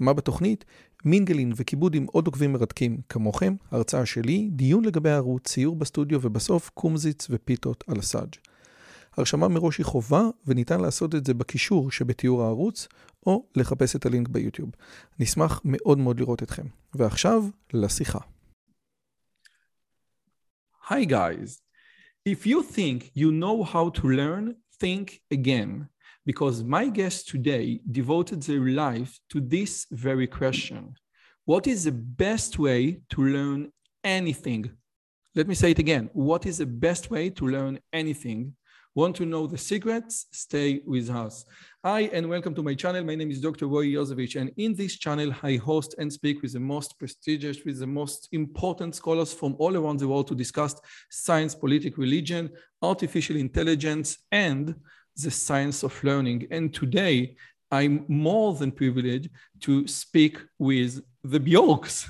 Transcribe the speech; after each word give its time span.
מה 0.00 0.12
בתוכנית? 0.12 0.64
מינגלין 1.04 1.52
וכיבוד 1.56 1.94
עם 1.94 2.06
עוד 2.12 2.26
עוקבים 2.26 2.52
מרתקים 2.52 3.00
כמוכם, 3.08 3.54
הרצאה 3.70 4.06
שלי, 4.06 4.48
דיון 4.52 4.84
לגבי 4.84 5.10
הערוץ, 5.10 5.48
ציור 5.48 5.76
בסטודיו 5.76 6.18
ובסוף 6.22 6.70
קומזיץ 6.74 7.26
ופיתות 7.30 7.84
על 7.86 7.98
הסאג'. 7.98 8.34
הרשמה 9.16 9.48
מראש 9.48 9.78
היא 9.78 9.86
חובה 9.86 10.22
וניתן 10.46 10.80
לעשות 10.80 11.14
את 11.14 11.26
זה 11.26 11.34
בקישור 11.34 11.90
שבתיאור 11.90 12.42
הערוץ 12.42 12.88
או 13.26 13.46
לחפש 13.56 13.96
את 13.96 14.06
הלינק 14.06 14.28
ביוטיוב. 14.28 14.70
נשמח 15.18 15.60
מאוד 15.64 15.98
מאוד 15.98 16.20
לראות 16.20 16.42
אתכם. 16.42 16.66
ועכשיו, 16.94 17.44
לשיחה. 17.72 18.18
Hi 20.88 21.04
guys. 21.04 21.60
If 22.28 22.46
you 22.46 22.62
think 22.62 22.98
you 23.14 23.30
know 23.30 23.62
how 23.72 23.90
to 24.00 24.04
learn, 24.08 24.54
think 24.80 25.20
again. 25.34 25.89
Because 26.26 26.62
my 26.62 26.88
guest 26.88 27.28
today 27.28 27.80
devoted 27.90 28.42
their 28.42 28.60
life 28.60 29.18
to 29.30 29.40
this 29.40 29.86
very 29.90 30.26
question. 30.26 30.94
What 31.46 31.66
is 31.66 31.84
the 31.84 31.92
best 31.92 32.58
way 32.58 33.00
to 33.10 33.24
learn 33.24 33.72
anything? 34.04 34.70
Let 35.34 35.48
me 35.48 35.54
say 35.54 35.70
it 35.70 35.78
again. 35.78 36.10
What 36.12 36.44
is 36.44 36.58
the 36.58 36.66
best 36.66 37.10
way 37.10 37.30
to 37.30 37.48
learn 37.48 37.80
anything? 37.92 38.54
Want 38.94 39.14
to 39.16 39.24
know 39.24 39.46
the 39.46 39.56
secrets? 39.56 40.26
Stay 40.32 40.80
with 40.84 41.08
us. 41.08 41.44
Hi, 41.84 42.10
and 42.12 42.28
welcome 42.28 42.54
to 42.56 42.62
my 42.62 42.74
channel. 42.74 43.04
My 43.04 43.14
name 43.14 43.30
is 43.30 43.40
Dr. 43.40 43.68
Roy 43.68 43.86
Yozevich, 43.86 44.38
and 44.38 44.50
in 44.56 44.74
this 44.74 44.98
channel, 44.98 45.32
I 45.42 45.56
host 45.56 45.94
and 45.98 46.12
speak 46.12 46.42
with 46.42 46.54
the 46.54 46.60
most 46.60 46.98
prestigious, 46.98 47.64
with 47.64 47.78
the 47.78 47.86
most 47.86 48.28
important 48.32 48.96
scholars 48.96 49.32
from 49.32 49.54
all 49.60 49.76
around 49.76 50.00
the 50.00 50.08
world 50.08 50.26
to 50.26 50.34
discuss 50.34 50.74
science, 51.08 51.54
politics, 51.54 51.96
religion, 51.96 52.50
artificial 52.82 53.36
intelligence, 53.36 54.18
and 54.32 54.74
the 55.16 55.30
science 55.30 55.82
of 55.82 56.02
learning. 56.04 56.46
And 56.50 56.72
today, 56.72 57.36
I'm 57.70 58.04
more 58.08 58.54
than 58.54 58.72
privileged 58.72 59.30
to 59.60 59.86
speak 59.86 60.38
with 60.58 61.00
the 61.22 61.38
Bjorks. 61.38 62.08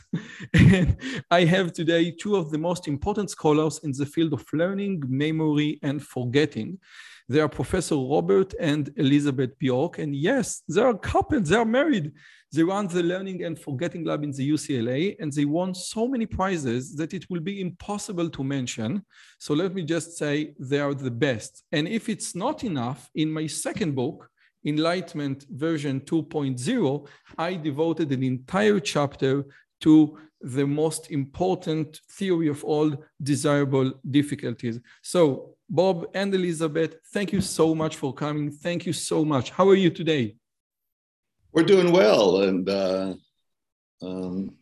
and 0.54 0.96
I 1.30 1.44
have 1.44 1.72
today 1.72 2.12
two 2.12 2.36
of 2.36 2.50
the 2.50 2.58
most 2.58 2.88
important 2.88 3.30
scholars 3.30 3.80
in 3.82 3.92
the 3.92 4.06
field 4.06 4.32
of 4.32 4.44
learning, 4.52 5.02
memory, 5.06 5.78
and 5.82 6.02
forgetting. 6.02 6.78
They 7.30 7.38
are 7.38 7.48
Professor 7.48 7.94
Robert 7.94 8.54
and 8.58 8.92
Elizabeth 8.96 9.56
Bjork. 9.60 10.00
And 10.00 10.16
yes, 10.16 10.62
they 10.68 10.80
are 10.80 10.98
couples, 10.98 11.48
they 11.48 11.54
are 11.54 11.64
married. 11.64 12.10
They 12.52 12.64
run 12.64 12.88
the 12.88 13.04
Learning 13.04 13.44
and 13.44 13.56
Forgetting 13.56 14.02
Lab 14.04 14.24
in 14.24 14.32
the 14.32 14.50
UCLA, 14.50 15.14
and 15.20 15.32
they 15.32 15.44
won 15.44 15.72
so 15.72 16.08
many 16.08 16.26
prizes 16.26 16.96
that 16.96 17.14
it 17.14 17.30
will 17.30 17.38
be 17.38 17.60
impossible 17.60 18.28
to 18.30 18.42
mention. 18.42 19.04
So 19.38 19.54
let 19.54 19.72
me 19.72 19.84
just 19.84 20.18
say 20.18 20.54
they 20.58 20.80
are 20.80 20.92
the 20.92 21.12
best. 21.12 21.62
And 21.70 21.86
if 21.86 22.08
it's 22.08 22.34
not 22.34 22.64
enough, 22.64 23.08
in 23.14 23.30
my 23.30 23.46
second 23.46 23.94
book, 23.94 24.28
Enlightenment 24.64 25.46
version 25.50 26.00
2.0, 26.00 27.06
I 27.38 27.54
devoted 27.54 28.10
an 28.10 28.24
entire 28.24 28.80
chapter 28.80 29.44
to 29.82 30.18
the 30.40 30.66
most 30.66 31.12
important 31.12 32.00
theory 32.10 32.48
of 32.48 32.64
all 32.64 32.92
desirable 33.22 33.92
difficulties. 34.10 34.80
So, 35.02 35.54
Bob 35.70 36.08
and 36.14 36.34
Elizabeth, 36.34 36.96
thank 37.12 37.32
you 37.32 37.40
so 37.40 37.76
much 37.76 37.94
for 37.94 38.12
coming. 38.12 38.50
Thank 38.50 38.86
you 38.86 38.92
so 38.92 39.24
much. 39.24 39.50
How 39.50 39.68
are 39.68 39.76
you 39.76 39.88
today? 39.88 40.34
We're 41.52 41.62
doing 41.62 41.92
well, 41.92 42.42
and 42.42 42.68
uh, 42.68 43.14
um, 44.03 44.56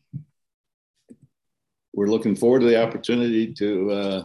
we're 1.95 2.09
looking 2.09 2.37
forward 2.37 2.61
to 2.61 2.67
the 2.67 2.83
opportunity 2.83 3.55
to 3.55 3.91
uh, 3.91 4.25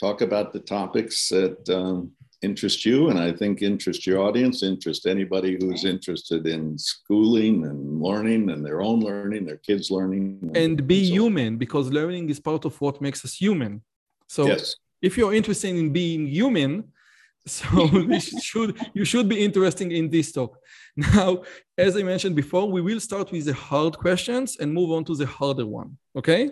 talk 0.00 0.22
about 0.22 0.54
the 0.54 0.60
topics 0.60 1.28
that 1.28 1.68
um, 1.68 2.12
interest 2.40 2.86
you 2.86 3.10
and 3.10 3.18
I 3.18 3.32
think 3.32 3.60
interest 3.60 4.06
your 4.06 4.20
audience, 4.20 4.62
interest 4.62 5.06
anybody 5.06 5.58
who's 5.60 5.84
interested 5.84 6.46
in 6.46 6.78
schooling 6.78 7.64
and 7.66 8.00
learning 8.00 8.48
and 8.48 8.64
their 8.64 8.80
own 8.80 9.00
learning, 9.00 9.44
their 9.44 9.58
kids' 9.58 9.90
learning. 9.90 10.52
And 10.54 10.86
be 10.86 11.06
so 11.06 11.12
human 11.12 11.58
because 11.58 11.90
learning 11.90 12.30
is 12.30 12.40
part 12.40 12.64
of 12.64 12.80
what 12.80 13.02
makes 13.02 13.24
us 13.26 13.34
human. 13.34 13.82
So 14.26 14.46
yes. 14.46 14.76
If 15.00 15.16
you're 15.16 15.34
interested 15.34 15.74
in 15.74 15.92
being 15.92 16.26
human, 16.26 16.92
so 17.46 17.66
you 17.84 18.20
should 18.48 18.78
you 18.94 19.04
should 19.04 19.28
be 19.28 19.42
interested 19.44 19.90
in 19.92 20.10
this 20.10 20.32
talk. 20.32 20.58
Now, 20.96 21.42
as 21.76 21.96
I 21.96 22.02
mentioned 22.02 22.36
before, 22.36 22.70
we 22.70 22.80
will 22.80 23.00
start 23.00 23.30
with 23.32 23.44
the 23.44 23.54
hard 23.54 23.96
questions 23.96 24.56
and 24.60 24.72
move 24.72 24.90
on 24.90 25.04
to 25.04 25.14
the 25.14 25.26
harder 25.26 25.66
one. 25.66 25.96
Okay? 26.16 26.50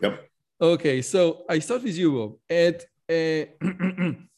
Yep. 0.00 0.28
Okay, 0.60 1.02
so 1.02 1.44
I 1.48 1.58
start 1.58 1.82
with 1.82 1.96
you, 1.96 2.16
Rob. 2.16 2.36
At 2.48 2.84
uh, 3.10 3.46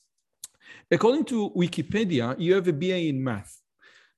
According 0.91 1.25
to 1.27 1.51
Wikipedia, 1.51 2.39
you 2.39 2.55
have 2.55 2.69
a 2.69 2.73
BA 2.73 3.09
in 3.09 3.23
math. 3.23 3.61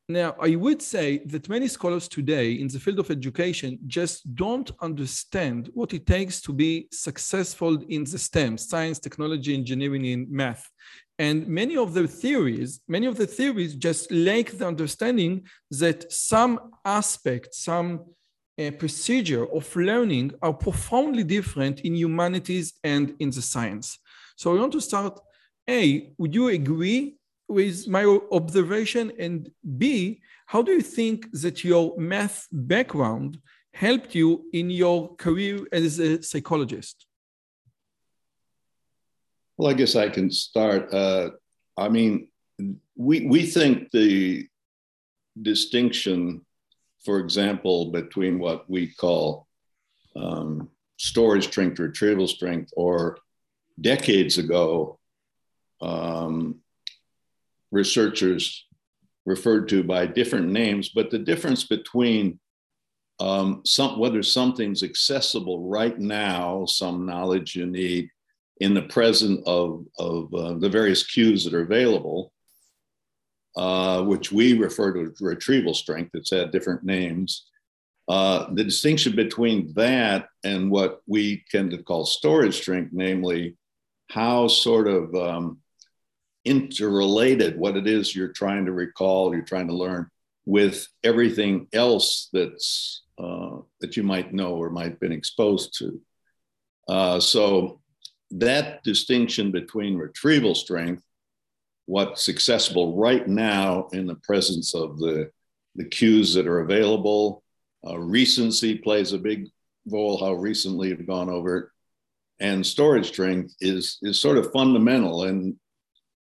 Now, 0.09 0.37
I 0.41 0.55
would 0.55 0.83
say 0.83 1.19
that 1.27 1.49
many 1.49 1.67
scholars 1.67 2.06
today 2.06 2.53
in 2.53 2.69
the 2.69 2.78
field 2.78 3.00
of 3.00 3.11
education 3.11 3.77
just 3.89 4.37
don't 4.37 4.71
understand 4.81 5.69
what 5.75 5.93
it 5.94 6.06
takes 6.06 6.41
to 6.43 6.53
be 6.53 6.87
successful 6.93 7.83
in 7.89 8.05
the 8.05 8.19
STEM, 8.19 8.56
science, 8.56 9.00
technology, 9.00 9.53
engineering, 9.53 10.06
and 10.06 10.31
math. 10.31 10.71
And 11.19 11.49
many 11.49 11.77
of 11.77 11.93
the 11.93 12.06
theories, 12.06 12.81
many 12.87 13.06
of 13.06 13.17
the 13.17 13.27
theories 13.27 13.75
just 13.75 14.12
lack 14.12 14.50
the 14.50 14.69
understanding 14.69 15.44
that 15.72 16.12
some 16.12 16.71
aspects, 16.84 17.65
some 17.65 18.05
uh, 18.61 18.71
procedure 18.78 19.53
of 19.53 19.75
learning 19.75 20.34
are 20.41 20.55
profoundly 20.55 21.25
different 21.25 21.81
in 21.81 21.97
humanities 21.97 22.75
and 22.84 23.17
in 23.19 23.31
the 23.31 23.43
science. 23.43 23.99
So 24.37 24.55
I 24.55 24.61
want 24.61 24.73
to 24.75 24.81
start 24.81 25.19
a, 25.69 26.12
would 26.17 26.33
you 26.33 26.47
agree 26.49 27.17
with 27.49 27.89
my 27.89 28.05
observation? 28.33 29.12
And 29.19 29.51
B, 29.79 30.21
how 30.47 30.62
do 30.62 30.73
you 30.73 30.81
think 30.81 31.27
that 31.33 31.65
your 31.65 31.95
math 31.99 32.47
background 32.53 33.39
helped 33.73 34.15
you 34.15 34.45
in 34.53 34.71
your 34.71 35.15
career 35.17 35.67
as 35.73 35.99
a 35.99 36.23
psychologist? 36.23 37.06
Well, 39.56 39.71
I 39.71 39.75
guess 39.75 39.97
I 39.97 40.09
can 40.09 40.31
start. 40.31 40.93
Uh, 40.93 41.31
I 41.77 41.89
mean, 41.89 42.29
we, 42.97 43.27
we 43.27 43.47
think 43.47 43.91
the 43.91 44.47
distinction, 45.41 46.45
for 47.05 47.19
example, 47.19 47.91
between 47.91 48.39
what 48.39 48.69
we 48.69 48.89
call 48.89 49.47
um, 50.15 50.71
storage 50.97 51.45
strength, 51.45 51.79
retrieval 51.79 52.29
strength, 52.29 52.73
or 52.77 53.19
decades 53.81 54.39
ago, 54.39 54.99
um, 55.81 56.61
researchers 57.76 58.66
referred 59.26 59.69
to 59.69 59.84
by 59.84 60.06
different 60.06 60.48
names, 60.48 60.88
but 60.88 61.10
the 61.10 61.19
difference 61.19 61.64
between 61.64 62.41
um, 63.20 63.62
some, 63.64 63.98
whether 63.98 64.22
something's 64.22 64.82
accessible 64.82 65.69
right 65.69 65.98
now, 65.98 66.66
some 66.66 67.06
knowledge 67.06 67.54
you 67.54 67.66
need 67.66 68.10
in 68.60 68.72
the 68.75 68.82
present 68.82 69.47
of, 69.47 69.84
of 69.98 70.32
uh, 70.34 70.54
the 70.54 70.69
various 70.69 71.06
cues 71.06 71.44
that 71.44 71.54
are 71.54 71.62
available, 71.62 72.32
uh, 73.56 74.03
which 74.03 74.32
we 74.32 74.58
refer 74.58 74.93
to 74.93 75.10
as 75.10 75.20
retrieval 75.20 75.75
strength, 75.75 76.10
it's 76.14 76.31
had 76.31 76.50
different 76.50 76.84
names. 76.84 77.47
Uh, 78.08 78.47
the 78.54 78.64
distinction 78.64 79.16
between 79.16 79.72
that 79.75 80.28
and 80.44 80.70
what 80.70 81.00
we 81.06 81.43
tend 81.50 81.70
to 81.70 81.82
call 81.82 82.06
storage 82.06 82.54
strength, 82.54 82.91
namely 82.93 83.56
how 84.10 84.47
sort 84.47 84.87
of 84.87 85.14
um, 85.14 85.58
interrelated 86.46 87.58
what 87.58 87.76
it 87.76 87.87
is 87.87 88.14
you're 88.14 88.32
trying 88.32 88.64
to 88.64 88.72
recall, 88.72 89.34
you're 89.34 89.44
trying 89.44 89.66
to 89.66 89.75
learn 89.75 90.08
with 90.46 90.87
everything 91.02 91.66
else 91.72 92.28
that's 92.32 93.02
uh, 93.19 93.56
that 93.81 93.96
you 93.96 94.02
might 94.02 94.32
know 94.32 94.54
or 94.54 94.70
might 94.70 94.90
have 94.90 95.00
been 95.00 95.12
exposed 95.12 95.76
to. 95.78 96.00
Uh, 96.88 97.19
so 97.19 97.81
that 98.31 98.82
distinction 98.84 99.50
between 99.50 99.96
retrieval 99.96 100.54
strength, 100.54 101.02
what's 101.87 102.28
accessible 102.28 102.96
right 102.96 103.26
now 103.26 103.88
in 103.93 104.06
the 104.06 104.16
presence 104.16 104.75
of 104.75 104.98
the 104.98 105.31
the 105.75 105.84
cues 105.84 106.32
that 106.32 106.46
are 106.46 106.60
available, 106.60 107.43
uh, 107.87 107.98
recency 107.98 108.78
plays 108.78 109.12
a 109.12 109.19
big 109.19 109.48
role. 109.87 110.16
How 110.19 110.32
recently 110.32 110.88
you've 110.88 111.06
gone 111.06 111.28
over 111.28 111.56
it, 111.58 111.64
and 112.40 112.64
storage 112.64 113.08
strength 113.08 113.54
is 113.60 113.98
is 114.02 114.20
sort 114.20 114.38
of 114.38 114.52
fundamental 114.52 115.25
and 115.25 115.56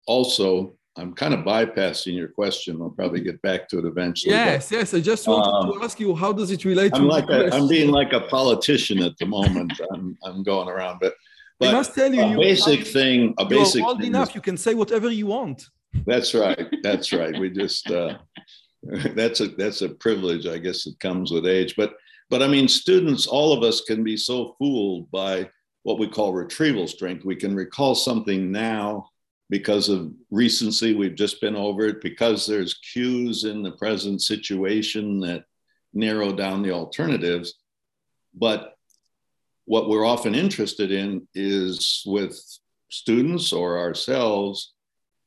also, 0.06 0.74
I'm 0.96 1.14
kind 1.14 1.34
of 1.34 1.40
bypassing 1.40 2.14
your 2.14 2.28
question. 2.28 2.80
I'll 2.80 2.90
probably 2.90 3.20
get 3.20 3.40
back 3.42 3.68
to 3.68 3.78
it 3.78 3.84
eventually. 3.84 4.34
Yes, 4.34 4.68
but, 4.68 4.76
yes. 4.76 4.94
I 4.94 5.00
just 5.00 5.26
wanted 5.26 5.50
um, 5.50 5.78
to 5.78 5.84
ask 5.84 6.00
you 6.00 6.14
how 6.14 6.32
does 6.32 6.50
it 6.50 6.64
relate 6.64 6.92
I'm 6.94 7.02
to 7.02 7.06
like 7.06 7.28
a, 7.30 7.54
I'm 7.54 7.68
being 7.68 7.90
like 7.90 8.12
a 8.12 8.20
politician 8.22 9.00
at 9.02 9.16
the 9.18 9.26
moment. 9.26 9.72
I'm 9.92 10.16
I'm 10.24 10.42
going 10.42 10.68
around, 10.68 10.98
but 11.00 11.14
I 11.60 11.72
must 11.72 11.94
tell 11.94 12.12
you, 12.12 12.22
a 12.22 12.30
you 12.30 12.36
basic 12.38 12.86
thing, 12.86 13.34
a 13.38 13.44
basic 13.44 13.84
old 13.84 13.98
thing 13.98 14.08
enough. 14.08 14.30
is- 14.30 14.34
You 14.34 14.40
can 14.40 14.56
say 14.56 14.74
whatever 14.74 15.10
you 15.10 15.26
want. 15.26 15.62
That's 16.06 16.34
right. 16.34 16.66
That's 16.82 17.12
right. 17.12 17.38
We 17.38 17.50
just 17.50 17.90
uh, 17.90 18.18
that's 19.14 19.40
a 19.40 19.48
that's 19.48 19.82
a 19.82 19.90
privilege, 19.90 20.46
I 20.46 20.58
guess, 20.58 20.84
that 20.84 20.98
comes 21.00 21.30
with 21.30 21.46
age. 21.46 21.74
But 21.76 21.94
but 22.30 22.42
I 22.42 22.48
mean, 22.48 22.68
students, 22.68 23.26
all 23.26 23.52
of 23.52 23.62
us 23.62 23.82
can 23.82 24.02
be 24.02 24.16
so 24.16 24.54
fooled 24.58 25.10
by 25.10 25.50
what 25.82 25.98
we 25.98 26.08
call 26.08 26.32
retrieval 26.32 26.86
strength. 26.86 27.24
We 27.24 27.36
can 27.36 27.54
recall 27.54 27.94
something 27.94 28.52
now 28.52 29.08
because 29.50 29.90
of 29.90 30.12
recency. 30.30 30.94
We've 30.94 31.14
just 31.14 31.40
been 31.40 31.56
over 31.56 31.84
it 31.86 32.00
because 32.00 32.46
there's 32.46 32.80
cues 32.92 33.44
in 33.44 33.62
the 33.62 33.72
present 33.72 34.22
situation 34.22 35.20
that 35.20 35.44
narrow 35.92 36.32
down 36.32 36.62
the 36.62 36.70
alternatives. 36.70 37.54
But 38.32 38.74
what 39.66 39.88
we're 39.88 40.06
often 40.06 40.34
interested 40.34 40.92
in 40.92 41.28
is 41.34 42.02
with 42.06 42.40
students 42.88 43.52
or 43.52 43.78
ourselves 43.78 44.72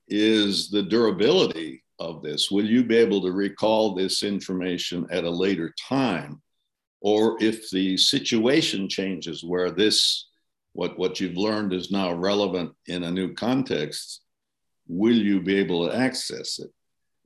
is 0.08 0.70
the 0.70 0.84
durability 0.84 1.84
of 2.00 2.22
this. 2.24 2.50
Will 2.50 2.66
you 2.66 2.84
be 2.84 2.98
able 2.98 3.22
to 3.22 3.32
recall 3.32 3.94
this 3.94 4.24
information 4.24 5.06
at 5.12 5.24
a 5.26 5.30
later 5.30 5.74
time? 5.88 6.42
Or 7.02 7.38
if 7.42 7.70
the 7.70 7.98
situation 7.98 8.88
changes 8.88 9.44
where 9.44 9.72
this, 9.72 10.30
what, 10.74 10.98
what 10.98 11.20
you've 11.20 11.38
learned 11.38 11.74
is 11.74 11.92
now 11.92 12.14
relevant 12.14 12.74
in 12.88 13.04
a 13.04 13.12
new 13.12 13.34
context, 13.34 14.22
will 14.88 15.16
you 15.16 15.42
be 15.42 15.56
able 15.56 15.88
to 15.88 15.96
access 15.96 16.60
it? 16.60 16.72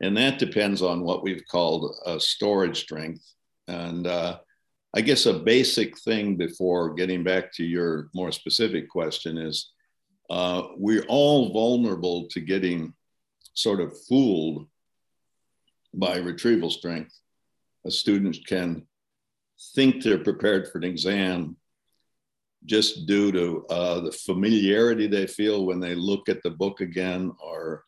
And 0.02 0.16
that 0.18 0.38
depends 0.38 0.82
on 0.82 1.04
what 1.04 1.24
we've 1.24 1.44
called 1.50 1.96
a 2.06 2.20
storage 2.20 2.82
strength. 2.82 3.24
And 3.68 4.06
uh, 4.06 4.40
I 4.94 5.02
guess 5.02 5.26
a 5.26 5.34
basic 5.34 5.98
thing 6.00 6.36
before 6.36 6.94
getting 6.94 7.24
back 7.24 7.52
to 7.54 7.64
your 7.64 8.10
more 8.14 8.32
specific 8.32 8.90
question 8.90 9.38
is 9.38 9.72
uh, 10.30 10.64
we're 10.76 11.06
all 11.08 11.52
vulnerable 11.52 12.28
to 12.30 12.42
getting 12.42 12.94
sort 13.54 13.80
of 13.80 13.98
fooled 14.08 14.68
by 15.94 16.18
retrieval 16.18 16.70
strength. 16.70 17.18
A 17.86 17.92
student 17.92 18.38
can 18.46 18.86
think 19.74 20.04
they're 20.04 20.18
prepared 20.20 20.68
for 20.68 20.78
an 20.78 20.84
exam 20.84 21.56
just 22.66 23.06
due 23.06 23.32
to 23.32 23.66
uh, 23.70 24.02
the 24.02 24.12
familiarity 24.12 25.08
they 25.08 25.28
feel 25.28 25.66
when 25.66 25.80
they 25.80 25.96
look 25.96 26.30
at 26.30 26.44
the 26.44 26.50
book 26.50 26.82
again, 26.82 27.32
or 27.40 27.84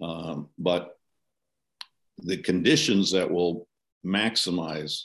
um, 0.00 0.48
but 0.58 0.96
the 2.18 2.36
conditions 2.38 3.12
that 3.12 3.30
will 3.30 3.68
maximize 4.04 5.02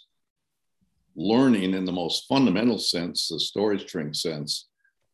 learning 1.15 1.73
in 1.73 1.85
the 1.85 1.91
most 1.91 2.27
fundamental 2.27 2.77
sense, 2.77 3.27
the 3.27 3.39
storage 3.39 3.87
strength 3.87 4.17
sense, 4.17 4.69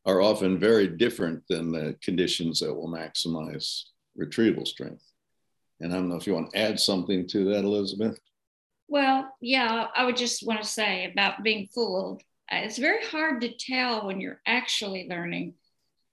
are 0.06 0.22
often 0.22 0.60
very 0.60 0.88
different 0.88 1.44
than 1.50 1.72
the 1.72 1.96
conditions 2.02 2.60
that 2.60 2.74
will 2.74 2.88
maximize 2.88 3.84
retrieval 4.16 4.66
strength. 4.66 5.04
And 5.82 5.92
I 5.92 5.96
don't 5.98 6.10
know 6.10 6.16
if 6.16 6.26
you 6.26 6.34
want 6.34 6.52
to 6.52 6.58
add 6.58 6.80
something 6.80 7.28
to 7.28 7.46
that, 7.52 7.64
Elizabeth. 7.64 8.18
Well, 8.88 9.30
yeah, 9.42 9.88
I 9.96 10.06
would 10.06 10.16
just 10.16 10.46
want 10.46 10.62
to 10.62 10.68
say 10.68 11.12
about 11.12 11.44
being 11.44 11.68
fooled. 11.74 12.22
Uh, 12.52 12.58
It's 12.58 12.78
very 12.78 13.06
hard 13.06 13.42
to 13.42 13.56
tell 13.56 14.06
when 14.06 14.22
you're 14.22 14.42
actually 14.46 15.08
learning 15.10 15.56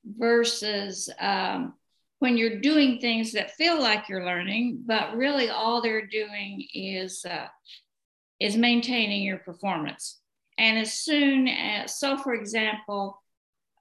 versus 0.05 1.09
um, 1.19 1.75
when 2.19 2.37
you're 2.37 2.61
doing 2.61 2.99
things 2.99 3.33
that 3.33 3.57
feel 3.57 3.81
like 3.81 4.09
you're 4.09 4.25
learning, 4.25 4.83
but 4.87 5.17
really 5.17 5.51
all 5.51 5.83
they're 5.83 6.07
doing 6.07 6.67
is 6.73 7.25
uh, 7.25 7.49
is 8.41 8.57
maintaining 8.57 9.23
your 9.23 9.39
performance. 9.39 10.21
And 10.59 10.79
as 10.79 10.95
soon 10.95 11.49
as, 11.49 11.99
so 11.99 12.17
for 12.17 12.35
example, 12.35 13.21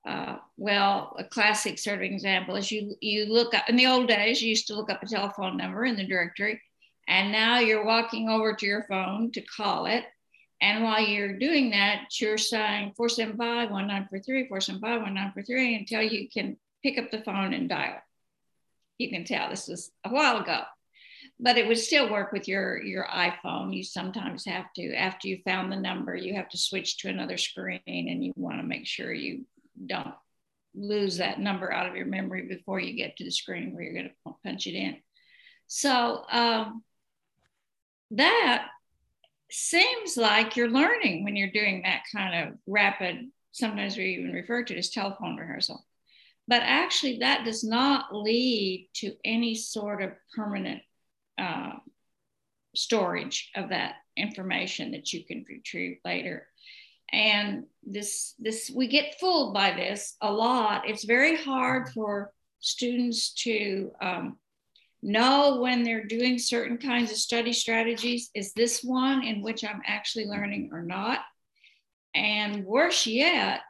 uh, 0.07 0.37
well, 0.57 1.15
a 1.17 1.23
classic 1.23 1.79
sort 1.79 1.97
of 1.97 2.03
example 2.03 2.55
is 2.55 2.71
you 2.71 2.95
you 2.99 3.25
look 3.25 3.53
up 3.53 3.69
in 3.69 3.75
the 3.75 3.87
old 3.87 4.07
days, 4.07 4.41
you 4.41 4.49
used 4.49 4.67
to 4.67 4.75
look 4.75 4.89
up 4.89 5.01
a 5.01 5.07
telephone 5.07 5.55
number 5.55 5.85
in 5.85 5.95
the 5.95 6.05
directory, 6.05 6.61
and 7.07 7.31
now 7.31 7.59
you're 7.59 7.85
walking 7.85 8.29
over 8.29 8.53
to 8.53 8.65
your 8.65 8.83
phone 8.83 9.31
to 9.31 9.41
call 9.41 9.85
it. 9.85 10.03
And 10.63 10.81
while 10.81 11.01
you're 11.01 11.37
doing 11.37 11.71
that, 11.71 12.05
you're 12.21 12.37
saying 12.37 12.93
475 12.95 13.69
1943, 13.69 14.47
475 14.47 15.01
1943 15.01 15.75
until 15.75 16.01
you 16.01 16.29
can 16.29 16.55
pick 16.81 16.97
up 16.97 17.11
the 17.11 17.21
phone 17.21 17.53
and 17.53 17.67
dial. 17.67 18.01
You 18.97 19.09
can 19.09 19.25
tell 19.25 19.49
this 19.49 19.67
was 19.67 19.91
a 20.05 20.09
while 20.09 20.37
ago, 20.37 20.61
but 21.37 21.57
it 21.57 21.67
would 21.67 21.77
still 21.77 22.09
work 22.09 22.31
with 22.31 22.47
your, 22.47 22.81
your 22.81 23.05
iPhone. 23.13 23.75
You 23.75 23.83
sometimes 23.83 24.45
have 24.45 24.71
to, 24.77 24.93
after 24.93 25.27
you 25.27 25.41
found 25.43 25.69
the 25.69 25.75
number, 25.75 26.15
you 26.15 26.35
have 26.35 26.47
to 26.51 26.57
switch 26.57 26.99
to 26.99 27.09
another 27.09 27.35
screen 27.35 27.81
and 27.85 28.23
you 28.23 28.31
want 28.37 28.61
to 28.61 28.63
make 28.63 28.87
sure 28.87 29.11
you 29.11 29.45
don't 29.85 30.15
lose 30.73 31.17
that 31.17 31.41
number 31.41 31.73
out 31.73 31.89
of 31.89 31.97
your 31.97 32.05
memory 32.05 32.43
before 32.47 32.79
you 32.79 32.93
get 32.95 33.17
to 33.17 33.25
the 33.25 33.31
screen 33.31 33.73
where 33.73 33.83
you're 33.83 33.93
going 33.93 34.11
to 34.25 34.33
punch 34.45 34.65
it 34.67 34.77
in. 34.77 34.95
So 35.67 36.23
um, 36.31 36.83
that 38.11 38.69
seems 39.53 40.17
like 40.17 40.55
you're 40.55 40.69
learning 40.69 41.23
when 41.23 41.35
you're 41.35 41.51
doing 41.51 41.83
that 41.83 42.03
kind 42.13 42.47
of 42.47 42.57
rapid, 42.67 43.29
sometimes 43.51 43.97
we 43.97 44.15
even 44.15 44.31
refer 44.31 44.63
to 44.63 44.73
it 44.73 44.77
as 44.77 44.89
telephone 44.89 45.37
rehearsal. 45.37 45.85
But 46.47 46.61
actually, 46.63 47.19
that 47.19 47.45
does 47.45 47.63
not 47.63 48.13
lead 48.13 48.89
to 48.95 49.13
any 49.23 49.55
sort 49.55 50.01
of 50.01 50.11
permanent 50.35 50.81
uh, 51.37 51.73
storage 52.75 53.51
of 53.55 53.69
that 53.69 53.95
information 54.17 54.91
that 54.91 55.13
you 55.13 55.23
can 55.23 55.45
retrieve 55.47 55.97
later 56.03 56.47
and 57.13 57.65
this 57.83 58.33
this 58.39 58.71
we 58.75 58.87
get 58.87 59.19
fooled 59.19 59.53
by 59.53 59.71
this 59.71 60.15
a 60.21 60.31
lot 60.31 60.89
it's 60.89 61.03
very 61.03 61.35
hard 61.35 61.89
for 61.89 62.31
students 62.59 63.33
to 63.33 63.91
um, 64.01 64.37
know 65.03 65.59
when 65.61 65.83
they're 65.83 66.05
doing 66.05 66.39
certain 66.39 66.77
kinds 66.77 67.11
of 67.11 67.17
study 67.17 67.53
strategies 67.53 68.29
is 68.33 68.53
this 68.53 68.83
one 68.83 69.23
in 69.23 69.41
which 69.41 69.63
i'm 69.63 69.81
actually 69.85 70.25
learning 70.25 70.69
or 70.71 70.81
not? 70.81 71.19
And 72.15 72.63
worse 72.65 73.07
yet 73.07 73.61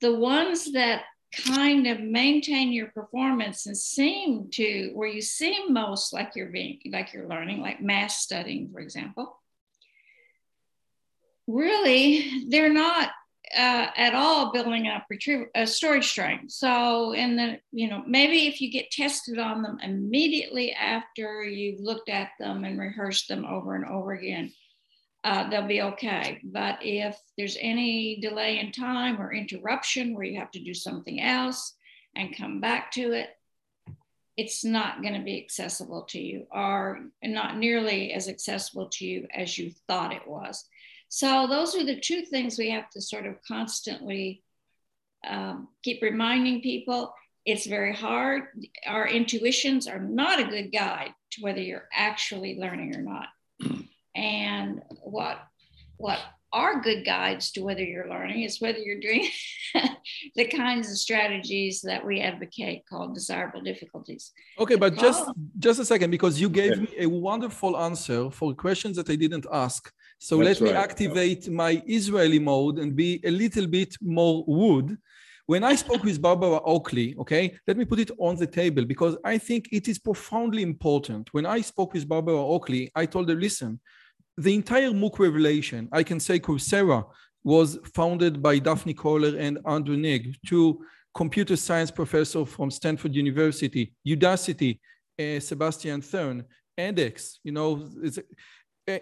the 0.00 0.14
ones 0.14 0.72
that 0.72 1.02
kind 1.46 1.86
of 1.86 2.00
maintain 2.00 2.72
your 2.72 2.88
performance 2.88 3.66
and 3.66 3.76
seem 3.76 4.48
to 4.50 4.90
where 4.94 5.08
you 5.08 5.22
seem 5.22 5.72
most 5.72 6.12
like 6.12 6.32
you're 6.34 6.50
being 6.50 6.80
like 6.90 7.12
you're 7.12 7.28
learning 7.28 7.60
like 7.60 7.80
math 7.80 8.10
studying 8.10 8.68
for 8.72 8.80
example 8.80 9.40
really 11.46 12.44
they're 12.48 12.72
not 12.72 13.10
uh, 13.56 13.88
at 13.96 14.14
all 14.14 14.52
building 14.52 14.86
up 14.86 15.06
retrieval 15.10 15.46
uh, 15.54 15.66
storage 15.66 16.08
strength. 16.08 16.52
So, 16.52 17.12
in 17.12 17.36
the 17.36 17.58
you 17.72 17.88
know 17.88 18.02
maybe 18.06 18.46
if 18.46 18.60
you 18.60 18.70
get 18.70 18.90
tested 18.90 19.38
on 19.38 19.62
them 19.62 19.78
immediately 19.82 20.72
after 20.72 21.42
you've 21.44 21.80
looked 21.80 22.08
at 22.08 22.30
them 22.38 22.64
and 22.64 22.78
rehearsed 22.78 23.28
them 23.28 23.44
over 23.44 23.74
and 23.74 23.84
over 23.84 24.12
again, 24.12 24.52
uh, 25.24 25.48
they'll 25.50 25.66
be 25.66 25.82
okay. 25.82 26.40
But 26.44 26.78
if 26.82 27.18
there's 27.36 27.56
any 27.60 28.20
delay 28.20 28.58
in 28.58 28.72
time 28.72 29.20
or 29.20 29.34
interruption 29.34 30.14
where 30.14 30.24
you 30.24 30.38
have 30.38 30.50
to 30.52 30.64
do 30.64 30.74
something 30.74 31.20
else 31.20 31.74
and 32.16 32.36
come 32.36 32.60
back 32.60 32.92
to 32.92 33.12
it, 33.12 33.30
it's 34.36 34.64
not 34.64 35.02
going 35.02 35.14
to 35.14 35.20
be 35.20 35.42
accessible 35.42 36.02
to 36.02 36.18
you, 36.18 36.46
or 36.50 37.00
not 37.22 37.58
nearly 37.58 38.12
as 38.12 38.28
accessible 38.28 38.88
to 38.88 39.04
you 39.04 39.26
as 39.34 39.58
you 39.58 39.72
thought 39.86 40.14
it 40.14 40.26
was. 40.26 40.64
So 41.10 41.48
those 41.48 41.74
are 41.74 41.84
the 41.84 41.98
two 41.98 42.22
things 42.22 42.56
we 42.56 42.70
have 42.70 42.88
to 42.90 43.02
sort 43.02 43.26
of 43.26 43.42
constantly 43.46 44.44
um, 45.28 45.68
keep 45.82 46.00
reminding 46.02 46.62
people. 46.62 47.12
It's 47.44 47.66
very 47.66 47.94
hard. 47.94 48.44
Our 48.86 49.08
intuitions 49.08 49.88
are 49.88 49.98
not 49.98 50.38
a 50.38 50.44
good 50.44 50.70
guide 50.72 51.12
to 51.32 51.42
whether 51.42 51.60
you're 51.60 51.88
actually 51.92 52.58
learning 52.58 52.96
or 52.96 53.02
not. 53.02 53.28
And 54.16 54.82
what 55.04 55.38
what 55.98 56.18
are 56.52 56.80
good 56.80 57.04
guides 57.04 57.52
to 57.52 57.60
whether 57.60 57.84
you're 57.84 58.08
learning 58.08 58.42
is 58.42 58.60
whether 58.60 58.78
you're 58.78 58.98
doing 58.98 59.28
the 60.34 60.46
kinds 60.46 60.90
of 60.90 60.98
strategies 60.98 61.80
that 61.82 62.04
we 62.04 62.20
advocate 62.20 62.84
called 62.88 63.14
desirable 63.14 63.60
difficulties. 63.60 64.32
Okay, 64.58 64.74
but 64.74 64.96
just 64.96 65.24
just 65.58 65.78
a 65.78 65.84
second 65.84 66.10
because 66.10 66.40
you 66.40 66.48
gave 66.48 66.80
me 66.80 66.88
a 66.98 67.06
wonderful 67.06 67.76
answer 67.76 68.30
for 68.30 68.52
questions 68.52 68.96
that 68.96 69.08
I 69.08 69.14
didn't 69.14 69.46
ask. 69.52 69.92
So 70.22 70.36
That's 70.36 70.60
let 70.60 70.66
me 70.68 70.74
right. 70.74 70.84
activate 70.84 71.48
my 71.48 71.82
Israeli 71.86 72.38
mode 72.38 72.78
and 72.78 72.94
be 72.94 73.22
a 73.24 73.30
little 73.30 73.66
bit 73.66 73.96
more 74.02 74.44
wood. 74.46 74.98
When 75.46 75.64
I 75.64 75.74
spoke 75.74 76.04
with 76.04 76.20
Barbara 76.20 76.60
Oakley, 76.62 77.16
okay, 77.18 77.56
let 77.66 77.78
me 77.78 77.86
put 77.86 77.98
it 78.00 78.10
on 78.18 78.36
the 78.36 78.46
table 78.46 78.84
because 78.84 79.16
I 79.24 79.38
think 79.38 79.70
it 79.72 79.88
is 79.88 79.98
profoundly 79.98 80.62
important. 80.62 81.32
When 81.32 81.46
I 81.46 81.62
spoke 81.62 81.94
with 81.94 82.06
Barbara 82.06 82.36
Oakley, 82.36 82.92
I 82.94 83.06
told 83.06 83.30
her, 83.30 83.34
listen, 83.34 83.80
the 84.36 84.54
entire 84.54 84.90
MOOC 84.90 85.18
revelation, 85.18 85.88
I 85.90 86.02
can 86.02 86.20
say 86.20 86.38
Coursera 86.38 87.02
was 87.42 87.78
founded 87.94 88.42
by 88.42 88.58
Daphne 88.58 88.92
Koller 88.92 89.38
and 89.38 89.58
Andrew 89.66 89.96
Ng, 89.96 90.36
two 90.46 90.84
computer 91.14 91.56
science 91.56 91.90
professors 91.90 92.46
from 92.46 92.70
Stanford 92.70 93.14
University, 93.14 93.94
Udacity, 94.06 94.78
uh, 95.18 95.40
Sebastian 95.40 96.02
Thrun, 96.02 96.44
edX, 96.78 97.38
you 97.42 97.52
know, 97.52 97.88
it's, 98.02 98.18
Eh, 98.90 98.98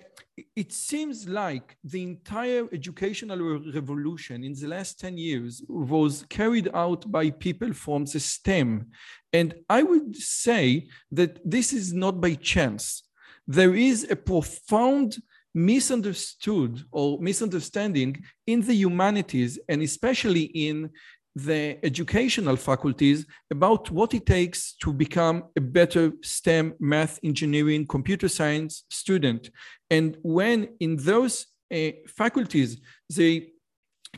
it 0.54 0.72
seems 0.72 1.28
like 1.28 1.76
the 1.82 2.02
entire 2.02 2.64
educational 2.72 3.40
revolution 3.74 4.44
in 4.44 4.54
the 4.54 4.68
last 4.68 5.00
10 5.00 5.18
years 5.18 5.62
was 5.68 6.24
carried 6.28 6.68
out 6.74 7.10
by 7.10 7.30
people 7.30 7.72
from 7.72 8.04
the 8.04 8.20
STEM. 8.20 8.86
And 9.32 9.54
I 9.68 9.82
would 9.82 10.14
say 10.16 10.88
that 11.10 11.40
this 11.44 11.72
is 11.72 11.92
not 11.92 12.20
by 12.20 12.34
chance. 12.34 13.02
There 13.46 13.74
is 13.74 14.06
a 14.10 14.16
profound 14.16 15.16
misunderstood 15.54 16.84
or 16.92 17.18
misunderstanding 17.20 18.22
in 18.46 18.60
the 18.60 18.74
humanities 18.74 19.58
and 19.68 19.82
especially 19.82 20.44
in 20.66 20.90
the 21.44 21.78
educational 21.84 22.56
faculties 22.56 23.26
about 23.50 23.90
what 23.90 24.12
it 24.14 24.26
takes 24.26 24.74
to 24.82 24.92
become 24.92 25.44
a 25.56 25.60
better 25.60 26.12
STEM, 26.22 26.74
math, 26.80 27.20
engineering, 27.22 27.86
computer 27.86 28.28
science 28.28 28.84
student. 28.90 29.50
And 29.90 30.16
when 30.22 30.68
in 30.80 30.96
those 30.96 31.46
uh, 31.72 31.90
faculties 32.08 32.80
they 33.14 33.50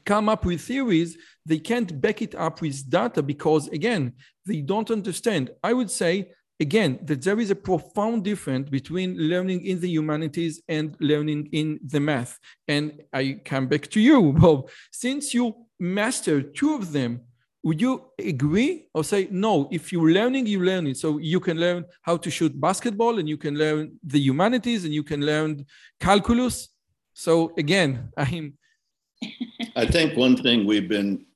come 0.05 0.29
up 0.29 0.45
with 0.45 0.61
theories, 0.63 1.19
they 1.45 1.59
can't 1.59 2.01
back 2.01 2.23
it 2.23 2.35
up 2.35 2.61
with 2.61 2.89
data 2.89 3.23
because, 3.23 3.69
again, 3.69 4.15
they 4.47 4.61
don't 4.61 4.91
understand. 4.91 5.51
I 5.63 5.73
would 5.73 5.91
say, 5.91 6.31
again, 6.61 6.99
that 7.05 7.23
there 7.23 7.41
is 7.41 7.51
a 7.51 7.57
profound 7.57 8.23
difference 8.23 8.69
between 8.69 9.17
learning 9.17 9.65
in 9.65 9.81
the 9.81 9.89
humanities 9.89 10.61
and 10.69 10.95
learning 11.01 11.49
in 11.53 11.81
the 11.83 11.99
math. 11.99 12.39
And 12.69 13.03
I 13.13 13.41
come 13.45 13.67
back 13.67 13.89
to 13.91 14.01
you, 14.01 14.33
Bob. 14.39 14.69
Since 14.93 15.35
you 15.35 15.55
master 15.79 16.43
two 16.43 16.75
of 16.75 16.93
them, 16.93 17.23
would 17.63 17.81
you 17.81 18.05
agree 18.19 18.87
or 18.95 19.05
say 19.05 19.29
no? 19.31 19.69
If 19.71 19.93
you're 19.93 20.11
learning, 20.11 20.47
you 20.47 20.63
learn 20.63 20.87
it. 20.87 20.97
So 20.97 21.19
you 21.19 21.41
can 21.41 21.59
learn 21.59 21.85
how 22.03 22.17
to 22.19 22.31
shoot 22.31 22.59
basketball, 22.59 23.19
and 23.19 23.29
you 23.29 23.37
can 23.37 23.57
learn 23.57 23.99
the 24.03 24.19
humanities, 24.19 24.85
and 24.85 24.95
you 24.95 25.03
can 25.03 25.25
learn 25.27 25.67
calculus. 25.99 26.69
So 27.15 27.53
again, 27.59 28.11
I'm. 28.17 28.55
I 29.77 29.85
think 29.85 30.17
one 30.17 30.37
thing 30.37 30.67
we've 30.67 30.89
been 30.89 31.27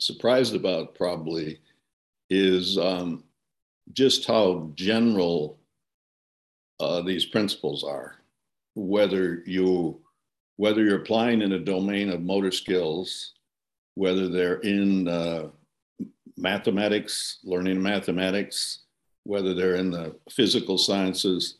surprised 0.00 0.54
about 0.54 0.94
probably 0.94 1.60
is 2.30 2.78
um, 2.78 3.24
just 3.92 4.26
how 4.26 4.70
general 4.74 5.58
uh, 6.80 7.02
these 7.02 7.26
principles 7.26 7.84
are. 7.84 8.16
Whether 8.74 9.42
you 9.46 10.00
whether 10.56 10.84
you're 10.84 11.02
applying 11.02 11.42
in 11.42 11.52
a 11.52 11.58
domain 11.58 12.10
of 12.10 12.20
motor 12.20 12.52
skills 12.52 13.34
whether 13.94 14.28
they're 14.28 14.60
in 14.60 15.08
uh, 15.08 15.48
mathematics, 16.36 17.38
learning 17.44 17.82
mathematics, 17.82 18.80
whether 19.24 19.54
they're 19.54 19.76
in 19.76 19.90
the 19.90 20.14
physical 20.30 20.76
sciences, 20.76 21.58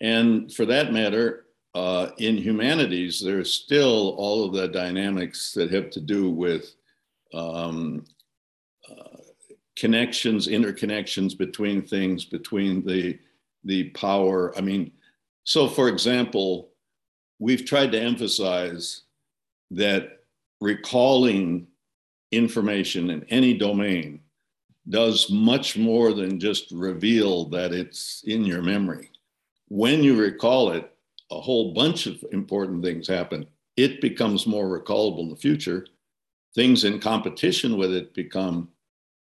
and 0.00 0.52
for 0.52 0.66
that 0.66 0.92
matter, 0.92 1.46
uh, 1.74 2.10
in 2.18 2.36
humanities, 2.36 3.20
there's 3.20 3.52
still 3.52 4.14
all 4.16 4.44
of 4.44 4.52
the 4.52 4.68
dynamics 4.68 5.52
that 5.52 5.72
have 5.72 5.90
to 5.90 6.00
do 6.00 6.30
with 6.30 6.74
um, 7.32 8.04
uh, 8.88 9.18
connections, 9.76 10.46
interconnections 10.48 11.36
between 11.36 11.82
things, 11.82 12.24
between 12.24 12.84
the 12.84 13.18
the 13.64 13.84
power. 13.90 14.56
I 14.58 14.60
mean, 14.60 14.92
so 15.44 15.68
for 15.68 15.88
example, 15.88 16.70
we've 17.38 17.64
tried 17.64 17.92
to 17.92 18.00
emphasize 18.00 19.02
that 19.70 20.20
recalling 20.60 21.66
information 22.30 23.10
in 23.10 23.24
any 23.24 23.54
domain 23.54 24.20
does 24.88 25.30
much 25.30 25.78
more 25.78 26.12
than 26.12 26.38
just 26.38 26.70
reveal 26.70 27.46
that 27.46 27.72
it's 27.72 28.22
in 28.26 28.44
your 28.44 28.62
memory. 28.62 29.10
When 29.68 30.02
you 30.02 30.20
recall 30.20 30.72
it, 30.72 30.90
a 31.30 31.40
whole 31.40 31.72
bunch 31.72 32.06
of 32.06 32.22
important 32.32 32.84
things 32.84 33.08
happen. 33.08 33.46
It 33.76 34.00
becomes 34.00 34.46
more 34.46 34.78
recallable 34.78 35.20
in 35.20 35.30
the 35.30 35.36
future. 35.36 35.86
Things 36.54 36.84
in 36.84 37.00
competition 37.00 37.76
with 37.76 37.92
it 37.92 38.14
become 38.14 38.68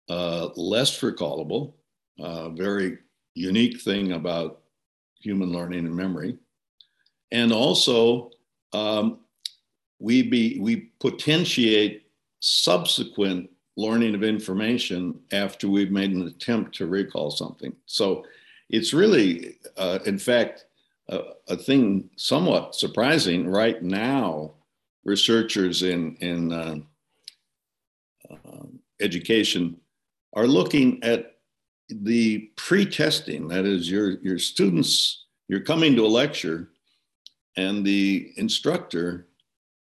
uh, 0.09 0.49
less 0.55 0.99
recallable. 1.01 1.73
Uh, 2.19 2.49
very 2.49 2.97
unique 3.35 3.81
thing 3.81 4.13
about 4.13 4.61
human 5.19 5.51
learning 5.51 5.85
and 5.85 5.95
memory. 5.95 6.37
And 7.31 7.51
also, 7.51 8.31
um, 8.73 9.19
we 9.99 10.21
be 10.21 10.59
we 10.59 10.91
potentiate 10.99 12.07
subsequent 12.39 13.49
learning 13.77 14.13
of 14.13 14.23
information 14.23 15.19
after 15.31 15.67
we've 15.67 15.91
made 15.91 16.11
an 16.11 16.27
attempt 16.27 16.75
to 16.75 16.85
recall 16.85 17.31
something. 17.31 17.73
So 17.85 18.25
it's 18.69 18.93
really, 18.93 19.57
uh, 19.77 19.99
in 20.05 20.19
fact, 20.19 20.65
a, 21.09 21.21
a, 21.47 21.55
thing 21.57 22.09
somewhat 22.15 22.75
surprising 22.75 23.47
right 23.47 23.81
now. 23.81 24.51
Researchers 25.05 25.83
in 25.83 26.15
in 26.17 26.53
uh, 26.53 26.75
uh, 28.29 28.65
education 29.01 29.77
are 30.33 30.47
looking 30.47 31.03
at 31.03 31.37
the 31.89 32.51
pre-testing. 32.55 33.47
That 33.47 33.65
is, 33.65 33.89
your 33.89 34.19
your 34.21 34.39
students. 34.39 35.25
You're 35.47 35.59
coming 35.59 35.95
to 35.95 36.05
a 36.05 36.07
lecture, 36.07 36.69
and 37.57 37.85
the 37.85 38.31
instructor 38.37 39.27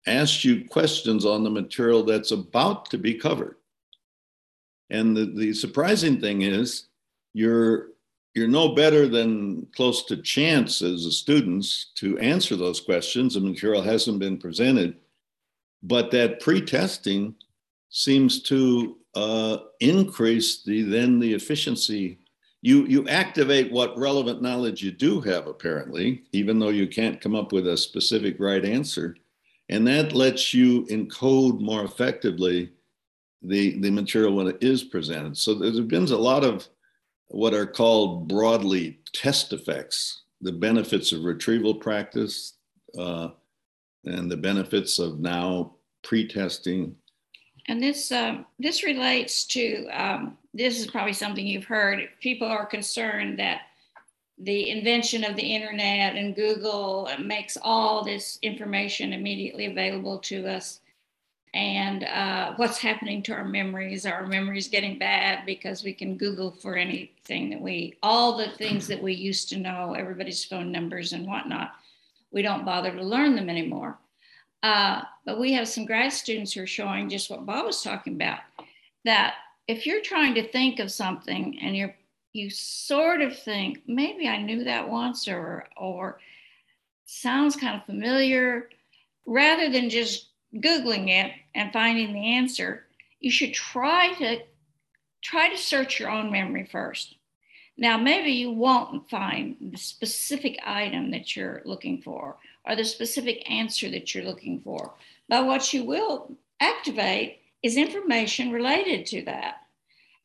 asks 0.06 0.44
you 0.44 0.64
questions 0.68 1.24
on 1.24 1.44
the 1.44 1.50
material 1.50 2.02
that's 2.02 2.32
about 2.32 2.90
to 2.90 2.98
be 2.98 3.14
covered. 3.14 3.56
And 4.90 5.16
the, 5.16 5.26
the 5.26 5.54
surprising 5.54 6.20
thing 6.20 6.42
is 6.42 6.88
you're 7.32 7.88
you're 8.34 8.48
no 8.48 8.74
better 8.74 9.06
than 9.06 9.66
close 9.76 10.04
to 10.06 10.16
chance 10.16 10.82
as 10.82 11.06
a 11.06 11.12
students 11.12 11.92
to 11.94 12.18
answer 12.18 12.56
those 12.56 12.80
questions. 12.80 13.34
The 13.34 13.40
material 13.40 13.80
hasn't 13.80 14.18
been 14.18 14.38
presented, 14.38 14.96
but 15.82 16.10
that 16.10 16.40
pre-testing 16.40 17.36
seems 17.90 18.42
to 18.42 18.96
uh, 19.14 19.58
increase 19.80 20.62
the 20.62 20.82
then 20.82 21.18
the 21.18 21.34
efficiency. 21.34 22.18
You 22.62 22.86
you 22.86 23.06
activate 23.08 23.70
what 23.70 23.98
relevant 23.98 24.40
knowledge 24.40 24.82
you 24.82 24.90
do 24.90 25.20
have 25.20 25.46
apparently, 25.46 26.22
even 26.32 26.58
though 26.58 26.70
you 26.70 26.86
can't 26.86 27.20
come 27.20 27.34
up 27.34 27.52
with 27.52 27.68
a 27.68 27.76
specific 27.76 28.36
right 28.38 28.64
answer 28.64 29.16
and 29.68 29.86
that 29.86 30.12
lets 30.12 30.52
you 30.52 30.84
encode 30.86 31.60
more 31.60 31.84
effectively 31.84 32.70
the, 33.42 33.78
the 33.80 33.90
material 33.90 34.34
when 34.34 34.48
it 34.48 34.58
is 34.60 34.84
presented. 34.84 35.36
So 35.36 35.54
there's 35.54 35.80
been 35.80 36.04
a 36.04 36.16
lot 36.16 36.44
of 36.44 36.66
what 37.28 37.54
are 37.54 37.66
called 37.66 38.28
broadly 38.28 39.00
test 39.12 39.52
effects, 39.52 40.22
the 40.40 40.52
benefits 40.52 41.12
of 41.12 41.24
retrieval 41.24 41.74
practice 41.74 42.54
uh, 42.98 43.28
and 44.04 44.30
the 44.30 44.36
benefits 44.36 44.98
of 44.98 45.18
now 45.18 45.76
pre-testing. 46.02 46.94
And 47.66 47.82
this 47.82 48.12
uh, 48.12 48.42
this 48.58 48.84
relates 48.84 49.46
to 49.46 49.86
um, 49.88 50.36
this 50.52 50.78
is 50.78 50.86
probably 50.86 51.14
something 51.14 51.46
you've 51.46 51.64
heard. 51.64 52.08
People 52.20 52.46
are 52.46 52.66
concerned 52.66 53.38
that 53.38 53.62
the 54.38 54.70
invention 54.70 55.24
of 55.24 55.36
the 55.36 55.54
internet 55.54 56.16
and 56.16 56.34
Google 56.34 57.08
makes 57.20 57.56
all 57.62 58.04
this 58.04 58.38
information 58.42 59.12
immediately 59.12 59.66
available 59.66 60.18
to 60.18 60.46
us. 60.46 60.80
And 61.54 62.02
uh, 62.02 62.54
what's 62.56 62.78
happening 62.78 63.22
to 63.24 63.32
our 63.32 63.44
memories? 63.44 64.06
Our 64.06 64.26
memories 64.26 64.66
getting 64.66 64.98
bad 64.98 65.46
because 65.46 65.84
we 65.84 65.92
can 65.92 66.16
Google 66.16 66.50
for 66.50 66.76
anything 66.76 67.50
that 67.50 67.60
we, 67.60 67.96
all 68.02 68.36
the 68.36 68.50
things 68.50 68.88
that 68.88 69.00
we 69.00 69.14
used 69.14 69.48
to 69.50 69.58
know, 69.58 69.94
everybody's 69.94 70.44
phone 70.44 70.72
numbers 70.72 71.12
and 71.12 71.26
whatnot, 71.26 71.70
we 72.32 72.42
don't 72.42 72.64
bother 72.64 72.90
to 72.90 73.02
learn 73.04 73.36
them 73.36 73.48
anymore. 73.48 73.96
Uh, 74.64 75.02
but 75.26 75.38
we 75.38 75.52
have 75.52 75.68
some 75.68 75.84
grad 75.84 76.10
students 76.10 76.54
who 76.54 76.62
are 76.62 76.66
showing 76.66 77.06
just 77.10 77.28
what 77.28 77.44
Bob 77.44 77.66
was 77.66 77.82
talking 77.82 78.14
about 78.14 78.38
that 79.04 79.34
if 79.68 79.84
you're 79.84 80.00
trying 80.00 80.32
to 80.34 80.48
think 80.48 80.78
of 80.78 80.90
something 80.90 81.58
and 81.60 81.76
you're 81.76 81.94
you 82.32 82.48
sort 82.48 83.20
of 83.20 83.38
think 83.38 83.82
maybe 83.86 84.26
I 84.26 84.40
knew 84.40 84.64
that 84.64 84.88
once 84.88 85.28
or 85.28 85.66
or 85.76 86.18
sounds 87.04 87.56
kind 87.56 87.76
of 87.76 87.84
familiar 87.84 88.70
rather 89.26 89.70
than 89.70 89.90
just 89.90 90.28
googling 90.54 91.10
it 91.10 91.32
and 91.54 91.70
finding 91.70 92.14
the 92.14 92.32
answer 92.34 92.86
you 93.20 93.30
should 93.30 93.52
try 93.52 94.14
to 94.14 94.38
try 95.20 95.50
to 95.50 95.58
search 95.58 96.00
your 96.00 96.08
own 96.08 96.32
memory 96.32 96.64
first. 96.64 97.16
Now 97.76 97.98
maybe 97.98 98.30
you 98.30 98.50
won't 98.50 99.10
find 99.10 99.56
the 99.60 99.76
specific 99.76 100.58
item 100.64 101.10
that 101.10 101.36
you're 101.36 101.60
looking 101.66 102.00
for 102.00 102.38
or 102.66 102.76
the 102.76 102.84
specific 102.84 103.48
answer 103.50 103.90
that 103.90 104.14
you're 104.14 104.24
looking 104.24 104.60
for 104.60 104.94
but 105.28 105.46
what 105.46 105.72
you 105.72 105.84
will 105.84 106.36
activate 106.60 107.40
is 107.62 107.76
information 107.76 108.50
related 108.50 109.06
to 109.06 109.22
that 109.24 109.56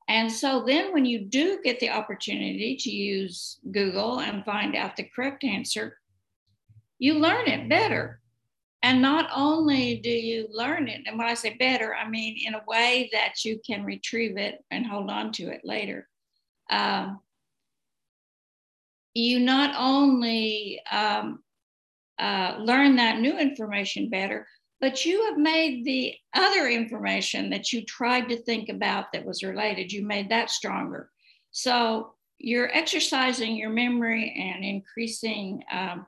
and 0.09 0.31
so 0.31 0.63
then 0.65 0.91
when 0.91 1.05
you 1.05 1.19
do 1.19 1.59
get 1.63 1.79
the 1.79 1.91
opportunity 1.91 2.75
to 2.77 2.89
use 2.89 3.59
Google 3.71 4.21
and 4.21 4.43
find 4.43 4.75
out 4.75 4.95
the 4.95 5.03
correct 5.03 5.43
answer, 5.43 5.99
you 6.97 7.13
learn 7.13 7.47
it 7.47 7.69
better. 7.69 8.19
And 8.81 9.03
not 9.03 9.29
only 9.35 9.97
do 9.97 10.09
you 10.09 10.47
learn 10.49 10.87
it, 10.87 11.01
and 11.05 11.15
when 11.15 11.27
I 11.27 11.35
say 11.35 11.55
better, 11.59 11.93
I 11.95 12.09
mean 12.09 12.39
in 12.43 12.55
a 12.55 12.63
way 12.67 13.09
that 13.13 13.45
you 13.45 13.61
can 13.63 13.85
retrieve 13.85 14.35
it 14.37 14.63
and 14.71 14.87
hold 14.87 15.11
on 15.11 15.31
to 15.33 15.49
it 15.51 15.61
later. 15.63 16.07
Um, 16.71 17.19
you 19.13 19.39
not 19.39 19.75
only 19.77 20.81
um, 20.91 21.43
uh, 22.19 22.57
learn 22.59 22.95
that 22.97 23.19
new 23.19 23.37
information 23.37 24.09
better, 24.09 24.47
but 24.81 25.05
you 25.05 25.25
have 25.25 25.37
made 25.37 25.85
the 25.85 26.15
other 26.33 26.67
information 26.67 27.49
that 27.49 27.71
you 27.71 27.83
tried 27.85 28.29
to 28.29 28.41
think 28.43 28.69
about 28.69 29.11
that 29.11 29.25
was 29.25 29.43
related, 29.43 29.91
you 29.91 30.05
made 30.05 30.29
that 30.29 30.49
stronger. 30.49 31.09
So 31.51 32.13
you're 32.37 32.73
exercising 32.75 33.55
your 33.55 33.69
memory 33.69 34.33
and 34.37 34.63
increasing 34.63 35.63
um, 35.71 36.05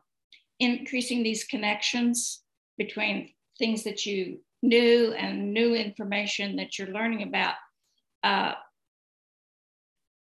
increasing 0.60 1.24
these 1.24 1.44
connections 1.46 2.44
between 2.78 3.30
things 3.58 3.84
that 3.84 4.06
you 4.06 4.40
knew 4.62 5.12
and 5.14 5.54
new 5.54 5.74
information 5.74 6.56
that 6.56 6.78
you're 6.78 6.94
learning 6.94 7.24
about. 7.24 7.56
Uh, 8.24 8.54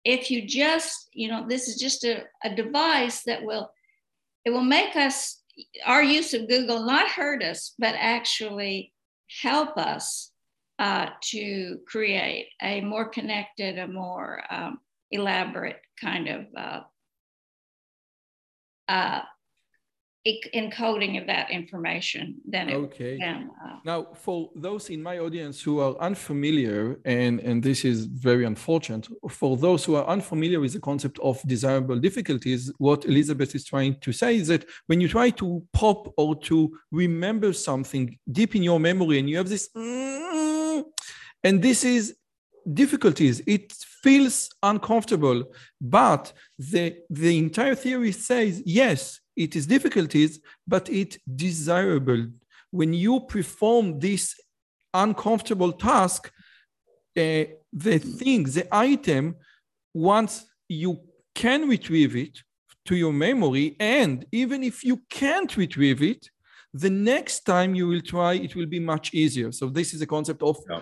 if 0.05 0.29
you 0.29 0.45
just, 0.45 1.09
you 1.11 1.27
know, 1.27 1.45
this 1.49 1.67
is 1.67 1.75
just 1.77 2.03
a, 2.03 2.23
a 2.43 2.55
device 2.55 3.23
that 3.23 3.43
will, 3.43 3.71
it 4.45 4.51
will 4.51 4.61
make 4.61 4.95
us, 4.95 5.41
our 5.85 6.03
use 6.03 6.33
of 6.33 6.47
Google 6.47 6.83
not 6.85 7.09
hurt 7.09 7.43
us, 7.43 7.73
but 7.79 7.95
actually 7.97 8.93
help 9.41 9.77
us 9.77 10.31
uh, 10.79 11.07
to 11.21 11.79
create 11.87 12.49
a 12.61 12.81
more 12.81 13.09
connected, 13.09 13.77
a 13.77 13.87
more 13.87 14.43
um, 14.49 14.79
elaborate 15.11 15.79
kind 15.99 16.27
of 16.27 16.45
uh, 16.55 16.79
uh, 18.87 19.21
encoding 20.53 21.19
of 21.19 21.27
that 21.27 21.49
information 21.51 22.35
than 22.45 22.69
it 22.69 22.75
okay. 22.75 23.17
than, 23.17 23.49
uh, 23.63 23.77
now 23.85 24.07
for 24.13 24.49
those 24.55 24.89
in 24.89 25.01
my 25.01 25.19
audience 25.19 25.61
who 25.61 25.79
are 25.79 25.95
unfamiliar 25.99 26.99
and 27.05 27.39
and 27.39 27.63
this 27.63 27.85
is 27.85 28.05
very 28.05 28.45
unfortunate 28.45 29.07
for 29.29 29.57
those 29.57 29.85
who 29.85 29.95
are 29.95 30.05
unfamiliar 30.07 30.59
with 30.59 30.73
the 30.73 30.79
concept 30.79 31.17
of 31.19 31.41
desirable 31.47 31.99
difficulties 31.99 32.71
what 32.77 33.05
elizabeth 33.05 33.55
is 33.55 33.63
trying 33.65 33.95
to 33.99 34.11
say 34.11 34.35
is 34.35 34.47
that 34.47 34.65
when 34.87 34.99
you 35.01 35.07
try 35.07 35.29
to 35.29 35.63
pop 35.73 36.13
or 36.17 36.35
to 36.35 36.77
remember 36.91 37.53
something 37.53 38.17
deep 38.31 38.55
in 38.55 38.63
your 38.63 38.79
memory 38.79 39.19
and 39.19 39.29
you 39.29 39.37
have 39.37 39.49
this 39.49 39.69
mm, 39.75 40.83
and 41.43 41.61
this 41.61 41.83
is 41.83 42.15
difficulties 42.73 43.41
it 43.47 43.71
feels 44.03 44.49
uncomfortable 44.63 45.43
but 45.79 46.33
the 46.57 46.97
the 47.09 47.37
entire 47.37 47.75
theory 47.75 48.11
says 48.11 48.61
yes 48.65 49.21
it 49.37 49.55
is 49.55 49.67
difficulties, 49.67 50.39
but 50.67 50.89
it's 50.89 51.17
desirable. 51.35 52.27
When 52.71 52.93
you 52.93 53.21
perform 53.21 53.99
this 53.99 54.35
uncomfortable 54.93 55.71
task, 55.71 56.31
uh, 57.15 57.45
the 57.71 57.99
thing, 57.99 58.43
the 58.43 58.67
item, 58.71 59.35
once 59.93 60.45
you 60.67 60.99
can 61.33 61.69
retrieve 61.69 62.15
it 62.15 62.39
to 62.85 62.95
your 62.95 63.13
memory, 63.13 63.75
and 63.79 64.25
even 64.31 64.63
if 64.63 64.83
you 64.83 65.01
can't 65.09 65.55
retrieve 65.55 66.01
it, 66.01 66.29
the 66.73 66.89
next 66.89 67.39
time 67.41 67.73
you 67.75 67.87
will 67.87 68.01
try, 68.01 68.33
it 68.33 68.55
will 68.55 68.65
be 68.65 68.79
much 68.79 69.13
easier. 69.13 69.51
So 69.51 69.69
this 69.69 69.93
is 69.93 70.01
a 70.01 70.05
concept 70.05 70.41
of 70.43 70.57
yeah. 70.69 70.81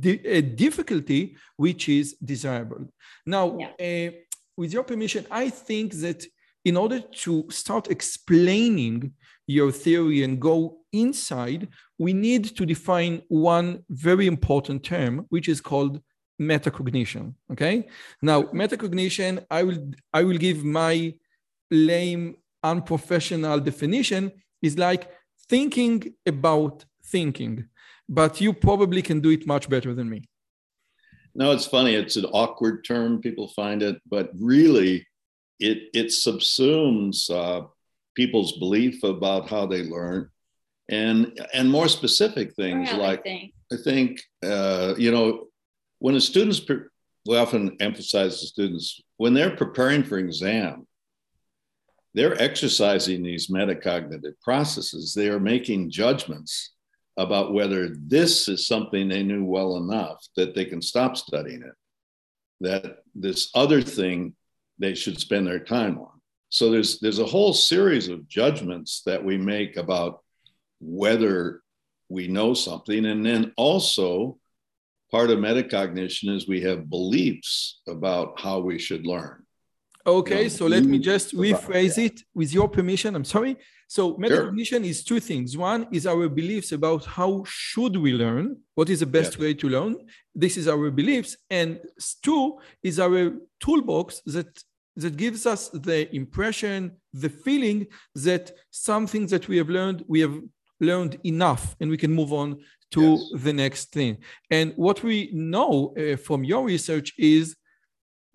di- 0.00 0.26
a 0.26 0.42
difficulty, 0.42 1.36
which 1.56 1.88
is 1.88 2.16
desirable. 2.24 2.88
Now, 3.24 3.58
yeah. 3.58 4.08
uh, 4.08 4.10
with 4.56 4.72
your 4.72 4.84
permission, 4.84 5.26
I 5.30 5.50
think 5.50 5.92
that 6.04 6.24
in 6.66 6.76
order 6.76 6.98
to 7.24 7.46
start 7.48 7.90
explaining 7.92 9.12
your 9.46 9.70
theory 9.70 10.24
and 10.24 10.40
go 10.40 10.78
inside, 10.92 11.68
we 11.96 12.12
need 12.12 12.44
to 12.56 12.66
define 12.66 13.22
one 13.28 13.84
very 13.88 14.26
important 14.26 14.82
term, 14.82 15.24
which 15.28 15.48
is 15.48 15.60
called 15.60 16.00
metacognition. 16.42 17.34
Okay. 17.52 17.86
Now, 18.20 18.42
metacognition, 18.62 19.46
I 19.48 19.62
will 19.62 19.80
I 20.12 20.24
will 20.24 20.38
give 20.38 20.64
my 20.64 21.14
lame, 21.70 22.36
unprofessional 22.64 23.60
definition 23.60 24.32
is 24.60 24.76
like 24.76 25.08
thinking 25.48 26.14
about 26.26 26.84
thinking, 27.04 27.54
but 28.08 28.40
you 28.40 28.52
probably 28.52 29.02
can 29.02 29.20
do 29.20 29.30
it 29.30 29.46
much 29.46 29.68
better 29.68 29.94
than 29.94 30.10
me. 30.10 30.20
No, 31.36 31.52
it's 31.52 31.66
funny. 31.66 31.94
It's 31.94 32.16
an 32.16 32.24
awkward 32.42 32.84
term. 32.84 33.20
People 33.20 33.46
find 33.48 33.82
it, 33.82 33.96
but 34.10 34.30
really, 34.34 35.06
it 35.58 35.88
it 35.94 36.06
subsumes 36.06 37.30
uh, 37.30 37.66
people's 38.14 38.58
belief 38.58 39.02
about 39.02 39.48
how 39.48 39.66
they 39.66 39.82
learn, 39.82 40.30
and 40.88 41.38
and 41.52 41.70
more 41.70 41.88
specific 41.88 42.54
things 42.54 42.92
like 42.92 43.20
I 43.20 43.22
think, 43.22 43.54
I 43.72 43.76
think 43.76 44.20
uh, 44.44 44.94
you 44.98 45.10
know 45.10 45.48
when 45.98 46.14
the 46.14 46.20
students 46.20 46.60
pre- 46.60 46.88
we 47.26 47.36
often 47.36 47.76
emphasize 47.80 48.40
the 48.40 48.46
students 48.46 49.00
when 49.16 49.34
they're 49.34 49.56
preparing 49.56 50.04
for 50.04 50.18
exam 50.18 50.86
they're 52.16 52.40
exercising 52.40 53.22
these 53.22 53.48
metacognitive 53.48 54.40
processes. 54.40 55.12
They 55.12 55.28
are 55.28 55.38
making 55.38 55.90
judgments 55.90 56.72
about 57.18 57.52
whether 57.52 57.90
this 57.94 58.48
is 58.48 58.66
something 58.66 59.06
they 59.06 59.22
knew 59.22 59.44
well 59.44 59.76
enough 59.76 60.26
that 60.34 60.54
they 60.54 60.64
can 60.64 60.80
stop 60.80 61.18
studying 61.18 61.62
it 61.62 61.74
that 62.60 63.00
this 63.14 63.50
other 63.54 63.82
thing 63.82 64.34
they 64.78 64.94
should 64.94 65.18
spend 65.18 65.46
their 65.46 65.60
time 65.60 65.98
on. 65.98 66.20
So 66.48 66.70
there's 66.70 67.00
there's 67.00 67.18
a 67.18 67.26
whole 67.26 67.52
series 67.52 68.08
of 68.08 68.28
judgments 68.28 69.02
that 69.06 69.24
we 69.24 69.36
make 69.36 69.76
about 69.76 70.22
whether 70.80 71.62
we 72.08 72.28
know 72.28 72.54
something, 72.54 73.06
and 73.06 73.24
then 73.24 73.52
also 73.56 74.38
part 75.10 75.30
of 75.30 75.38
metacognition 75.38 76.34
is 76.34 76.46
we 76.46 76.60
have 76.62 76.90
beliefs 76.90 77.80
about 77.88 78.40
how 78.40 78.60
we 78.60 78.78
should 78.78 79.06
learn. 79.06 79.45
Okay, 80.06 80.36
you 80.36 80.42
know, 80.44 80.48
so 80.48 80.66
let 80.66 80.84
me 80.84 80.98
just 80.98 81.34
rephrase 81.34 81.98
it 81.98 82.22
with 82.32 82.52
your 82.54 82.68
permission. 82.68 83.16
I'm 83.16 83.24
sorry. 83.24 83.56
So 83.88 84.14
metacognition 84.14 84.68
sure. 84.68 84.84
is 84.84 85.04
two 85.04 85.20
things. 85.20 85.56
One 85.56 85.88
is 85.92 86.06
our 86.06 86.28
beliefs 86.28 86.72
about 86.72 87.04
how 87.04 87.44
should 87.46 87.96
we 87.96 88.12
learn, 88.12 88.56
what 88.74 88.88
is 88.88 89.00
the 89.00 89.06
best 89.06 89.32
yes. 89.32 89.38
way 89.40 89.54
to 89.54 89.68
learn. 89.68 89.96
This 90.34 90.56
is 90.56 90.68
our 90.68 90.90
beliefs, 90.90 91.36
and 91.50 91.80
two 92.22 92.58
is 92.82 93.00
our 93.00 93.32
toolbox 93.60 94.22
that 94.26 94.62
that 94.96 95.16
gives 95.16 95.44
us 95.44 95.68
the 95.68 96.14
impression, 96.14 96.92
the 97.12 97.28
feeling 97.28 97.86
that 98.14 98.52
some 98.70 99.06
things 99.06 99.30
that 99.30 99.46
we 99.46 99.58
have 99.58 99.68
learned, 99.68 100.04
we 100.08 100.20
have 100.20 100.40
learned 100.80 101.18
enough, 101.24 101.76
and 101.80 101.90
we 101.90 101.98
can 101.98 102.12
move 102.12 102.32
on 102.32 102.58
to 102.92 103.02
yes. 103.02 103.42
the 103.42 103.52
next 103.52 103.92
thing. 103.92 104.16
And 104.50 104.72
what 104.76 105.02
we 105.02 105.30
know 105.32 105.94
uh, 105.98 106.16
from 106.16 106.44
your 106.44 106.64
research 106.64 107.12
is 107.18 107.56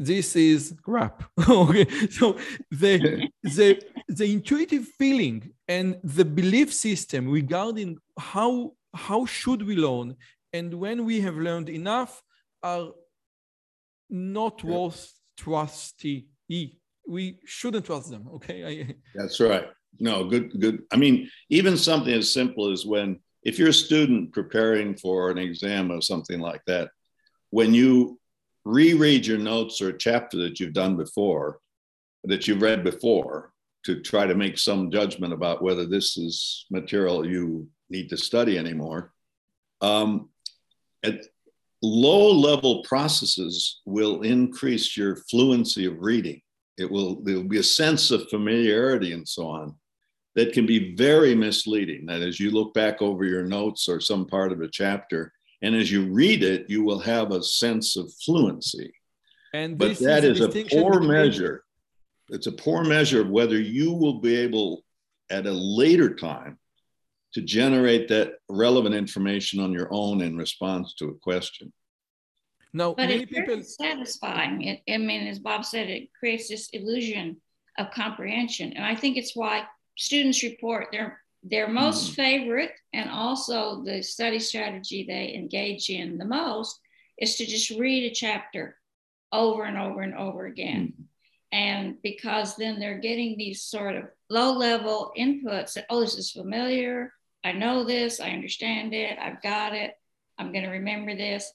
this 0.01 0.35
is 0.35 0.73
crap. 0.81 1.23
okay, 1.49 1.87
so 2.09 2.37
the 2.71 3.29
the 3.43 3.81
the 4.07 4.25
intuitive 4.25 4.85
feeling 4.97 5.51
and 5.67 5.99
the 6.03 6.25
belief 6.25 6.73
system 6.73 7.29
regarding 7.29 7.97
how 8.17 8.73
how 8.93 9.25
should 9.25 9.61
we 9.63 9.75
learn 9.75 10.15
and 10.53 10.73
when 10.73 11.05
we 11.05 11.21
have 11.21 11.37
learned 11.37 11.69
enough 11.69 12.21
are 12.63 12.89
not 14.09 14.63
worth 14.63 15.13
trusty 15.37 16.27
we 17.07 17.39
shouldn't 17.45 17.85
trust 17.85 18.09
them 18.09 18.27
okay? 18.35 18.95
That's 19.15 19.39
right. 19.39 19.65
No 19.99 20.25
good 20.25 20.59
good. 20.59 20.83
I 20.91 20.97
mean 20.97 21.29
even 21.49 21.77
something 21.77 22.13
as 22.13 22.33
simple 22.33 22.71
as 22.71 22.85
when 22.85 23.19
if 23.43 23.57
you're 23.57 23.69
a 23.69 23.85
student 23.87 24.33
preparing 24.33 24.95
for 24.95 25.31
an 25.31 25.37
exam 25.37 25.91
or 25.91 26.01
something 26.01 26.39
like 26.39 26.61
that 26.67 26.89
when 27.49 27.73
you 27.73 28.19
reread 28.65 29.25
your 29.25 29.37
notes 29.37 29.81
or 29.81 29.89
a 29.89 29.97
chapter 29.97 30.37
that 30.37 30.59
you've 30.59 30.73
done 30.73 30.95
before 30.95 31.59
that 32.23 32.47
you've 32.47 32.61
read 32.61 32.83
before 32.83 33.51
to 33.83 33.99
try 34.01 34.27
to 34.27 34.35
make 34.35 34.57
some 34.57 34.91
judgment 34.91 35.33
about 35.33 35.63
whether 35.63 35.85
this 35.85 36.17
is 36.17 36.65
material 36.69 37.25
you 37.25 37.67
need 37.89 38.09
to 38.09 38.17
study 38.17 38.57
anymore. 38.57 39.11
Um, 39.81 40.29
at 41.03 41.25
low 41.81 42.31
level 42.31 42.83
processes 42.83 43.81
will 43.85 44.21
increase 44.21 44.95
your 44.95 45.15
fluency 45.15 45.85
of 45.85 45.99
reading. 45.99 46.41
It 46.77 46.89
will 46.89 47.21
there 47.23 47.35
will 47.35 47.43
be 47.43 47.57
a 47.57 47.63
sense 47.63 48.11
of 48.11 48.29
familiarity 48.29 49.13
and 49.13 49.27
so 49.27 49.47
on 49.47 49.75
that 50.35 50.53
can 50.53 50.65
be 50.65 50.95
very 50.95 51.35
misleading. 51.35 52.05
That 52.05 52.21
as 52.21 52.39
you 52.39 52.51
look 52.51 52.73
back 52.73 53.01
over 53.01 53.25
your 53.25 53.43
notes 53.43 53.89
or 53.89 53.99
some 53.99 54.25
part 54.25 54.51
of 54.51 54.61
a 54.61 54.67
chapter 54.67 55.33
and 55.61 55.75
as 55.75 55.91
you 55.91 56.11
read 56.11 56.43
it 56.43 56.69
you 56.69 56.83
will 56.83 56.99
have 56.99 57.31
a 57.31 57.43
sense 57.43 57.95
of 57.95 58.11
fluency. 58.25 58.93
And 59.53 59.77
but 59.77 59.97
that 59.99 60.23
is, 60.23 60.39
is 60.39 60.55
a 60.55 60.65
poor 60.65 61.01
measure. 61.01 61.63
It's 62.29 62.47
a 62.47 62.51
poor 62.51 62.83
measure 62.83 63.21
of 63.21 63.29
whether 63.29 63.59
you 63.59 63.91
will 63.91 64.19
be 64.21 64.37
able 64.37 64.83
at 65.29 65.45
a 65.45 65.51
later 65.51 66.15
time 66.15 66.57
to 67.33 67.41
generate 67.41 68.07
that 68.09 68.33
relevant 68.49 68.95
information 68.95 69.59
on 69.59 69.71
your 69.71 69.87
own 69.91 70.21
in 70.21 70.37
response 70.37 70.93
to 70.95 71.09
a 71.09 71.15
question. 71.15 71.71
No, 72.73 72.93
but 72.93 73.09
it's 73.09 73.31
people... 73.31 73.45
very 73.47 73.63
satisfying. 73.63 74.61
It, 74.63 74.81
I 74.89 74.97
mean, 74.97 75.27
as 75.27 75.39
Bob 75.39 75.65
said, 75.65 75.89
it 75.89 76.09
creates 76.17 76.47
this 76.47 76.69
illusion 76.69 77.41
of 77.77 77.91
comprehension, 77.91 78.73
and 78.73 78.85
I 78.85 78.95
think 78.95 79.17
it's 79.17 79.35
why 79.35 79.65
students 79.97 80.43
report 80.43 80.87
their 80.91 81.20
their 81.43 81.67
most 81.67 82.11
mm. 82.11 82.15
favorite 82.15 82.71
and 82.93 83.09
also 83.09 83.83
the 83.83 84.01
study 84.01 84.39
strategy 84.39 85.05
they 85.07 85.33
engage 85.33 85.89
in 85.89 86.17
the 86.17 86.25
most 86.25 86.79
is 87.17 87.35
to 87.35 87.45
just 87.45 87.71
read 87.71 88.11
a 88.11 88.13
chapter 88.13 88.77
over 89.31 89.63
and 89.63 89.77
over 89.77 90.01
and 90.01 90.15
over 90.15 90.45
again. 90.45 90.93
Mm. 90.97 91.03
And 91.53 92.01
because 92.01 92.55
then 92.55 92.79
they're 92.79 92.99
getting 92.99 93.37
these 93.37 93.61
sort 93.63 93.95
of 93.95 94.05
low 94.29 94.53
level 94.53 95.11
inputs 95.17 95.73
that, 95.73 95.85
oh, 95.89 95.99
this 95.99 96.17
is 96.17 96.31
familiar. 96.31 97.13
I 97.43 97.51
know 97.51 97.83
this. 97.83 98.19
I 98.19 98.29
understand 98.29 98.93
it. 98.93 99.17
I've 99.19 99.41
got 99.41 99.73
it. 99.73 99.97
I'm 100.37 100.51
going 100.53 100.63
to 100.63 100.71
remember 100.71 101.15
this. 101.15 101.51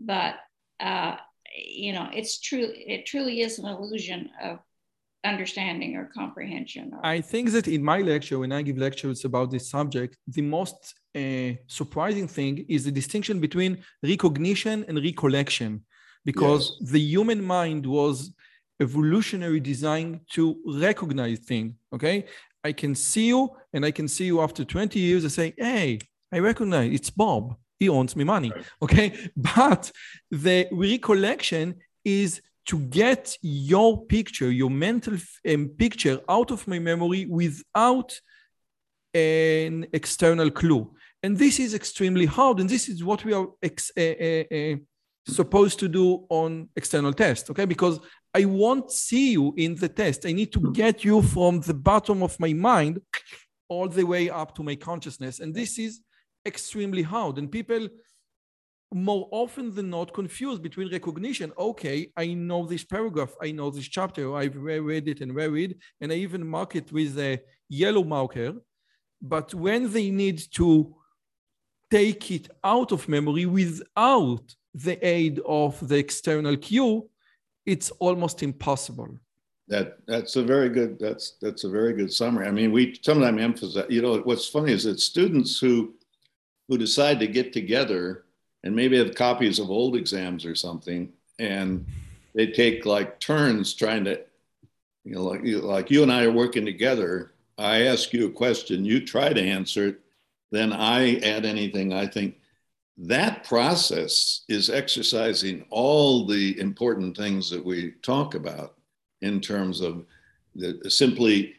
But, 0.00 0.34
uh, 0.80 1.16
you 1.56 1.92
know, 1.92 2.08
it's 2.12 2.40
true. 2.40 2.68
It 2.74 3.06
truly 3.06 3.40
is 3.40 3.58
an 3.58 3.66
illusion 3.66 4.30
of 4.42 4.58
understanding 5.24 5.96
or 5.96 6.10
comprehension. 6.14 6.92
Or- 6.94 7.04
I 7.04 7.20
think 7.20 7.50
that 7.52 7.68
in 7.68 7.82
my 7.82 8.00
lecture, 8.00 8.38
when 8.38 8.52
I 8.52 8.62
give 8.62 8.78
lectures 8.78 9.24
about 9.24 9.50
this 9.50 9.70
subject, 9.70 10.16
the 10.26 10.42
most 10.42 10.94
uh, 11.14 11.52
surprising 11.66 12.28
thing 12.28 12.64
is 12.68 12.84
the 12.84 12.92
distinction 12.92 13.40
between 13.40 13.78
recognition 14.02 14.84
and 14.88 14.98
recollection, 14.98 15.84
because 16.24 16.76
yes. 16.80 16.90
the 16.92 17.00
human 17.00 17.42
mind 17.42 17.86
was 17.86 18.32
evolutionary 18.80 19.60
designed 19.60 20.20
to 20.30 20.56
recognize 20.66 21.40
things. 21.40 21.74
Okay, 21.92 22.26
I 22.62 22.72
can 22.72 22.94
see 22.94 23.26
you, 23.28 23.50
and 23.72 23.84
I 23.84 23.90
can 23.90 24.08
see 24.08 24.26
you 24.26 24.40
after 24.40 24.64
20 24.64 24.98
years 24.98 25.24
and 25.24 25.32
say, 25.32 25.54
"Hey, 25.56 25.98
I 26.32 26.38
recognize 26.38 26.92
it's 26.92 27.10
Bob. 27.10 27.56
He 27.80 27.88
owns 27.88 28.14
me 28.14 28.24
money." 28.24 28.52
Right. 28.54 28.64
Okay, 28.82 29.30
but 29.36 29.90
the 30.30 30.68
recollection 30.70 31.76
is 32.04 32.40
to 32.68 32.78
get 32.78 33.36
your 33.40 34.04
picture, 34.06 34.50
your 34.50 34.70
mental 34.70 35.16
um, 35.48 35.68
picture 35.78 36.20
out 36.28 36.50
of 36.50 36.68
my 36.68 36.78
memory 36.78 37.24
without 37.26 38.20
an 39.14 39.86
external 39.92 40.50
clue. 40.50 40.94
And 41.22 41.36
this 41.36 41.58
is 41.58 41.74
extremely 41.74 42.26
hard. 42.26 42.60
And 42.60 42.68
this 42.68 42.88
is 42.88 43.02
what 43.02 43.24
we 43.24 43.32
are 43.32 43.48
ex- 43.62 43.90
uh, 43.96 44.00
uh, 44.00 44.44
uh, 44.54 44.76
supposed 45.26 45.78
to 45.80 45.88
do 45.88 46.26
on 46.28 46.68
external 46.76 47.12
tests, 47.12 47.50
okay? 47.50 47.64
Because 47.64 48.00
I 48.34 48.44
won't 48.44 48.92
see 48.92 49.32
you 49.32 49.54
in 49.56 49.74
the 49.74 49.88
test. 49.88 50.26
I 50.26 50.32
need 50.32 50.52
to 50.52 50.70
get 50.72 51.04
you 51.04 51.22
from 51.22 51.60
the 51.60 51.74
bottom 51.74 52.22
of 52.22 52.38
my 52.38 52.52
mind 52.52 53.00
all 53.68 53.88
the 53.88 54.04
way 54.04 54.28
up 54.28 54.54
to 54.56 54.62
my 54.62 54.76
consciousness. 54.76 55.40
And 55.40 55.54
this 55.54 55.78
is 55.78 56.00
extremely 56.46 57.02
hard. 57.02 57.38
And 57.38 57.50
people 57.50 57.88
more 58.92 59.28
often 59.30 59.74
than 59.74 59.90
not 59.90 60.14
confused 60.14 60.62
between 60.62 60.90
recognition. 60.90 61.52
Okay, 61.58 62.10
I 62.16 62.28
know 62.34 62.66
this 62.66 62.84
paragraph, 62.84 63.34
I 63.42 63.52
know 63.52 63.70
this 63.70 63.86
chapter, 63.86 64.34
I've 64.34 64.56
read 64.56 65.08
it 65.08 65.20
and 65.20 65.34
reread, 65.34 65.76
and 66.00 66.10
I 66.10 66.16
even 66.16 66.46
mark 66.46 66.74
it 66.76 66.90
with 66.90 67.18
a 67.18 67.40
yellow 67.68 68.04
marker. 68.04 68.54
But 69.20 69.52
when 69.52 69.92
they 69.92 70.10
need 70.10 70.42
to 70.54 70.94
take 71.90 72.30
it 72.30 72.48
out 72.64 72.92
of 72.92 73.08
memory 73.08 73.46
without 73.46 74.54
the 74.74 75.04
aid 75.06 75.40
of 75.46 75.86
the 75.86 75.96
external 75.96 76.56
cue, 76.56 77.10
it's 77.66 77.90
almost 77.92 78.42
impossible. 78.42 79.18
That 79.68 79.98
that's 80.06 80.36
a 80.36 80.42
very 80.42 80.70
good 80.70 80.98
that's 80.98 81.36
that's 81.42 81.64
a 81.64 81.68
very 81.68 81.92
good 81.92 82.10
summary. 82.10 82.46
I 82.46 82.50
mean, 82.50 82.72
we 82.72 82.98
sometimes 83.02 83.42
emphasize. 83.42 83.84
You 83.90 84.00
know, 84.00 84.18
what's 84.20 84.48
funny 84.48 84.72
is 84.72 84.84
that 84.84 84.98
students 84.98 85.58
who 85.58 85.94
who 86.68 86.78
decide 86.78 87.20
to 87.20 87.26
get 87.26 87.52
together 87.52 88.24
and 88.68 88.76
maybe 88.76 88.98
have 88.98 89.14
copies 89.14 89.58
of 89.58 89.70
old 89.70 89.96
exams 89.96 90.44
or 90.44 90.54
something, 90.54 91.10
and 91.38 91.86
they 92.34 92.48
take 92.48 92.84
like 92.84 93.18
turns 93.18 93.72
trying 93.72 94.04
to, 94.04 94.20
you 95.04 95.14
know, 95.14 95.22
like 95.22 95.42
you, 95.42 95.60
like 95.60 95.90
you 95.90 96.02
and 96.02 96.12
I 96.12 96.24
are 96.24 96.30
working 96.30 96.66
together. 96.66 97.32
I 97.56 97.86
ask 97.86 98.12
you 98.12 98.26
a 98.26 98.30
question, 98.30 98.84
you 98.84 99.06
try 99.06 99.32
to 99.32 99.40
answer 99.40 99.86
it, 99.88 100.00
then 100.50 100.70
I 100.70 101.16
add 101.20 101.46
anything 101.46 101.94
I 101.94 102.06
think. 102.06 102.36
That 102.98 103.44
process 103.44 104.42
is 104.50 104.68
exercising 104.68 105.64
all 105.70 106.26
the 106.26 106.60
important 106.60 107.16
things 107.16 107.48
that 107.48 107.64
we 107.64 107.92
talk 108.02 108.34
about 108.34 108.74
in 109.22 109.40
terms 109.40 109.80
of 109.80 110.04
the, 110.54 110.78
simply 110.90 111.54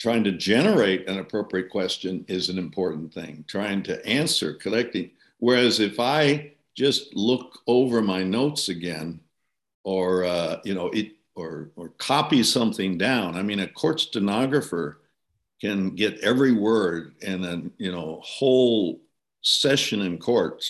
trying 0.00 0.24
to 0.24 0.32
generate 0.32 1.08
an 1.08 1.20
appropriate 1.20 1.70
question 1.70 2.24
is 2.26 2.48
an 2.48 2.58
important 2.58 3.14
thing. 3.14 3.44
Trying 3.46 3.84
to 3.84 4.04
answer, 4.04 4.54
collecting 4.54 5.12
Whereas 5.42 5.80
if 5.80 5.98
I 5.98 6.52
just 6.76 7.16
look 7.16 7.62
over 7.66 8.00
my 8.00 8.22
notes 8.22 8.68
again, 8.68 9.18
or 9.82 10.22
uh, 10.22 10.60
you 10.64 10.72
know, 10.72 10.86
it 10.90 11.16
or 11.34 11.72
or 11.74 11.88
copy 11.98 12.44
something 12.44 12.96
down. 12.96 13.34
I 13.34 13.42
mean, 13.42 13.58
a 13.58 13.66
court 13.66 13.98
stenographer 13.98 15.00
can 15.60 15.96
get 15.96 16.20
every 16.20 16.52
word 16.52 17.16
in 17.22 17.42
a 17.42 17.60
you 17.76 17.90
know 17.90 18.20
whole 18.22 19.00
session 19.40 20.02
in 20.02 20.18
court, 20.18 20.64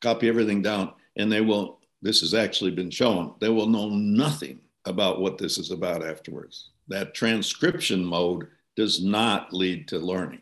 copy 0.00 0.26
everything 0.26 0.62
down, 0.62 0.94
and 1.16 1.30
they 1.30 1.42
will. 1.42 1.78
This 2.00 2.22
has 2.22 2.32
actually 2.32 2.70
been 2.70 2.90
shown. 2.90 3.34
They 3.42 3.50
will 3.50 3.68
know 3.68 3.90
nothing 3.90 4.58
about 4.86 5.20
what 5.20 5.36
this 5.36 5.58
is 5.58 5.70
about 5.70 6.02
afterwards. 6.02 6.70
That 6.88 7.12
transcription 7.12 8.02
mode 8.02 8.46
does 8.74 9.04
not 9.04 9.52
lead 9.52 9.86
to 9.88 9.98
learning. 9.98 10.40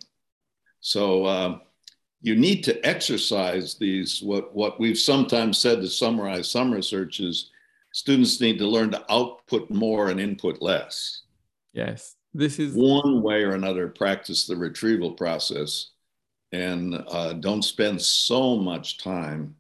So. 0.78 1.24
Uh, 1.24 1.58
you 2.22 2.36
need 2.36 2.62
to 2.64 2.86
exercise 2.86 3.74
these 3.74 4.20
what 4.22 4.54
what 4.54 4.78
we've 4.78 4.98
sometimes 4.98 5.58
said 5.58 5.80
to 5.80 5.88
summarize 5.88 6.50
some 6.50 6.72
research 6.72 7.20
is 7.20 7.50
students 7.92 8.40
need 8.40 8.58
to 8.58 8.66
learn 8.66 8.90
to 8.90 9.04
output 9.12 9.70
more 9.70 10.10
and 10.10 10.20
input 10.20 10.60
less. 10.60 11.22
Yes 11.72 12.16
this 12.34 12.58
is 12.58 12.74
one 12.74 13.22
way 13.22 13.42
or 13.42 13.54
another 13.54 13.88
practice 13.88 14.46
the 14.46 14.56
retrieval 14.56 15.12
process 15.12 15.90
and 16.52 17.02
uh, 17.08 17.32
don't 17.34 17.62
spend 17.62 18.00
so 18.00 18.56
much 18.56 18.98
time 18.98 19.54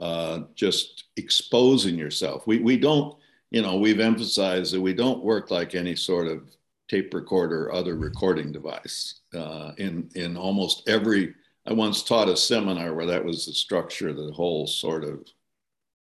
uh, 0.00 0.40
just 0.54 1.04
exposing 1.16 1.96
yourself. 1.96 2.46
We, 2.46 2.58
we 2.58 2.76
don't 2.76 3.16
you 3.50 3.62
know 3.62 3.76
we've 3.76 4.00
emphasized 4.00 4.74
that 4.74 4.80
we 4.80 4.94
don't 4.94 5.24
work 5.24 5.50
like 5.50 5.74
any 5.74 5.94
sort 5.94 6.26
of 6.26 6.42
tape 6.88 7.14
recorder 7.14 7.66
or 7.66 7.72
other 7.72 7.96
recording 7.96 8.50
device 8.50 9.20
uh, 9.34 9.72
in 9.78 10.08
in 10.14 10.36
almost 10.36 10.88
every 10.88 11.34
I 11.66 11.72
once 11.72 12.02
taught 12.02 12.28
a 12.28 12.36
seminar 12.36 12.92
where 12.94 13.06
that 13.06 13.24
was 13.24 13.46
the 13.46 13.52
structure 13.52 14.08
of 14.08 14.16
the 14.16 14.32
whole 14.32 14.66
sort 14.66 15.04
of 15.04 15.20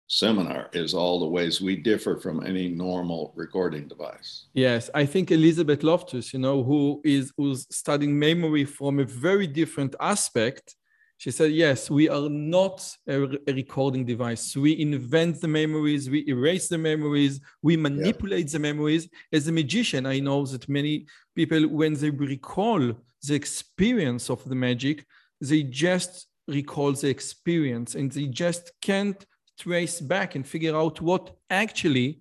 seminar 0.08 0.68
is 0.72 0.94
all 0.94 1.20
the 1.20 1.26
ways 1.26 1.60
we 1.60 1.76
differ 1.76 2.16
from 2.18 2.44
any 2.44 2.68
normal 2.68 3.32
recording 3.36 3.86
device. 3.88 4.46
Yes, 4.52 4.90
I 4.94 5.06
think 5.06 5.30
Elizabeth 5.30 5.82
Loftus, 5.82 6.32
you 6.32 6.40
know, 6.40 6.62
who 6.62 7.00
is 7.04 7.32
who's 7.36 7.66
studying 7.74 8.18
memory 8.18 8.64
from 8.64 8.98
a 8.98 9.04
very 9.04 9.46
different 9.46 9.94
aspect. 10.00 10.74
She 11.18 11.30
said, 11.30 11.52
yes, 11.52 11.88
we 11.88 12.08
are 12.08 12.28
not 12.28 12.84
a, 13.08 13.22
a 13.46 13.52
recording 13.54 14.04
device. 14.04 14.56
We 14.56 14.78
invent 14.80 15.40
the 15.40 15.48
memories, 15.48 16.10
we 16.10 16.24
erase 16.26 16.68
the 16.68 16.76
memories, 16.76 17.40
we 17.62 17.76
manipulate 17.76 18.46
yeah. 18.46 18.54
the 18.54 18.58
memories. 18.58 19.08
As 19.32 19.46
a 19.46 19.52
magician, 19.52 20.04
I 20.06 20.18
know 20.18 20.44
that 20.46 20.68
many 20.68 21.06
people, 21.34 21.68
when 21.68 21.94
they 21.94 22.10
recall 22.10 22.92
the 23.26 23.34
experience 23.34 24.28
of 24.28 24.44
the 24.44 24.56
magic, 24.56 25.06
they 25.48 25.62
just 25.62 26.26
recall 26.48 26.92
the 26.92 27.08
experience 27.08 27.94
and 27.94 28.10
they 28.12 28.26
just 28.26 28.72
can't 28.80 29.20
trace 29.58 30.00
back 30.00 30.34
and 30.34 30.46
figure 30.46 30.76
out 30.76 31.00
what 31.00 31.24
actually 31.50 32.20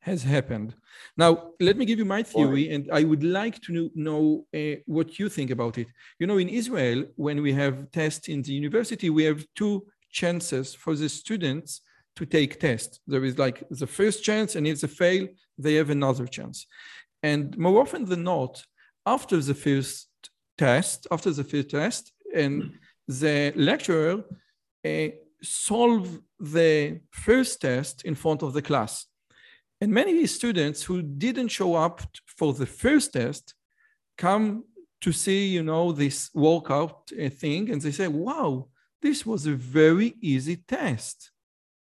has 0.00 0.22
happened. 0.22 0.74
Now, 1.16 1.52
let 1.60 1.76
me 1.76 1.84
give 1.84 1.98
you 1.98 2.04
my 2.04 2.22
theory, 2.22 2.70
and 2.74 2.88
I 2.92 3.04
would 3.04 3.22
like 3.22 3.60
to 3.62 3.90
know 3.94 4.44
uh, 4.54 4.76
what 4.86 5.18
you 5.18 5.28
think 5.28 5.50
about 5.50 5.78
it. 5.78 5.86
You 6.18 6.26
know, 6.26 6.38
in 6.38 6.48
Israel, 6.48 7.04
when 7.16 7.40
we 7.40 7.52
have 7.52 7.90
tests 7.92 8.28
in 8.28 8.42
the 8.42 8.52
university, 8.52 9.10
we 9.10 9.24
have 9.24 9.44
two 9.54 9.86
chances 10.10 10.74
for 10.74 10.94
the 10.96 11.08
students 11.08 11.80
to 12.16 12.26
take 12.26 12.60
tests. 12.60 12.98
There 13.06 13.24
is 13.24 13.38
like 13.38 13.64
the 13.70 13.86
first 13.86 14.24
chance, 14.24 14.56
and 14.56 14.66
if 14.66 14.80
they 14.80 14.88
fail, 14.88 15.28
they 15.56 15.74
have 15.74 15.90
another 15.90 16.26
chance. 16.26 16.66
And 17.22 17.56
more 17.56 17.80
often 17.80 18.04
than 18.04 18.24
not, 18.24 18.62
after 19.06 19.38
the 19.38 19.54
first 19.54 20.08
test, 20.58 21.06
after 21.10 21.30
the 21.30 21.44
first 21.44 21.70
test, 21.70 22.12
and 22.34 22.72
the 23.08 23.52
lecturer 23.56 24.24
uh, 24.84 25.08
solve 25.42 26.20
the 26.38 27.00
first 27.10 27.60
test 27.60 28.04
in 28.04 28.14
front 28.14 28.42
of 28.42 28.52
the 28.52 28.62
class. 28.62 29.06
And 29.80 29.92
many 29.92 30.26
students 30.26 30.84
who 30.84 31.02
didn't 31.02 31.48
show 31.48 31.74
up 31.74 32.00
for 32.26 32.52
the 32.52 32.66
first 32.66 33.12
test 33.12 33.54
come 34.16 34.64
to 35.00 35.12
see, 35.12 35.48
you 35.48 35.62
know, 35.62 35.90
this 35.90 36.30
workout 36.32 37.10
uh, 37.12 37.28
thing, 37.28 37.70
and 37.70 37.80
they 37.82 37.90
say, 37.90 38.06
wow, 38.06 38.68
this 39.00 39.26
was 39.26 39.46
a 39.46 39.54
very 39.54 40.14
easy 40.20 40.56
test. 40.56 41.32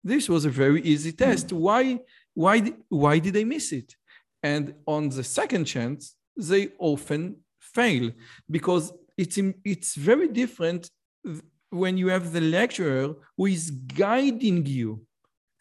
This 0.03 0.29
was 0.29 0.47
a 0.47 0.51
very 0.51 0.81
easy 0.83 1.13
test. 1.13 1.53
Why, 1.53 2.01
why, 2.35 2.73
why 2.89 3.19
did 3.19 3.35
they 3.35 3.45
miss 3.45 3.73
it? 3.73 3.95
And 4.43 4.75
on 4.87 5.11
the 5.11 5.23
second 5.23 5.67
chance, 5.67 6.17
they 6.37 6.71
often 6.79 7.37
fail 7.61 8.11
because 8.51 8.93
it's, 9.17 9.39
it's 9.65 9.95
very 9.95 10.29
different 10.29 10.91
when 11.71 11.97
you 11.97 12.09
have 12.09 12.33
the 12.33 12.41
lecturer 12.41 13.15
who 13.37 13.47
is 13.47 13.71
guiding 13.71 14.67
you 14.67 15.05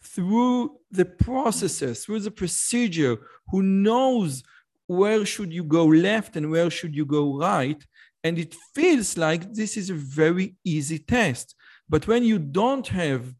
through 0.04 0.78
the 0.92 1.06
processes, 1.06 2.06
through 2.06 2.20
the 2.20 2.32
procedure, 2.32 3.18
who 3.48 3.62
knows 3.62 4.44
where 4.88 5.26
should 5.26 5.54
you 5.54 5.64
go 5.64 5.86
left 5.86 6.36
and 6.36 6.52
where 6.52 6.70
should 6.70 6.96
you 6.96 7.06
go 7.06 7.38
right. 7.38 7.82
And 8.24 8.38
it 8.38 8.56
feels 8.76 9.18
like 9.18 9.54
this 9.54 9.78
is 9.78 9.90
a 9.90 9.94
very 9.94 10.56
easy 10.66 11.00
test. 11.00 11.56
But 11.88 12.08
when 12.08 12.24
you 12.24 12.40
don't 12.40 12.88
have 12.88 13.34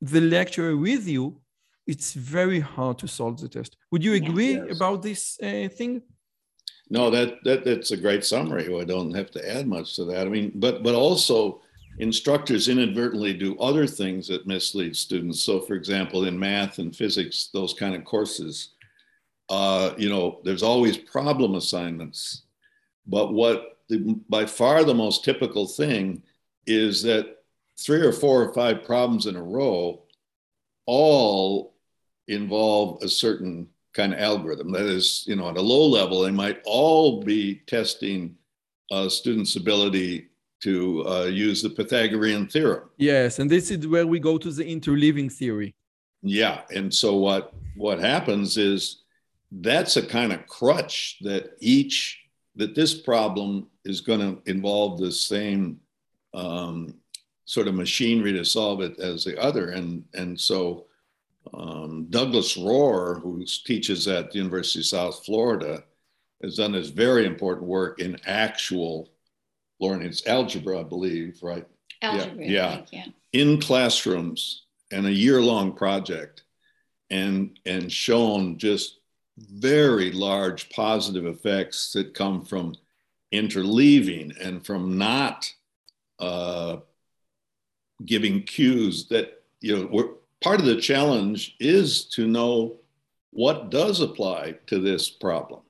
the 0.00 0.20
lecturer 0.20 0.76
with 0.76 1.08
you, 1.08 1.40
it's 1.86 2.12
very 2.12 2.60
hard 2.60 2.98
to 2.98 3.08
solve 3.08 3.40
the 3.40 3.48
test. 3.48 3.76
Would 3.90 4.04
you 4.04 4.14
agree 4.14 4.54
yes. 4.54 4.76
about 4.76 5.02
this 5.02 5.38
uh, 5.42 5.68
thing? 5.68 6.02
No, 6.92 7.08
that, 7.08 7.42
that 7.44 7.64
that's 7.64 7.90
a 7.90 7.96
great 7.96 8.22
summary. 8.22 8.68
I 8.78 8.84
don't 8.84 9.14
have 9.14 9.30
to 9.30 9.50
add 9.50 9.66
much 9.66 9.96
to 9.96 10.04
that. 10.04 10.26
I 10.26 10.30
mean, 10.30 10.52
but 10.56 10.82
but 10.82 10.94
also 10.94 11.62
instructors 11.98 12.68
inadvertently 12.68 13.32
do 13.32 13.58
other 13.58 13.86
things 13.86 14.28
that 14.28 14.46
mislead 14.46 14.94
students. 14.94 15.40
So, 15.40 15.58
for 15.60 15.72
example, 15.72 16.26
in 16.26 16.38
math 16.38 16.78
and 16.78 16.94
physics, 16.94 17.48
those 17.50 17.72
kind 17.72 17.94
of 17.94 18.04
courses, 18.04 18.74
uh, 19.48 19.94
you 19.96 20.10
know, 20.10 20.42
there's 20.44 20.62
always 20.62 20.98
problem 20.98 21.54
assignments. 21.54 22.42
But 23.06 23.32
what 23.32 23.78
the, 23.88 24.20
by 24.28 24.44
far 24.44 24.84
the 24.84 24.94
most 24.94 25.24
typical 25.24 25.66
thing 25.66 26.22
is 26.66 27.02
that 27.04 27.38
three 27.80 28.02
or 28.02 28.12
four 28.12 28.42
or 28.42 28.52
five 28.52 28.84
problems 28.84 29.24
in 29.24 29.36
a 29.36 29.42
row 29.42 30.02
all 30.84 31.72
involve 32.28 33.02
a 33.02 33.08
certain 33.08 33.66
kind 33.94 34.12
of 34.12 34.20
algorithm. 34.20 34.72
That 34.72 34.86
is, 34.86 35.24
you 35.26 35.36
know, 35.36 35.48
at 35.48 35.56
a 35.56 35.62
low 35.62 35.86
level, 35.86 36.22
they 36.22 36.30
might 36.30 36.60
all 36.64 37.22
be 37.22 37.62
testing 37.66 38.36
uh, 38.90 39.08
students' 39.08 39.56
ability 39.56 40.28
to 40.62 41.06
uh, 41.08 41.24
use 41.24 41.62
the 41.62 41.70
Pythagorean 41.70 42.46
theorem. 42.46 42.88
Yes, 42.96 43.38
and 43.38 43.50
this 43.50 43.70
is 43.70 43.86
where 43.86 44.06
we 44.06 44.20
go 44.20 44.38
to 44.38 44.50
the 44.50 44.64
interleaving 44.64 45.32
theory. 45.32 45.74
Yeah, 46.22 46.62
and 46.74 46.92
so 46.92 47.16
what 47.16 47.52
what 47.74 47.98
happens 47.98 48.56
is 48.56 49.02
that's 49.50 49.96
a 49.96 50.06
kind 50.06 50.32
of 50.32 50.46
crutch 50.46 51.18
that 51.22 51.56
each 51.58 52.20
that 52.54 52.74
this 52.74 52.94
problem 52.94 53.66
is 53.84 54.00
going 54.00 54.20
to 54.20 54.50
involve 54.50 55.00
the 55.00 55.10
same 55.10 55.80
um, 56.34 56.94
sort 57.44 57.66
of 57.66 57.74
machinery 57.74 58.32
to 58.32 58.44
solve 58.44 58.82
it 58.82 58.98
as 59.00 59.24
the 59.24 59.40
other, 59.42 59.70
and 59.70 60.04
and 60.14 60.38
so 60.38 60.86
um, 61.54 62.06
Douglas 62.10 62.56
Rohrer, 62.56 63.20
who 63.20 63.44
teaches 63.64 64.08
at 64.08 64.30
the 64.30 64.38
University 64.38 64.80
of 64.80 64.86
South 64.86 65.24
Florida, 65.24 65.84
has 66.42 66.56
done 66.56 66.72
this 66.72 66.88
very 66.88 67.26
important 67.26 67.66
work 67.66 68.00
in 68.00 68.18
actual 68.26 69.10
learning. 69.80 70.08
It's 70.08 70.26
algebra, 70.26 70.80
I 70.80 70.84
believe, 70.84 71.38
right? 71.42 71.66
Algebra, 72.00 72.44
yeah, 72.44 72.46
yeah. 72.46 72.82
yeah. 72.90 73.04
In 73.32 73.60
classrooms 73.60 74.64
and 74.90 75.06
a 75.06 75.12
year-long 75.12 75.72
project, 75.72 76.44
and 77.10 77.58
and 77.66 77.92
shown 77.92 78.58
just 78.58 78.98
very 79.36 80.12
large 80.12 80.70
positive 80.70 81.26
effects 81.26 81.92
that 81.92 82.14
come 82.14 82.44
from 82.44 82.74
interleaving 83.32 84.34
and 84.44 84.64
from 84.64 84.98
not 84.98 85.52
uh, 86.18 86.76
giving 88.04 88.42
cues 88.42 89.08
that 89.08 89.42
you 89.60 89.76
know 89.76 90.16
part 90.42 90.60
of 90.60 90.66
the 90.66 90.80
challenge 90.80 91.56
is 91.60 92.04
to 92.06 92.26
know 92.26 92.76
what 93.30 93.70
does 93.70 94.00
apply 94.00 94.56
to 94.66 94.78
this 94.78 95.08
problem, 95.08 95.62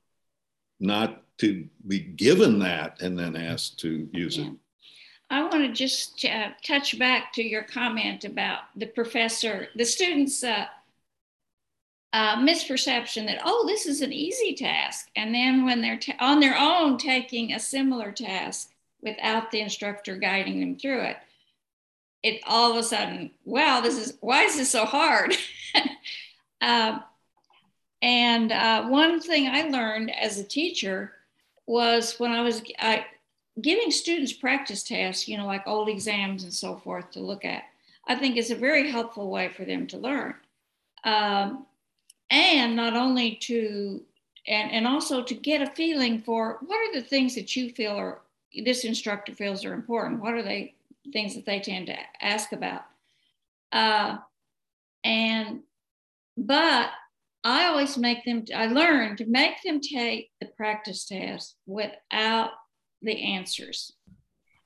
not 0.80 1.22
to 1.38 1.68
be 1.86 2.00
given 2.00 2.58
that 2.60 3.00
and 3.00 3.18
then 3.18 3.36
asked 3.36 3.78
to 3.80 4.08
use 4.12 4.36
yeah. 4.36 4.46
it. 4.46 4.52
I 5.30 5.42
want 5.42 5.64
to 5.64 5.72
just 5.72 6.24
uh, 6.24 6.50
touch 6.62 6.98
back 6.98 7.32
to 7.34 7.42
your 7.42 7.62
comment 7.62 8.24
about 8.24 8.60
the 8.76 8.86
professor, 8.86 9.68
the 9.76 9.84
students' 9.84 10.44
uh, 10.44 10.66
uh, 12.12 12.36
misperception 12.36 13.26
that, 13.26 13.40
oh, 13.42 13.64
this 13.66 13.86
is 13.86 14.02
an 14.02 14.12
easy 14.12 14.54
task. 14.54 15.08
And 15.16 15.34
then 15.34 15.64
when 15.64 15.80
they're 15.80 15.98
on 16.20 16.40
their 16.40 16.58
own 16.58 16.98
taking 16.98 17.52
a 17.52 17.60
similar 17.60 18.12
task 18.12 18.72
without 19.00 19.50
the 19.50 19.60
instructor 19.60 20.16
guiding 20.16 20.60
them 20.60 20.78
through 20.78 21.00
it, 21.00 21.16
it 22.22 22.40
all 22.46 22.70
of 22.70 22.76
a 22.76 22.82
sudden, 22.82 23.30
wow, 23.44 23.80
this 23.80 23.98
is 23.98 24.16
why 24.20 24.42
is 24.44 24.56
this 24.56 24.70
so 24.70 24.84
hard? 24.84 25.34
uh, 26.60 27.00
and 28.00 28.52
uh, 28.52 28.86
one 28.86 29.20
thing 29.20 29.48
I 29.48 29.68
learned 29.68 30.10
as 30.14 30.38
a 30.38 30.44
teacher 30.44 31.12
was 31.66 32.18
when 32.18 32.32
I 32.32 32.42
was 32.42 32.62
I, 32.78 33.06
giving 33.60 33.90
students 33.90 34.32
practice 34.32 34.82
tasks, 34.82 35.28
you 35.28 35.36
know, 35.36 35.46
like 35.46 35.66
old 35.66 35.88
exams 35.88 36.44
and 36.44 36.52
so 36.52 36.76
forth 36.76 37.10
to 37.12 37.20
look 37.20 37.44
at, 37.44 37.64
I 38.06 38.14
think 38.14 38.36
is 38.36 38.50
a 38.50 38.56
very 38.56 38.90
helpful 38.90 39.30
way 39.30 39.48
for 39.48 39.64
them 39.64 39.86
to 39.88 39.98
learn. 39.98 40.34
Um, 41.04 41.66
and 42.30 42.74
not 42.74 42.94
only 42.94 43.36
to, 43.42 44.02
and, 44.48 44.70
and 44.72 44.86
also 44.86 45.22
to 45.22 45.34
get 45.34 45.62
a 45.62 45.70
feeling 45.74 46.20
for 46.20 46.58
what 46.66 46.76
are 46.76 46.94
the 46.94 47.06
things 47.06 47.34
that 47.34 47.54
you 47.54 47.70
feel 47.70 47.92
are, 47.92 48.20
this 48.64 48.84
instructor 48.84 49.34
feels 49.34 49.64
are 49.64 49.74
important. 49.74 50.20
What 50.20 50.34
are 50.34 50.42
they 50.42 50.74
things 51.12 51.34
that 51.34 51.46
they 51.46 51.60
tend 51.60 51.86
to 51.86 51.96
ask 52.20 52.52
about. 52.52 52.82
Uh, 53.72 54.18
and, 55.04 55.60
but 56.36 56.90
I 57.44 57.66
always 57.66 57.96
make 57.98 58.24
them, 58.24 58.44
I 58.54 58.66
learn 58.66 59.16
to 59.16 59.26
make 59.26 59.62
them 59.64 59.80
take 59.80 60.30
the 60.40 60.48
practice 60.56 61.06
test 61.06 61.56
without 61.66 62.50
the 63.02 63.34
answers. 63.34 63.92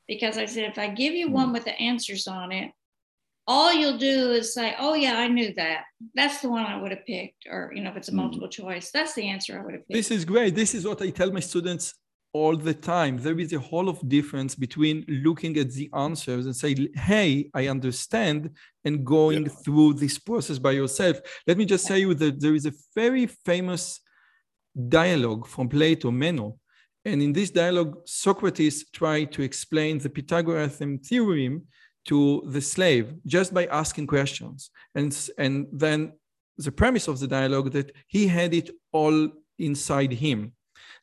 Because 0.09 0.39
I 0.39 0.45
said, 0.45 0.71
if 0.71 0.79
I 0.79 0.89
give 0.89 1.15
you 1.15 1.31
one 1.31 1.53
with 1.53 1.65
the 1.65 1.79
answers 1.81 2.29
on 2.29 2.53
it, 2.53 2.71
all 3.49 3.73
you'll 3.73 3.99
do 3.99 4.33
is 4.33 4.53
say, 4.55 4.75
oh, 4.79 4.95
yeah, 4.95 5.19
I 5.19 5.29
knew 5.29 5.55
that. 5.55 5.85
That's 6.15 6.41
the 6.41 6.49
one 6.49 6.67
I 6.67 6.81
would 6.81 6.91
have 6.91 7.07
picked. 7.07 7.47
Or, 7.49 7.73
you 7.75 7.83
know, 7.83 7.91
if 7.91 7.97
it's 7.97 8.09
a 8.09 8.11
mm-hmm. 8.11 8.21
multiple 8.23 8.49
choice, 8.49 8.91
that's 8.91 9.15
the 9.15 9.29
answer 9.29 9.59
I 9.59 9.65
would 9.65 9.75
have 9.75 9.87
picked. 9.87 9.93
This 9.93 10.11
is 10.11 10.25
great. 10.25 10.55
This 10.55 10.75
is 10.75 10.85
what 10.87 11.01
I 11.01 11.11
tell 11.11 11.31
my 11.31 11.41
students 11.41 11.95
all 12.37 12.57
the 12.57 12.75
time. 12.75 13.15
There 13.17 13.41
is 13.45 13.53
a 13.53 13.59
whole 13.69 13.89
of 13.89 13.99
difference 14.17 14.55
between 14.55 15.05
looking 15.27 15.57
at 15.63 15.71
the 15.79 15.89
answers 16.07 16.45
and 16.47 16.55
say, 16.55 16.73
hey, 16.95 17.51
I 17.55 17.69
understand, 17.69 18.51
and 18.85 19.05
going 19.05 19.45
yeah. 19.45 19.53
through 19.63 19.95
this 19.95 20.19
process 20.19 20.59
by 20.59 20.73
yourself. 20.73 21.17
Let 21.47 21.57
me 21.61 21.65
just 21.65 21.87
say 21.87 21.99
you 22.01 22.13
that 22.15 22.41
there 22.41 22.55
is 22.55 22.67
a 22.67 22.73
very 22.95 23.27
famous 23.27 24.01
dialogue 25.01 25.47
from 25.47 25.69
Plato, 25.69 26.11
Meno. 26.11 26.59
And 27.05 27.23
in 27.23 27.33
this 27.33 27.51
dialogue, 27.51 27.93
Socrates 28.05 28.91
tried 28.91 29.33
to 29.33 29.43
explain 29.43 29.99
the 29.99 30.11
Pythagorean 30.11 30.99
theorem 30.99 31.55
to 32.11 32.43
the 32.55 32.61
slave 32.61 33.15
just 33.25 33.55
by 33.55 33.65
asking 33.67 34.07
questions. 34.09 34.71
And, 34.95 35.11
and 35.39 35.67
then 35.73 36.13
the 36.59 36.73
premise 36.73 37.09
of 37.09 37.19
the 37.19 37.29
dialogue 37.39 37.73
that 37.73 37.93
he 38.09 38.27
had 38.27 38.53
it 38.55 38.71
all 38.93 39.29
inside 39.59 40.13
him 40.13 40.53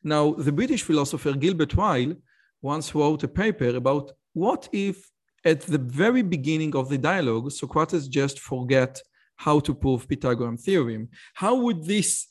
now, 0.04 0.34
the 0.34 0.52
British 0.52 0.82
philosopher 0.82 1.32
Gilbert 1.32 1.74
Ryle 1.74 2.14
once 2.60 2.94
wrote 2.94 3.24
a 3.24 3.28
paper 3.28 3.74
about 3.74 4.12
what 4.34 4.68
if 4.72 5.10
at 5.44 5.62
the 5.62 5.78
very 5.78 6.22
beginning 6.22 6.76
of 6.76 6.88
the 6.90 6.98
dialogue, 6.98 7.50
Socrates 7.50 8.06
just 8.06 8.38
forget 8.38 9.00
how 9.36 9.60
to 9.60 9.74
prove 9.74 10.08
Pythagorean 10.08 10.58
theorem. 10.58 11.08
How 11.34 11.54
would 11.54 11.84
this 11.84 12.26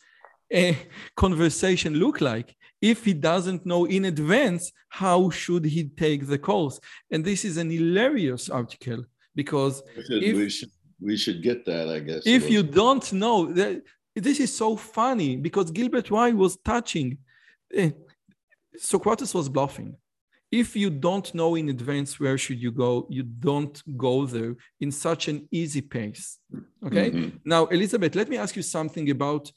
uh, 0.54 0.74
conversation 1.16 1.96
look 1.96 2.22
like 2.22 2.56
if 2.82 3.06
he 3.06 3.14
doesn't 3.14 3.66
know 3.66 3.86
in 3.86 4.06
advance 4.06 4.72
how 4.90 5.30
should 5.30 5.66
he 5.66 5.86
take 5.86 6.28
the 6.28 6.38
course? 6.38 6.80
And 7.12 7.26
this 7.26 7.44
is 7.44 7.58
an 7.58 7.70
hilarious 7.72 8.50
article 8.50 9.04
because 9.36 9.82
we 9.98 10.04
should, 10.04 10.24
if, 10.24 10.36
we 10.36 10.50
should, 10.50 10.70
we 11.02 11.18
should 11.18 11.42
get 11.42 11.66
that, 11.66 11.90
I 11.90 12.00
guess. 12.00 12.24
If 12.26 12.50
you 12.50 12.62
don't 12.62 13.12
know, 13.14 13.52
that, 13.54 13.82
this 14.16 14.40
is 14.40 14.56
so 14.56 14.76
funny 14.76 15.38
because 15.38 15.72
Gilbert 15.72 16.12
Ryle 16.12 16.36
was 16.36 16.58
touching 16.58 17.18
Socrates 18.78 19.34
was 19.34 19.50
bluffing. 19.50 19.96
If 20.52 20.76
you 20.76 20.92
don't 20.92 21.34
know 21.34 21.56
in 21.56 21.70
advance 21.70 22.20
where 22.20 22.38
should 22.38 22.62
you 22.62 22.72
go, 22.72 23.08
you 23.10 23.24
don't 23.24 23.82
go 23.98 24.26
there 24.28 24.56
in 24.80 24.92
such 24.92 25.28
an 25.28 25.48
easy 25.52 25.82
pace. 25.82 26.38
Okay. 26.86 27.10
Mm-hmm. 27.10 27.38
Now, 27.44 27.66
Elizabeth, 27.66 28.14
let 28.14 28.30
me 28.30 28.38
ask 28.38 28.56
you 28.56 28.62
something 28.62 29.10
about 29.10 29.52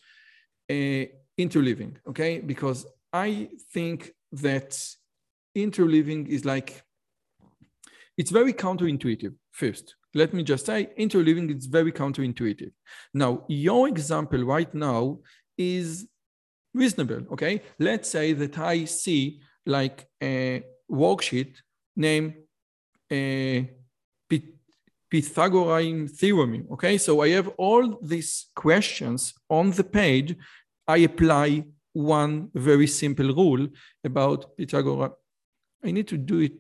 uh, 0.71 1.05
interleaving. 1.39 1.97
Okay, 2.09 2.41
because 2.41 2.87
I 3.13 3.51
think 3.75 4.13
that 4.33 4.71
interleaving 5.55 6.29
is 6.29 6.45
like 6.45 6.83
it's 8.17 8.31
very 8.31 8.55
counterintuitive. 8.55 9.35
First, 9.53 9.97
let 10.15 10.33
me 10.33 10.43
just 10.43 10.65
say 10.65 10.89
interleaving 10.99 11.55
is 11.55 11.67
very 11.67 11.93
counterintuitive. 11.93 12.73
Now, 13.13 13.45
your 13.49 13.89
example 13.89 14.43
right 14.43 14.73
now 14.75 15.19
is 15.59 16.09
reasonable. 16.77 17.23
Okay, 17.33 17.63
let's 17.79 18.09
say 18.11 18.33
that 18.35 18.59
I 18.59 18.85
see 18.85 19.41
like 19.65 20.07
a 20.23 20.63
worksheet 20.91 21.53
named 21.97 22.35
uh, 23.11 23.15
a 23.15 23.71
Pythagorean 25.11 26.09
theorem. 26.09 26.67
Okay, 26.73 26.99
so 26.99 27.23
I 27.23 27.29
have 27.31 27.49
all 27.57 27.99
these 28.03 28.47
questions 28.55 29.35
on 29.49 29.71
the 29.71 29.85
page. 29.85 30.37
I 30.87 30.99
apply 30.99 31.65
one 31.93 32.51
very 32.55 32.87
simple 32.87 33.29
rule 33.35 33.69
about 34.05 34.57
Pythagorean. 34.57 35.13
I 35.85 35.91
need 35.93 36.09
to 36.09 36.19
do 36.19 36.41
it. 36.41 36.53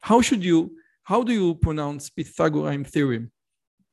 How 0.00 0.20
should 0.22 0.44
you? 0.44 0.76
How 1.02 1.22
do 1.24 1.32
you 1.32 1.54
pronounce 1.56 2.08
Pythagorean 2.10 2.84
theorem? 2.84 3.32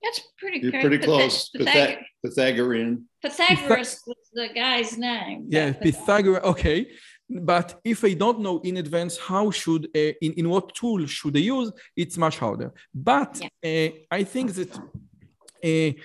That's 0.03 0.21
pretty, 0.37 0.59
You're 0.59 0.81
pretty 0.81 0.99
close. 0.99 1.49
Pythag- 1.49 2.03
Pythagorean. 2.23 3.05
Pythagoras 3.21 4.01
was 4.07 4.29
the 4.33 4.49
guy's 4.53 4.97
name. 4.97 5.45
Yeah, 5.49 5.73
Pythagoras. 5.73 6.43
Okay. 6.43 6.87
But 7.29 7.79
if 7.83 8.03
I 8.05 8.13
don't 8.13 8.39
know 8.39 8.59
in 8.61 8.77
advance 8.77 9.17
how 9.17 9.51
should, 9.51 9.85
uh, 9.87 10.13
in, 10.21 10.33
in 10.33 10.49
what 10.49 10.73
tool 10.73 11.05
should 11.07 11.35
I 11.35 11.41
use, 11.41 11.71
it's 11.95 12.17
much 12.17 12.37
harder. 12.37 12.71
But 12.93 13.41
yeah. 13.61 13.89
uh, 13.89 13.91
I 14.09 14.23
think 14.23 14.53
that 14.53 14.77
uh, 14.77 16.01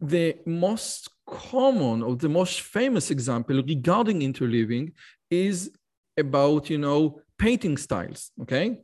the 0.00 0.36
most 0.46 1.10
common 1.26 2.02
or 2.02 2.16
the 2.16 2.28
most 2.28 2.62
famous 2.62 3.10
example 3.10 3.62
regarding 3.62 4.20
interleaving 4.20 4.92
is 5.30 5.70
about, 6.16 6.70
you 6.70 6.78
know, 6.78 7.20
painting 7.38 7.76
styles, 7.76 8.30
okay? 8.40 8.80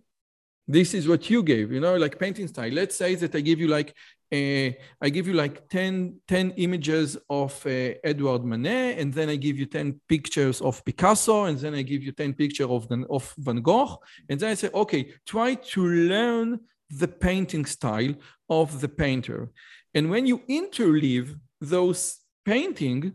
This 0.66 0.92
is 0.92 1.08
what 1.08 1.30
you 1.30 1.42
gave, 1.42 1.72
you 1.72 1.80
know, 1.80 1.96
like 1.96 2.18
painting 2.18 2.48
style. 2.48 2.70
Let's 2.70 2.96
say 2.96 3.14
that 3.14 3.34
I 3.34 3.40
give 3.40 3.60
you 3.60 3.68
like 3.68 3.94
uh, 4.30 4.70
I 5.00 5.08
give 5.10 5.26
you 5.26 5.34
like 5.34 5.68
10, 5.68 6.20
10 6.28 6.50
images 6.56 7.16
of 7.30 7.64
uh, 7.64 7.94
Edouard 8.04 8.44
Manet, 8.44 9.00
and 9.00 9.12
then 9.12 9.30
I 9.30 9.36
give 9.36 9.58
you 9.58 9.66
10 9.66 10.00
pictures 10.08 10.60
of 10.60 10.84
Picasso, 10.84 11.44
and 11.44 11.58
then 11.58 11.74
I 11.74 11.82
give 11.82 12.02
you 12.02 12.12
10 12.12 12.34
pictures 12.34 12.66
of, 12.68 12.86
of 13.08 13.34
Van 13.38 13.62
Gogh. 13.62 13.98
And 14.28 14.38
then 14.38 14.50
I 14.50 14.54
say, 14.54 14.68
okay, 14.74 15.12
try 15.26 15.54
to 15.54 15.86
learn 15.86 16.60
the 16.90 17.08
painting 17.08 17.64
style 17.64 18.14
of 18.50 18.80
the 18.80 18.88
painter. 18.88 19.50
And 19.94 20.10
when 20.10 20.26
you 20.26 20.40
interleave 20.48 21.38
those 21.60 22.18
painting, 22.44 23.14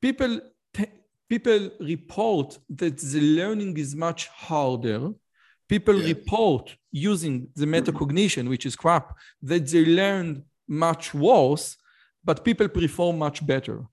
people, 0.00 0.40
people 1.28 1.70
report 1.80 2.58
that 2.70 2.98
the 2.98 3.20
learning 3.20 3.76
is 3.76 3.94
much 3.94 4.28
harder 4.28 5.12
People 5.68 5.96
yeah. 5.96 6.08
report 6.08 6.76
using 6.92 7.48
the 7.56 7.66
metacognition, 7.66 8.48
which 8.48 8.66
is 8.66 8.76
crap, 8.76 9.16
that 9.42 9.66
they 9.68 9.84
learned 9.84 10.42
much 10.68 11.12
worse, 11.14 11.76
but 12.24 12.44
people 12.44 12.68
perform 12.68 13.18
much 13.18 13.46
better. 13.46 13.86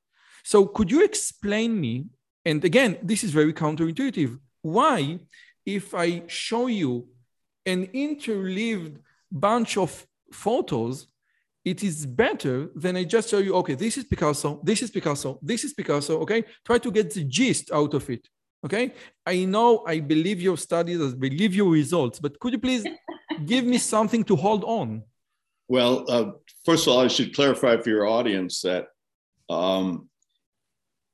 So 0.43 0.65
could 0.65 0.91
you 0.91 1.03
explain 1.03 1.79
me, 1.79 2.05
and 2.45 2.63
again, 2.63 2.97
this 3.01 3.23
is 3.23 3.31
very 3.31 3.53
counterintuitive, 3.53 4.37
why 4.61 5.19
if 5.65 5.93
I 5.93 6.23
show 6.27 6.67
you 6.67 7.07
an 7.65 7.87
interleaved 7.93 8.99
bunch 9.31 9.77
of 9.77 10.05
photos, 10.31 11.07
it 11.63 11.81
is 11.81 12.05
better 12.05 12.69
than 12.75 12.97
I 12.97 13.05
just 13.05 13.29
show 13.29 13.37
you, 13.37 13.55
okay, 13.55 13.75
this 13.75 13.97
is 13.97 14.03
Picasso, 14.03 14.59
this 14.63 14.81
is 14.81 14.91
Picasso, 14.91 15.39
this 15.41 15.63
is 15.63 15.73
Picasso, 15.73 16.19
okay? 16.19 16.43
Try 16.65 16.77
to 16.79 16.91
get 16.91 17.13
the 17.13 17.23
gist 17.23 17.71
out 17.71 17.93
of 17.93 18.09
it. 18.09 18.27
Okay. 18.65 18.93
I 19.25 19.45
know 19.45 19.83
I 19.85 19.99
believe 19.99 20.41
your 20.41 20.57
studies, 20.57 21.01
I 21.01 21.15
believe 21.15 21.53
your 21.53 21.69
results, 21.69 22.19
but 22.19 22.39
could 22.39 22.53
you 22.53 22.59
please 22.59 22.85
give 23.45 23.65
me 23.65 23.77
something 23.77 24.23
to 24.25 24.35
hold 24.35 24.63
on? 24.63 25.03
Well, 25.67 26.05
uh, 26.09 26.31
first 26.65 26.87
of 26.87 26.93
all, 26.93 26.99
I 27.01 27.07
should 27.07 27.35
clarify 27.35 27.77
for 27.77 27.89
your 27.89 28.07
audience 28.07 28.61
that 28.61 28.87
um, 29.49 30.09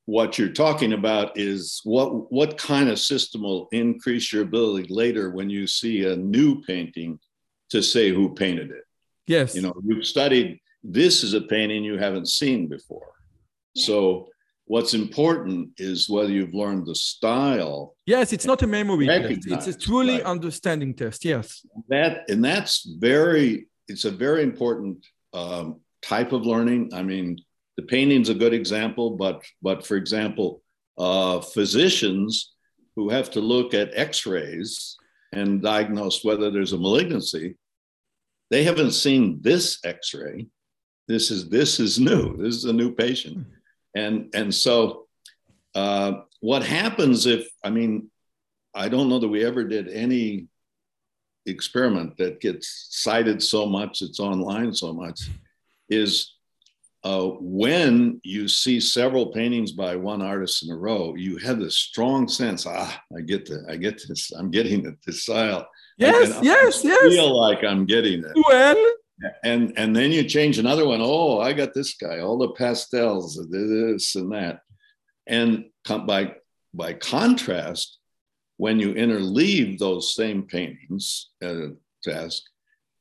what 0.06 0.38
you're 0.38 0.48
talking 0.48 0.92
about 0.92 1.38
is 1.38 1.80
what 1.84 2.32
what 2.32 2.58
kind 2.58 2.88
of 2.88 2.98
system 2.98 3.42
will 3.42 3.68
increase 3.70 4.32
your 4.32 4.42
ability 4.42 4.92
later 4.92 5.30
when 5.30 5.48
you 5.48 5.66
see 5.66 6.04
a 6.04 6.16
new 6.16 6.60
painting 6.62 7.18
to 7.70 7.82
say 7.82 8.10
who 8.10 8.34
painted 8.34 8.70
it. 8.70 8.84
Yes. 9.26 9.54
You 9.54 9.62
know, 9.62 9.74
you've 9.84 10.06
studied 10.06 10.60
this 10.82 11.22
is 11.22 11.34
a 11.34 11.42
painting 11.42 11.84
you 11.84 11.96
haven't 11.98 12.28
seen 12.28 12.66
before. 12.66 13.12
So 13.76 14.29
What's 14.70 14.94
important 14.94 15.70
is 15.78 16.08
whether 16.08 16.30
you've 16.30 16.54
learned 16.54 16.86
the 16.86 16.94
style. 16.94 17.96
Yes, 18.06 18.32
it's 18.32 18.46
not 18.46 18.62
a 18.62 18.68
memory 18.68 19.08
test. 19.08 19.48
It's 19.48 19.66
a 19.66 19.76
truly 19.76 20.18
right. 20.18 20.22
understanding 20.22 20.94
test. 20.94 21.24
Yes. 21.24 21.66
That 21.88 22.30
and 22.30 22.44
that's 22.44 22.88
very. 23.00 23.66
It's 23.88 24.04
a 24.04 24.12
very 24.12 24.44
important 24.44 25.04
um, 25.32 25.80
type 26.02 26.30
of 26.30 26.46
learning. 26.46 26.92
I 26.94 27.02
mean, 27.02 27.40
the 27.76 27.82
painting's 27.82 28.28
a 28.28 28.34
good 28.42 28.54
example, 28.54 29.16
but 29.16 29.42
but 29.60 29.84
for 29.84 29.96
example, 29.96 30.62
uh, 30.96 31.40
physicians 31.40 32.54
who 32.94 33.08
have 33.08 33.28
to 33.32 33.40
look 33.40 33.74
at 33.74 33.90
X-rays 33.98 34.96
and 35.32 35.60
diagnose 35.60 36.22
whether 36.22 36.48
there's 36.48 36.74
a 36.74 36.78
malignancy, 36.78 37.56
they 38.50 38.62
haven't 38.62 38.92
seen 38.92 39.40
this 39.42 39.80
X-ray. 39.84 40.46
This 41.08 41.32
is 41.32 41.48
this 41.48 41.80
is 41.80 41.98
new. 41.98 42.36
This 42.36 42.54
is 42.54 42.66
a 42.66 42.72
new 42.72 42.94
patient. 42.94 43.48
And 43.94 44.30
and 44.34 44.54
so 44.54 45.06
uh, 45.74 46.12
what 46.40 46.62
happens 46.62 47.26
if 47.26 47.48
i 47.62 47.70
mean 47.70 48.10
i 48.74 48.88
don't 48.88 49.08
know 49.08 49.18
that 49.18 49.28
we 49.28 49.44
ever 49.44 49.64
did 49.64 49.88
any 49.88 50.46
experiment 51.46 52.16
that 52.16 52.40
gets 52.40 52.88
cited 52.90 53.42
so 53.42 53.66
much 53.66 54.02
it's 54.02 54.20
online 54.20 54.74
so 54.74 54.92
much 54.92 55.28
is 55.88 56.34
uh, 57.02 57.28
when 57.40 58.20
you 58.24 58.46
see 58.46 58.78
several 58.78 59.28
paintings 59.28 59.72
by 59.72 59.96
one 59.96 60.20
artist 60.20 60.62
in 60.62 60.70
a 60.70 60.76
row 60.76 61.14
you 61.14 61.36
have 61.38 61.58
this 61.58 61.76
strong 61.76 62.28
sense 62.28 62.66
ah 62.66 63.02
i 63.16 63.20
get 63.20 63.46
the 63.46 63.64
i 63.68 63.76
get 63.76 64.02
this 64.08 64.32
i'm 64.32 64.50
getting 64.50 64.84
it 64.86 64.94
this 65.06 65.22
style. 65.22 65.68
Yes 65.96 66.38
yes 66.42 66.82
yes. 66.84 67.12
feel 67.12 67.38
like 67.38 67.62
i'm 67.62 67.84
getting 67.84 68.24
it. 68.24 68.32
Well 68.34 68.94
and 69.44 69.72
and 69.76 69.94
then 69.94 70.12
you 70.12 70.24
change 70.24 70.58
another 70.58 70.86
one. 70.86 71.00
Oh, 71.02 71.40
I 71.40 71.52
got 71.52 71.74
this 71.74 71.94
guy. 71.94 72.20
All 72.20 72.38
the 72.38 72.52
pastels, 72.52 73.38
this 73.50 74.14
and 74.14 74.32
that, 74.32 74.60
and 75.26 75.66
by 75.86 76.34
by 76.72 76.94
contrast, 76.94 77.98
when 78.56 78.78
you 78.78 78.94
interleave 78.94 79.78
those 79.78 80.14
same 80.14 80.44
paintings 80.44 81.30
uh, 81.44 81.68
task, 82.02 82.42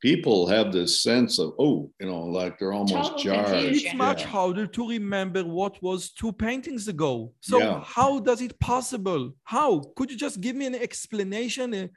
people 0.02 0.48
have 0.48 0.72
this 0.72 1.02
sense 1.02 1.40
of 1.40 1.54
oh, 1.60 1.92
you 2.00 2.08
know, 2.08 2.24
like 2.24 2.60
they're 2.60 2.74
almost 2.74 3.12
Total 3.12 3.24
jarred. 3.24 3.66
It's 3.66 3.94
much 3.94 4.22
yeah. 4.22 4.28
harder 4.28 4.68
to 4.68 4.90
remember 4.90 5.44
what 5.44 5.82
was 5.82 6.12
two 6.12 6.32
paintings 6.32 6.88
ago. 6.88 7.34
So 7.42 7.60
yeah. 7.60 7.82
how 7.84 8.20
does 8.20 8.42
it 8.42 8.60
possible? 8.60 9.34
How 9.44 9.82
could 9.96 10.12
you 10.12 10.18
just 10.18 10.42
give 10.42 10.56
me 10.56 10.66
an 10.66 10.76
explanation, 10.76 11.74
a, 11.74 11.90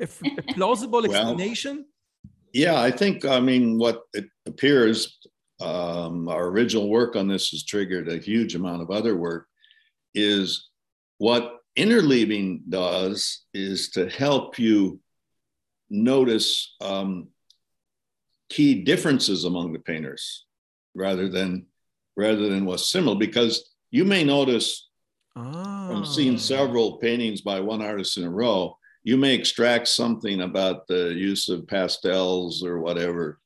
a, 0.00 0.08
a 0.38 0.54
plausible 0.54 1.04
explanation? 1.04 1.76
Well, 1.76 1.84
yeah, 2.52 2.80
I 2.80 2.90
think, 2.90 3.24
I 3.24 3.40
mean, 3.40 3.78
what 3.78 4.02
it 4.12 4.26
appears, 4.46 5.18
um, 5.60 6.28
our 6.28 6.46
original 6.46 6.88
work 6.88 7.16
on 7.16 7.28
this 7.28 7.50
has 7.50 7.64
triggered 7.64 8.08
a 8.08 8.18
huge 8.18 8.54
amount 8.54 8.82
of 8.82 8.90
other 8.90 9.16
work, 9.16 9.46
is 10.14 10.68
what 11.18 11.58
interleaving 11.76 12.62
does 12.68 13.44
is 13.54 13.90
to 13.90 14.08
help 14.08 14.58
you 14.58 15.00
notice 15.90 16.74
um, 16.80 17.28
key 18.48 18.82
differences 18.82 19.44
among 19.44 19.72
the 19.72 19.78
painters 19.78 20.46
rather 20.94 21.28
than 21.28 21.66
rather 22.16 22.48
than 22.48 22.64
what's 22.64 22.90
similar 22.90 23.16
because 23.16 23.70
you 23.90 24.04
may 24.04 24.24
notice 24.24 24.88
oh. 25.36 25.88
from 25.88 26.04
seeing 26.04 26.36
several 26.36 26.96
paintings 26.96 27.42
by 27.42 27.60
one 27.60 27.80
artist 27.80 28.16
in 28.16 28.24
a 28.24 28.30
row 28.30 28.76
you 29.08 29.16
may 29.16 29.34
extract 29.34 29.88
something 29.88 30.42
about 30.42 30.86
the 30.86 31.14
use 31.14 31.48
of 31.48 31.66
pastels 31.66 32.62
or 32.62 32.78
whatever. 32.78 33.40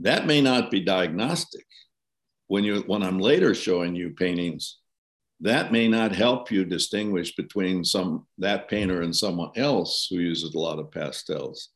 That 0.00 0.24
may 0.26 0.40
not 0.40 0.70
be 0.70 0.80
diagnostic. 0.80 1.66
When 2.46 2.64
you 2.64 2.82
when 2.86 3.02
I'm 3.02 3.18
later 3.18 3.54
showing 3.54 3.94
you 3.94 4.14
paintings, 4.14 4.78
that 5.40 5.70
may 5.70 5.86
not 5.86 6.12
help 6.12 6.50
you 6.50 6.64
distinguish 6.64 7.36
between 7.36 7.84
some 7.84 8.26
that 8.38 8.70
painter 8.70 9.02
and 9.02 9.14
someone 9.14 9.50
else 9.54 10.06
who 10.08 10.16
uses 10.16 10.54
a 10.54 10.58
lot 10.58 10.78
of 10.78 10.90
pastels. 10.90 11.68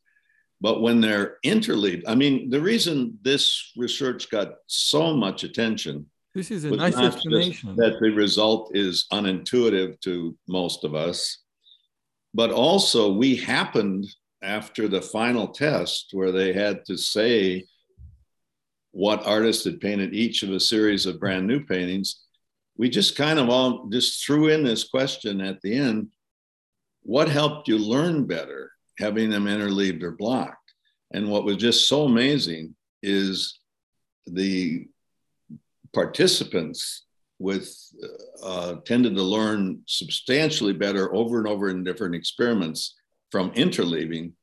But 0.59 0.81
when 0.81 0.99
they're 0.99 1.37
interleaved, 1.43 2.05
I 2.07 2.15
mean, 2.15 2.49
the 2.49 2.61
reason 2.61 3.19
this 3.21 3.71
research 3.77 4.31
got 4.31 4.55
so 4.65 5.15
much 5.15 5.43
attention 5.43 6.07
this 6.33 6.49
is 6.49 6.63
a 6.63 6.71
nice 6.71 6.97
explanation. 6.97 7.75
That 7.75 7.99
the 7.99 8.09
result 8.09 8.71
is 8.73 9.05
unintuitive 9.11 9.99
to 10.01 10.35
most 10.47 10.83
of 10.85 10.95
us, 10.95 11.40
but 12.33 12.51
also, 12.51 13.11
we 13.11 13.35
happened 13.35 14.07
after 14.41 14.87
the 14.87 15.01
final 15.01 15.47
test 15.47 16.09
where 16.13 16.31
they 16.31 16.53
had 16.53 16.85
to 16.85 16.97
say 16.97 17.65
what 18.91 19.25
artist 19.25 19.65
had 19.65 19.79
painted 19.79 20.13
each 20.13 20.43
of 20.43 20.49
a 20.49 20.59
series 20.59 21.05
of 21.05 21.19
brand 21.19 21.47
new 21.47 21.63
paintings. 21.63 22.23
We 22.77 22.89
just 22.89 23.15
kind 23.15 23.39
of 23.39 23.49
all 23.49 23.87
just 23.89 24.25
threw 24.25 24.47
in 24.47 24.63
this 24.63 24.85
question 24.85 25.41
at 25.41 25.61
the 25.61 25.73
end 25.73 26.09
what 27.03 27.27
helped 27.29 27.67
you 27.67 27.77
learn 27.77 28.25
better, 28.25 28.71
having 28.99 29.29
them 29.29 29.47
interleaved 29.47 30.03
or 30.03 30.11
blocked? 30.11 30.73
And 31.11 31.29
what 31.29 31.43
was 31.43 31.57
just 31.57 31.89
so 31.89 32.03
amazing 32.03 32.75
is 33.01 33.59
the 34.27 34.87
participants 35.93 37.05
with 37.41 37.75
uh, 38.43 38.75
tended 38.85 39.15
to 39.15 39.23
learn 39.23 39.81
substantially 39.87 40.73
better 40.73 41.13
over 41.13 41.39
and 41.39 41.47
over 41.47 41.69
in 41.69 41.83
different 41.83 42.15
experiments 42.15 42.95
from 43.31 43.51
interleaving. 43.51 44.33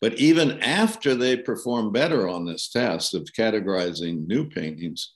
But 0.00 0.14
even 0.14 0.60
after 0.62 1.14
they 1.14 1.36
perform 1.36 1.92
better 1.92 2.28
on 2.28 2.44
this 2.44 2.68
test 2.68 3.14
of 3.14 3.28
categorizing 3.38 4.26
new 4.26 4.48
paintings 4.48 5.12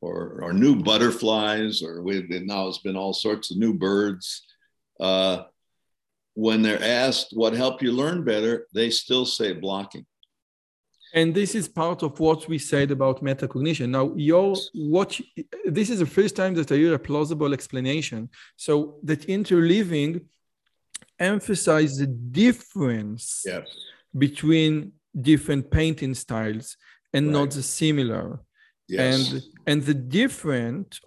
or, 0.00 0.40
or 0.42 0.52
new 0.52 0.76
butterflies, 0.76 1.82
or 1.82 2.02
we, 2.02 2.22
now 2.44 2.66
has 2.66 2.78
been 2.78 2.96
all 2.96 3.12
sorts 3.12 3.50
of 3.50 3.58
new 3.58 3.74
birds, 3.74 4.46
uh, 5.00 5.42
when 6.34 6.62
they're 6.62 6.82
asked 6.82 7.30
what 7.32 7.52
helped 7.52 7.82
you 7.82 7.90
learn 7.90 8.24
better, 8.24 8.68
they 8.72 8.90
still 8.90 9.26
say 9.26 9.52
blocking. 9.52 10.06
And 11.14 11.34
this 11.34 11.54
is 11.54 11.68
part 11.68 12.02
of 12.02 12.20
what 12.20 12.48
we 12.48 12.58
said 12.58 12.90
about 12.90 13.22
metacognition. 13.22 13.88
Now, 13.90 14.12
your 14.16 14.56
what 14.74 15.18
this 15.64 15.90
is 15.90 16.00
the 16.00 16.06
first 16.06 16.36
time 16.36 16.54
that 16.54 16.70
I 16.70 16.76
hear 16.76 16.94
a 16.94 16.98
plausible 16.98 17.52
explanation. 17.52 18.28
So 18.56 18.98
that 19.04 19.26
interleaving 19.26 20.24
emphasizes 21.18 21.98
the 21.98 22.06
difference 22.06 23.42
yes. 23.44 23.66
between 24.16 24.92
different 25.20 25.70
painting 25.70 26.14
styles 26.14 26.76
and 27.12 27.26
right. 27.26 27.32
not 27.32 27.50
the 27.50 27.62
similar. 27.62 28.40
Yes. 28.88 29.32
and 29.32 29.42
and 29.66 29.82
the 29.82 29.94
different 29.94 30.98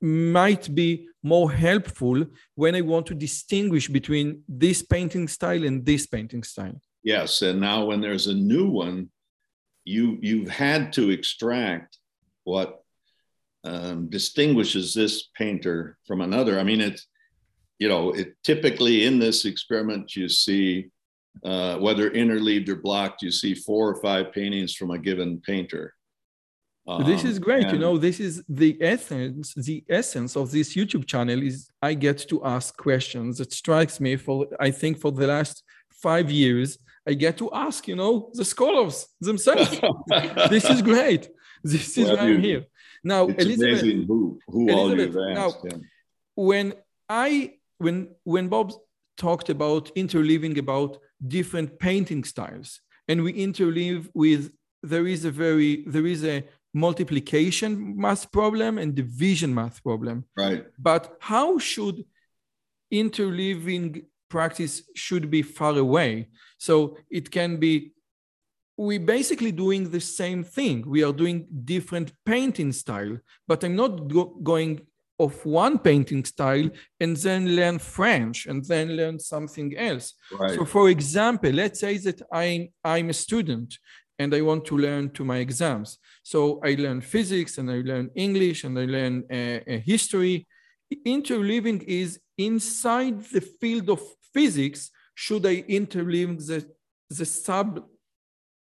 might 0.00 0.74
be 0.74 1.08
more 1.22 1.50
helpful 1.50 2.24
when 2.54 2.74
I 2.74 2.80
want 2.80 3.06
to 3.06 3.14
distinguish 3.14 3.88
between 3.88 4.42
this 4.48 4.82
painting 4.82 5.28
style 5.28 5.64
and 5.64 5.84
this 5.84 6.06
painting 6.06 6.42
style. 6.42 6.80
Yes, 7.02 7.42
and 7.42 7.60
now 7.60 7.84
when 7.84 8.00
there's 8.00 8.26
a 8.26 8.34
new 8.34 8.68
one, 8.68 9.10
you 9.86 10.18
you've 10.20 10.50
had 10.50 10.92
to 10.94 11.10
extract 11.10 11.98
what 12.44 12.82
um, 13.64 14.08
distinguishes 14.10 14.92
this 14.92 15.28
painter 15.40 15.96
from 16.06 16.20
another. 16.20 16.60
I 16.60 16.64
mean, 16.64 16.80
it's 16.80 17.06
you 17.78 17.88
know, 17.88 18.10
it 18.12 18.34
typically 18.42 19.04
in 19.04 19.18
this 19.18 19.44
experiment 19.44 20.16
you 20.16 20.28
see 20.28 20.90
uh, 21.44 21.76
whether 21.76 22.10
interleaved 22.10 22.68
or 22.68 22.76
blocked, 22.76 23.22
you 23.22 23.30
see 23.30 23.54
four 23.54 23.88
or 23.90 24.00
five 24.00 24.32
paintings 24.32 24.74
from 24.74 24.90
a 24.90 24.98
given 24.98 25.40
painter. 25.40 25.92
this 27.10 27.24
is 27.24 27.36
Um, 27.36 27.42
great. 27.42 27.66
You 27.72 27.78
know, 27.78 27.98
this 27.98 28.18
is 28.20 28.42
the 28.48 28.72
essence, 28.80 29.52
the 29.54 29.84
essence 29.88 30.32
of 30.36 30.50
this 30.50 30.74
YouTube 30.78 31.06
channel 31.06 31.40
is 31.42 31.68
I 31.82 31.94
get 31.94 32.18
to 32.30 32.36
ask 32.44 32.76
questions. 32.88 33.40
It 33.44 33.52
strikes 33.52 34.00
me 34.00 34.16
for 34.16 34.36
I 34.68 34.70
think 34.80 34.98
for 35.02 35.12
the 35.12 35.26
last 35.34 35.62
five 36.08 36.28
years, 36.30 36.78
I 37.08 37.14
get 37.14 37.38
to 37.38 37.50
ask, 37.52 37.86
you 37.88 37.96
know, 37.96 38.30
the 38.34 38.44
scholars 38.44 39.06
themselves. 39.20 39.80
this 40.50 40.68
is 40.68 40.82
great. 40.82 41.28
This 41.62 41.96
is 41.98 42.06
Well, 42.08 42.16
why 42.16 42.22
I'm 42.24 42.40
here. 42.40 42.64
Now, 43.04 43.26
Elizabeth, 43.28 43.82
who 44.08 44.38
who 44.48 44.70
all 44.72 44.90
Elizabeth, 44.90 45.34
now- 45.34 45.46
asked. 45.46 45.64
yeah. 45.64 45.78
when 46.34 46.74
I 47.08 47.30
when 47.78 47.96
when 48.24 48.48
Bob 48.48 48.72
talked 49.16 49.48
about 49.48 49.94
interleaving 49.94 50.58
about 50.58 50.98
different 51.36 51.78
painting 51.78 52.24
styles, 52.24 52.80
and 53.08 53.22
we 53.22 53.32
interleave 53.32 54.08
with 54.14 54.52
there 54.82 55.06
is 55.06 55.24
a 55.24 55.30
very 55.30 55.84
there 55.86 56.06
is 56.06 56.24
a 56.24 56.44
multiplication 56.74 57.70
math 57.96 58.30
problem 58.32 58.78
and 58.78 58.94
division 58.94 59.54
math 59.54 59.82
problem. 59.82 60.24
Right. 60.36 60.64
But 60.78 61.02
how 61.20 61.58
should 61.58 62.04
interleaving 62.92 64.04
practice 64.28 64.82
should 64.94 65.30
be 65.30 65.42
far 65.42 65.76
away? 65.78 66.28
So 66.58 66.98
it 67.10 67.30
can 67.30 67.58
be 67.58 67.92
we 68.78 68.98
basically 68.98 69.52
doing 69.52 69.90
the 69.90 70.00
same 70.00 70.44
thing. 70.44 70.84
We 70.86 71.02
are 71.02 71.12
doing 71.12 71.46
different 71.64 72.12
painting 72.26 72.72
style, 72.72 73.18
but 73.48 73.64
I'm 73.64 73.74
not 73.74 74.08
go- 74.08 74.36
going 74.42 74.86
of 75.18 75.44
one 75.46 75.78
painting 75.78 76.24
style 76.24 76.68
and 77.00 77.16
then 77.16 77.56
learn 77.56 77.78
French 77.78 78.46
and 78.46 78.62
then 78.66 78.96
learn 78.96 79.18
something 79.18 79.74
else. 79.76 80.12
Right. 80.30 80.54
So, 80.54 80.66
for 80.66 80.90
example, 80.90 81.52
let's 81.52 81.80
say 81.80 81.96
that 81.98 82.20
I'm 82.30 82.68
I'm 82.84 83.08
a 83.08 83.14
student 83.14 83.78
and 84.18 84.34
I 84.34 84.40
want 84.42 84.64
to 84.66 84.78
learn 84.78 85.10
to 85.10 85.24
my 85.24 85.38
exams. 85.38 85.98
So 86.22 86.60
I 86.64 86.74
learn 86.74 87.00
physics 87.00 87.58
and 87.58 87.70
I 87.70 87.80
learn 87.80 88.10
English 88.14 88.64
and 88.64 88.78
I 88.78 88.84
learn 88.84 89.24
uh, 89.30 89.72
uh, 89.74 89.78
history. 89.78 90.46
Interleaving 91.06 91.82
is 91.82 92.20
inside 92.38 93.24
the 93.32 93.40
field 93.40 93.90
of 93.90 94.00
physics. 94.32 94.90
Should 95.14 95.46
I 95.46 95.62
interleave 95.62 96.46
the 96.46 96.66
the 97.08 97.24
sub 97.24 97.84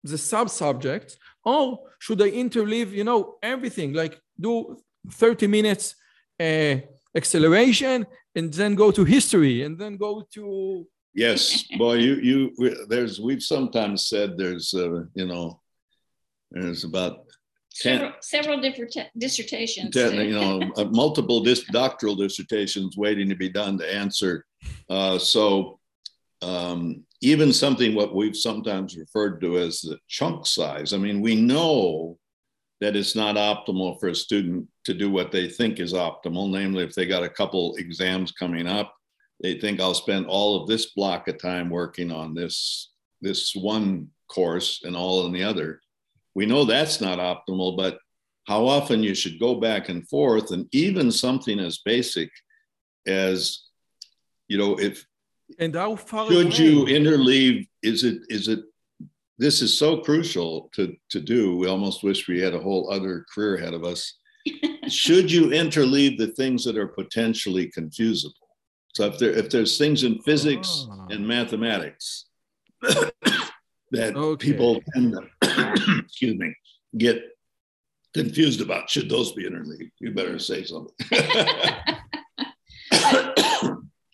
the 0.03 0.19
sub 0.19 0.51
subjects 0.51 1.17
or 1.45 1.79
should 1.99 2.21
I 2.21 2.31
interleave 2.31 2.91
you 2.93 3.05
know 3.05 3.37
everything 3.43 3.93
like 3.95 4.21
do 4.39 4.77
30 5.11 5.47
minutes 5.47 5.95
uh, 6.41 6.77
acceleration 7.17 8.05
and 8.35 8.53
then 8.53 8.75
go 8.75 8.91
to 8.91 9.05
history 9.05 9.62
and 9.62 9.79
then 9.79 9.97
go 9.97 10.27
to 10.35 10.87
Yes, 11.15 11.62
boy, 11.79 11.95
you 11.95 12.15
you 12.17 12.51
we- 12.59 12.77
there's 12.89 13.21
we've 13.21 13.43
sometimes 13.43 14.09
said 14.09 14.37
there's 14.37 14.75
uh, 14.75 15.05
you 15.15 15.27
know 15.27 15.61
there's 16.51 16.85
about 16.85 17.19
Several, 17.75 18.12
several 18.20 18.61
different 18.61 18.97
dissertations. 19.18 19.95
ten 19.95 20.14
you 20.14 20.33
know 20.33 20.62
uh, 20.77 20.85
multiple 20.85 21.43
dis- 21.43 21.64
doctoral 21.72 22.14
dissertations 22.14 22.97
waiting 22.97 23.29
to 23.29 23.35
be 23.35 23.49
done 23.49 23.77
to 23.79 23.95
answer. 23.95 24.47
Uh, 24.89 25.18
so 25.18 25.81
um, 26.41 27.05
even 27.20 27.53
something 27.53 27.95
what 27.95 28.14
we've 28.14 28.37
sometimes 28.37 28.97
referred 28.97 29.41
to 29.41 29.59
as 29.59 29.81
the 29.81 29.99
chunk 30.09 30.47
size. 30.47 30.93
I 30.93 30.99
mean, 30.99 31.20
we 31.20 31.35
know 31.35 32.16
that 32.81 32.95
it's 32.95 33.16
not 33.16 33.37
optimal 33.37 33.99
for 33.99 34.09
a 34.09 34.14
student 34.14 34.68
to 34.85 34.95
do 34.95 35.11
what 35.11 35.33
they 35.33 35.49
think 35.49 35.81
is 35.81 35.95
optimal. 35.95 36.51
Namely, 36.51 36.85
if 36.85 36.95
they 36.95 37.07
got 37.07 37.25
a 37.25 37.29
couple 37.29 37.75
exams 37.77 38.31
coming 38.31 38.68
up, 38.68 38.95
they 39.43 39.59
think 39.59 39.81
I'll 39.81 39.95
spend 39.95 40.27
all 40.27 40.62
of 40.62 40.68
this 40.68 40.93
block 40.93 41.27
of 41.27 41.41
time 41.41 41.70
working 41.70 42.12
on 42.12 42.35
this 42.35 42.93
this 43.20 43.55
one 43.57 44.09
course 44.29 44.83
and 44.85 44.95
all 44.95 45.27
in 45.27 45.33
the 45.33 45.43
other. 45.43 45.81
We 46.35 46.47
know 46.47 46.64
that's 46.64 47.01
not 47.01 47.18
optimal, 47.18 47.76
but 47.76 47.99
how 48.47 48.66
often 48.66 49.03
you 49.03 49.14
should 49.14 49.39
go 49.39 49.55
back 49.55 49.89
and 49.89 50.07
forth, 50.09 50.51
and 50.51 50.66
even 50.72 51.11
something 51.11 51.59
as 51.61 51.78
basic 51.78 52.30
as 53.07 53.61
you 54.49 54.59
know, 54.59 54.78
if 54.78 55.07
and 55.59 55.74
how 55.74 55.97
far 55.97 56.30
should 56.30 56.47
away? 56.47 56.57
you 56.57 56.85
interleave? 56.87 57.68
Is 57.82 58.05
it 58.05 58.18
is 58.28 58.49
it? 58.49 58.61
This 59.39 59.62
is 59.62 59.76
so 59.78 59.99
crucial 59.99 60.70
to 60.74 60.95
to 61.11 61.20
do. 61.20 61.57
We 61.57 61.68
almost 61.68 62.03
wish 62.03 62.28
we 62.28 62.41
had 62.41 62.55
a 62.55 62.61
whole 62.61 62.91
other 62.93 63.24
career 63.32 63.57
ahead 63.57 63.74
of 63.74 63.85
us. 63.85 64.14
should 64.89 65.30
you 65.32 65.49
interleave 65.49 66.18
the 66.18 66.28
things 66.28 66.64
that 66.64 66.76
are 66.76 66.89
potentially 66.89 67.70
confusable? 67.76 68.32
So 68.95 69.07
if 69.07 69.18
there 69.18 69.30
if 69.32 69.49
there's 69.51 69.78
things 69.78 70.03
in 70.05 70.18
physics 70.20 70.87
Ah. 70.91 71.07
and 71.11 71.26
mathematics 71.26 72.26
that 73.95 74.16
Okay. 74.16 74.47
people 74.47 74.82
tend 74.92 75.12
to, 75.14 75.22
excuse 76.05 76.36
me, 76.36 76.55
get 76.97 77.22
confused 78.12 78.61
about, 78.61 78.88
should 78.90 79.09
those 79.09 79.32
be 79.32 79.45
interleaved? 79.45 79.92
You 80.01 80.12
better 80.12 80.38
say 80.38 80.64
something. 80.64 80.95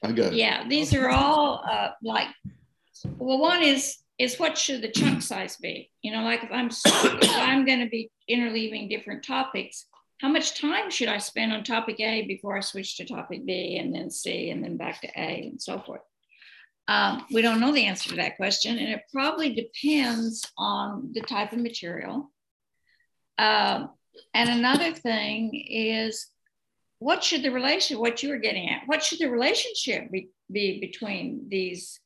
I 0.02 0.12
got 0.12 0.32
it. 0.32 0.34
Yeah, 0.34 0.66
these 0.68 0.94
are 0.94 1.08
all 1.10 1.62
uh, 1.70 1.90
like, 2.02 2.28
well, 3.18 3.38
one 3.38 3.62
is 3.62 3.98
is 4.18 4.38
what 4.38 4.58
should 4.58 4.82
the 4.82 4.90
chunk 4.90 5.22
size 5.22 5.56
be? 5.56 5.90
You 6.02 6.12
know, 6.12 6.22
like 6.22 6.44
if 6.44 6.50
I'm 6.52 6.68
if 6.68 7.30
I'm 7.36 7.64
going 7.64 7.80
to 7.80 7.88
be 7.88 8.10
interleaving 8.30 8.88
different 8.90 9.24
topics, 9.24 9.86
how 10.20 10.28
much 10.28 10.60
time 10.60 10.90
should 10.90 11.08
I 11.08 11.18
spend 11.18 11.52
on 11.52 11.64
topic 11.64 12.00
A 12.00 12.26
before 12.26 12.56
I 12.56 12.60
switch 12.60 12.96
to 12.98 13.06
topic 13.06 13.46
B 13.46 13.78
and 13.78 13.94
then 13.94 14.10
C 14.10 14.50
and 14.50 14.62
then 14.62 14.76
back 14.76 15.00
to 15.02 15.08
A 15.08 15.48
and 15.48 15.60
so 15.60 15.80
forth? 15.80 16.02
Um, 16.90 17.24
we 17.30 17.40
don't 17.40 17.60
know 17.60 17.72
the 17.72 17.86
answer 17.86 18.10
to 18.10 18.16
that 18.16 18.36
question, 18.36 18.76
and 18.76 18.88
it 18.88 19.02
probably 19.12 19.54
depends 19.54 20.44
on 20.58 21.12
the 21.14 21.20
type 21.20 21.52
of 21.52 21.60
material. 21.60 22.32
Um, 23.38 23.90
and 24.34 24.50
another 24.50 24.92
thing 24.92 25.54
is 25.54 26.26
what 26.98 27.22
should 27.24 27.42
the 27.42 27.50
relation 27.50 27.98
what 27.98 28.22
you 28.22 28.28
were 28.28 28.38
getting 28.46 28.68
at 28.68 28.82
what 28.86 29.02
should 29.02 29.20
the 29.20 29.30
relationship 29.30 30.10
be, 30.10 30.28
be 30.52 30.80
between 30.80 31.46
these 31.48 31.98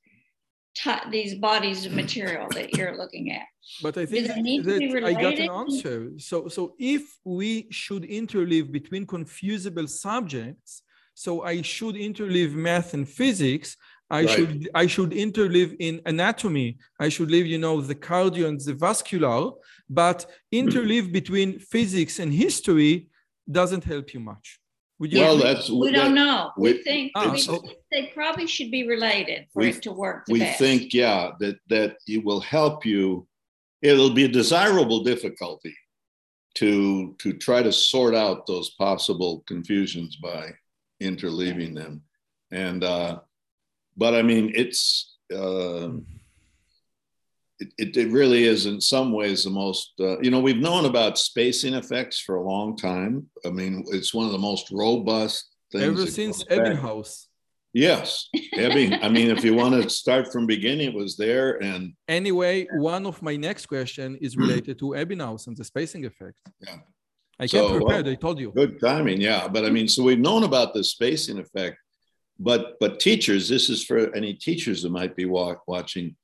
ti- 0.74 1.08
these 1.10 1.34
bodies 1.34 1.86
of 1.86 1.92
material 1.92 2.46
that 2.50 2.76
you're 2.76 2.96
looking 2.96 3.32
at 3.32 3.46
But 3.82 3.96
I 3.98 4.06
think 4.06 4.28
that 4.28 5.04
I 5.04 5.14
got 5.14 5.38
an 5.38 5.50
answer. 5.50 6.12
So, 6.18 6.48
so 6.48 6.74
if 6.78 7.02
we 7.24 7.66
should 7.70 8.02
interleave 8.02 8.70
between 8.70 9.06
confusable 9.06 9.88
subjects, 9.88 10.82
so 11.14 11.42
I 11.42 11.62
should 11.62 11.94
interleave 11.94 12.52
math 12.52 12.92
and 12.92 13.08
physics. 13.08 13.76
I 14.18 14.20
Right. 14.22 14.30
should 14.34 14.52
I 14.82 14.86
should 14.94 15.12
interleave 15.24 15.72
in 15.88 15.94
anatomy. 16.12 16.68
I 17.06 17.08
should 17.14 17.30
leave, 17.34 17.46
you 17.54 17.60
know, 17.64 17.76
the 17.90 17.98
cardio 18.08 18.44
and 18.50 18.58
the 18.68 18.74
vascular. 18.86 19.40
But 20.00 20.18
interleave 20.62 21.06
between 21.20 21.48
physics 21.74 22.14
and 22.22 22.30
history 22.46 22.92
doesn't 23.58 23.84
help 23.92 24.06
you 24.14 24.20
much. 24.32 24.46
Would 24.98 25.10
you? 25.12 25.20
Well, 25.20 25.38
that's 25.46 25.66
we 25.68 25.86
that- 25.90 25.96
don't 25.98 26.14
know 26.22 26.38
we, 26.64 26.72
we- 26.72 26.82
think 26.88 27.04
Ah, 27.16 27.32
we, 27.32 27.38
so- 27.48 27.62
they 27.92 28.02
probably 28.18 28.46
should 28.54 28.70
be 28.78 28.82
related 28.94 29.40
for 29.52 29.60
We- 29.62 29.70
it 29.72 29.82
to 29.86 29.92
work 30.04 30.18
the 30.26 30.32
we 30.34 30.38
best. 30.40 30.58
think, 30.62 30.80
yeah, 31.02 31.20
that 31.40 31.56
that 31.72 31.90
it 32.14 32.20
will 32.28 32.42
help 32.56 32.76
you. 32.92 33.04
It'll 33.90 34.14
be 34.20 34.24
a 34.30 34.32
desirable 34.40 35.00
difficulty 35.12 35.74
to 36.60 36.70
to 37.22 37.28
try 37.46 37.60
to 37.68 37.72
sort 37.72 38.14
out 38.24 38.38
those 38.46 38.68
possible 38.86 39.32
confusions 39.52 40.12
by 40.30 40.42
interleaving 41.08 41.72
them, 41.80 41.94
and 42.68 42.80
uh, 42.84 43.12
but 43.96 44.14
I 44.14 44.22
mean, 44.22 44.52
it's 44.54 45.16
uh, 45.32 45.90
it, 47.78 47.96
it 47.96 48.10
really 48.10 48.44
is 48.44 48.66
in 48.66 48.80
some 48.80 49.12
ways 49.12 49.44
the 49.44 49.50
most 49.50 49.92
uh, 50.00 50.18
you 50.20 50.30
know 50.30 50.40
we've 50.40 50.58
known 50.58 50.84
about 50.86 51.18
spacing 51.18 51.74
effects 51.74 52.20
for 52.20 52.36
a 52.36 52.42
long 52.42 52.76
time. 52.76 53.28
I 53.46 53.50
mean, 53.50 53.84
it's 53.88 54.12
one 54.12 54.26
of 54.26 54.32
the 54.32 54.38
most 54.38 54.70
robust 54.70 55.48
things 55.72 55.84
Ever 56.00 56.06
since 56.10 56.44
Ebbinghaus. 56.44 57.26
Yes, 57.72 58.28
Ebbing. 58.52 58.92
I 59.02 59.08
mean, 59.08 59.30
if 59.30 59.42
you 59.44 59.52
want 59.54 59.74
to 59.82 59.90
start 59.90 60.30
from 60.32 60.46
beginning, 60.46 60.90
it 60.90 60.94
was 60.94 61.16
there, 61.16 61.60
and 61.60 61.92
Anyway, 62.06 62.68
one 62.76 63.04
of 63.04 63.20
my 63.20 63.34
next 63.34 63.66
question 63.66 64.16
is 64.20 64.36
related 64.36 64.78
to 64.78 64.86
Ebbinghaus 64.90 65.48
and 65.48 65.56
the 65.56 65.64
spacing 65.64 66.04
effect. 66.04 66.36
Yeah. 66.60 66.76
I 67.40 67.46
So, 67.46 67.66
came 67.68 67.80
prepared. 67.80 68.04
well, 68.06 68.12
I 68.12 68.16
told 68.16 68.38
you. 68.38 68.52
good 68.52 68.78
timing. 68.80 69.20
Yeah, 69.20 69.48
but 69.48 69.64
I 69.64 69.70
mean, 69.70 69.88
so 69.88 70.04
we've 70.04 70.20
known 70.20 70.44
about 70.44 70.72
the 70.72 70.84
spacing 70.84 71.38
effect, 71.40 71.76
but 72.38 72.78
but 72.80 73.00
teachers, 73.00 73.48
this 73.48 73.70
is 73.70 73.84
for 73.84 74.14
any 74.14 74.34
teachers 74.34 74.82
that 74.82 74.90
might 74.90 75.16
be 75.16 75.24
wa- 75.24 75.56
watching. 75.66 76.16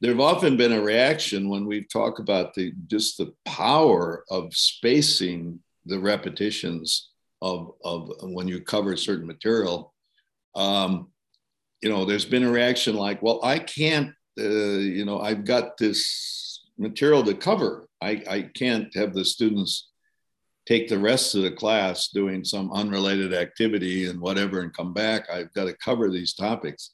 there 0.00 0.12
have 0.12 0.20
often 0.20 0.56
been 0.56 0.72
a 0.72 0.82
reaction 0.82 1.48
when 1.50 1.66
we 1.66 1.84
talk 1.84 2.18
about 2.18 2.54
the 2.54 2.72
just 2.86 3.18
the 3.18 3.32
power 3.44 4.24
of 4.30 4.54
spacing 4.54 5.60
the 5.86 5.98
repetitions 5.98 7.10
of, 7.42 7.72
of 7.84 8.10
when 8.22 8.48
you 8.48 8.60
cover 8.60 8.96
certain 8.96 9.26
material. 9.26 9.94
Um, 10.54 11.08
you 11.82 11.88
know, 11.88 12.04
there's 12.04 12.24
been 12.24 12.44
a 12.44 12.50
reaction 12.50 12.94
like, 12.96 13.22
well, 13.22 13.40
I 13.42 13.58
can't, 13.58 14.10
uh, 14.38 14.42
you 14.44 15.04
know, 15.04 15.20
I've 15.20 15.44
got 15.44 15.78
this 15.78 16.66
material 16.78 17.22
to 17.24 17.34
cover. 17.34 17.88
I, 18.02 18.22
I 18.28 18.42
can't 18.54 18.94
have 18.94 19.14
the 19.14 19.24
students 19.24 19.89
take 20.66 20.88
the 20.88 20.98
rest 20.98 21.34
of 21.34 21.42
the 21.42 21.50
class 21.50 22.08
doing 22.08 22.44
some 22.44 22.72
unrelated 22.72 23.34
activity 23.34 24.06
and 24.06 24.20
whatever 24.20 24.60
and 24.60 24.74
come 24.74 24.92
back. 24.92 25.28
I've 25.30 25.52
got 25.54 25.64
to 25.64 25.76
cover 25.84 26.10
these 26.10 26.34
topics. 26.34 26.92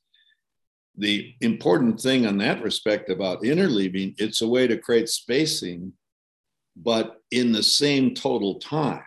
The 0.97 1.35
important 1.41 2.01
thing 2.01 2.25
in 2.25 2.39
that 2.39 2.62
respect 2.62 3.11
about 3.11 3.43
interleaving, 3.43 4.14
it's 4.19 4.41
a 4.41 4.49
way 4.49 4.67
to 4.67 4.79
create 4.79 5.09
spacing, 5.09 5.93
but 6.77 7.21
in 7.31 7.53
the 7.53 7.62
same 7.62 8.14
total 8.14 8.59
time. 8.59 9.03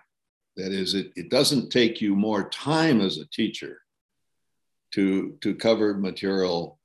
That 0.55 0.72
is, 0.72 0.93
it, 0.93 1.12
it 1.16 1.30
doesn't 1.30 1.72
take 1.72 2.01
you 2.01 2.16
more 2.16 2.49
time 2.49 3.01
as 3.01 3.18
a 3.18 3.30
teacher 3.30 3.80
to, 4.93 5.38
to 5.41 5.55
cover 5.55 5.93
material 5.93 6.80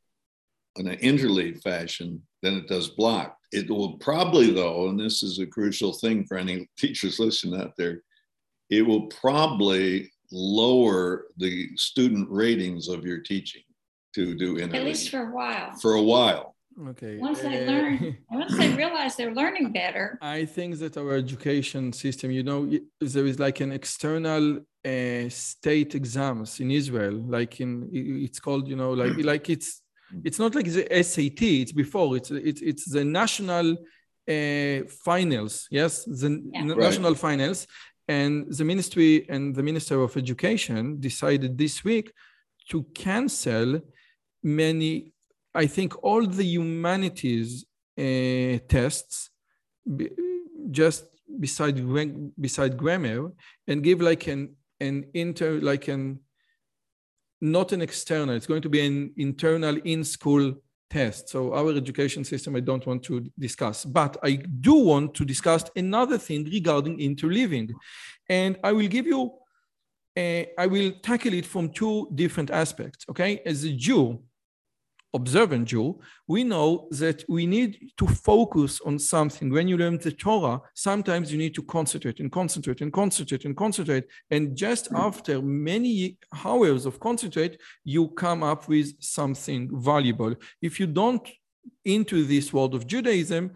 in 0.77 0.89
an 0.89 0.99
interleave 0.99 1.63
fashion 1.63 2.23
than 2.43 2.55
it 2.55 2.69
does 2.69 2.89
block. 2.89 3.37
It 3.55 3.71
will 3.71 3.93
probably, 3.99 4.51
though, 4.53 4.89
and 4.89 4.99
this 4.99 5.23
is 5.23 5.39
a 5.39 5.47
crucial 5.47 5.93
thing 5.93 6.25
for 6.25 6.37
any 6.37 6.69
teachers 6.77 7.19
listening 7.19 7.61
out 7.61 7.75
there, 7.77 8.03
it 8.71 8.83
will 8.83 9.07
probably 9.07 10.13
lower 10.33 11.27
the 11.37 11.69
student 11.77 12.29
ratings 12.31 12.89
of 12.89 13.05
your 13.05 13.21
teaching 13.21 13.63
to 14.15 14.35
do 14.35 14.57
interleave. 14.57 14.75
At 14.75 14.85
least 14.85 15.11
for 15.11 15.23
a 15.29 15.31
while. 15.31 15.73
For 15.81 15.95
a 15.95 16.03
while. 16.03 16.55
Okay. 16.89 17.19
Once 17.19 17.41
they 17.41 17.65
uh, 17.65 17.71
learn, 17.71 18.17
once 18.31 18.57
they 18.59 18.71
realize 18.75 19.15
they're 19.15 19.35
learning 19.35 19.73
better. 19.73 20.19
I 20.21 20.45
think 20.45 20.79
that 20.79 20.97
our 20.97 21.15
education 21.15 21.93
system, 21.93 22.31
you 22.33 22.43
know, 22.43 22.69
there 23.01 23.27
is 23.27 23.39
like 23.39 23.61
an 23.61 23.71
external 23.71 24.61
uh, 24.85 25.29
state 25.29 25.95
exams 25.95 26.59
in 26.61 26.71
Israel, 26.71 27.15
like 27.15 27.61
in 27.61 27.89
it's 27.93 28.41
called, 28.41 28.67
you 28.69 28.77
know, 28.77 28.93
like 28.93 29.17
like 29.33 29.49
it's 29.51 29.83
it's 30.25 30.39
not 30.39 30.55
like 30.55 30.67
the 30.67 30.87
SAT. 31.03 31.43
It's 31.43 31.73
before. 31.73 32.17
It's 32.17 32.31
it's 32.31 32.63
it's 32.63 32.85
the 32.97 33.05
national 33.05 33.67
uh, 34.29 34.87
finals. 35.05 35.67
Yes, 35.71 36.05
the 36.05 36.27
n- 36.27 36.51
Yeah. 36.53 36.61
Right. 36.69 36.79
national 36.89 37.15
finals, 37.15 37.67
and 38.09 38.33
the 38.59 38.65
ministry 38.65 39.27
and 39.29 39.55
the 39.55 39.63
minister 39.63 40.01
of 40.03 40.17
education 40.17 41.01
decided 41.01 41.59
this 41.59 41.85
week 41.85 42.13
to 42.71 42.83
cancel 42.95 43.81
many 44.43 45.13
I 45.55 45.67
think 45.67 45.91
all 46.03 46.27
the 46.27 46.45
humanities 46.45 47.65
uh, 47.97 48.59
tests, 48.69 49.31
be, 49.97 50.11
just 50.71 51.05
beside 51.39 51.77
beside 52.41 52.77
grammar, 52.77 53.31
and 53.69 53.83
give 53.83 54.01
like 54.01 54.27
an 54.27 54.57
an 54.81 55.05
inter 55.15 55.61
like 55.61 55.87
an 55.89 56.19
not 57.45 57.73
an 57.73 57.83
external. 57.83 58.35
It's 58.35 58.47
going 58.47 58.63
to 58.63 58.71
be 58.71 58.81
an 58.81 59.13
internal 59.19 59.77
in 59.85 60.03
school 60.03 60.55
test. 60.89 61.29
So 61.29 61.53
our 61.53 61.73
education 61.77 62.25
system, 62.25 62.57
I 62.57 62.61
don't 62.61 62.87
want 62.87 63.03
to 63.05 63.31
discuss, 63.39 63.85
but 63.85 64.17
I 64.23 64.37
do 64.37 64.75
want 64.75 65.15
to 65.15 65.25
discuss 65.25 65.65
another 65.77 66.19
thing 66.19 66.45
regarding 66.45 66.99
interleaving, 66.99 67.71
and 68.29 68.59
I 68.65 68.73
will 68.73 68.89
give 68.89 69.07
you. 69.07 69.33
Uh, 70.17 70.45
I 70.57 70.67
will 70.69 70.93
tackle 71.03 71.35
it 71.35 71.45
from 71.45 71.71
two 71.71 72.09
different 72.15 72.51
aspects. 72.51 73.05
Okay, 73.11 73.43
as 73.45 73.65
a 73.65 73.73
Jew, 73.73 74.23
observant 75.15 75.69
Jew, 75.69 75.99
we 76.27 76.45
know 76.45 76.89
that 76.91 77.25
we 77.29 77.47
need 77.47 77.93
to 77.97 78.07
focus 78.07 78.81
on 78.85 78.99
something. 78.99 79.51
When 79.51 79.69
you 79.69 79.79
learn 79.79 79.99
the 79.99 80.13
Torah, 80.13 80.61
sometimes 80.75 81.33
you 81.33 81.39
need 81.39 81.55
to 81.55 81.63
concentrate 81.63 82.21
and 82.21 82.31
concentrate 82.31 82.81
and 82.81 82.93
concentrate 82.93 83.45
and 83.45 83.57
concentrate. 83.57 84.05
And 84.31 84.57
just 84.57 84.89
after 84.93 85.41
many 85.41 86.19
hours 86.45 86.85
of 86.85 87.01
concentrate, 87.01 87.61
you 87.85 88.09
come 88.09 88.43
up 88.43 88.69
with 88.69 89.01
something 89.01 89.71
valuable. 89.73 90.35
If 90.61 90.81
you 90.81 90.87
don't 90.87 91.27
into 91.85 92.25
this 92.25 92.53
world 92.53 92.75
of 92.75 92.87
Judaism, 92.87 93.53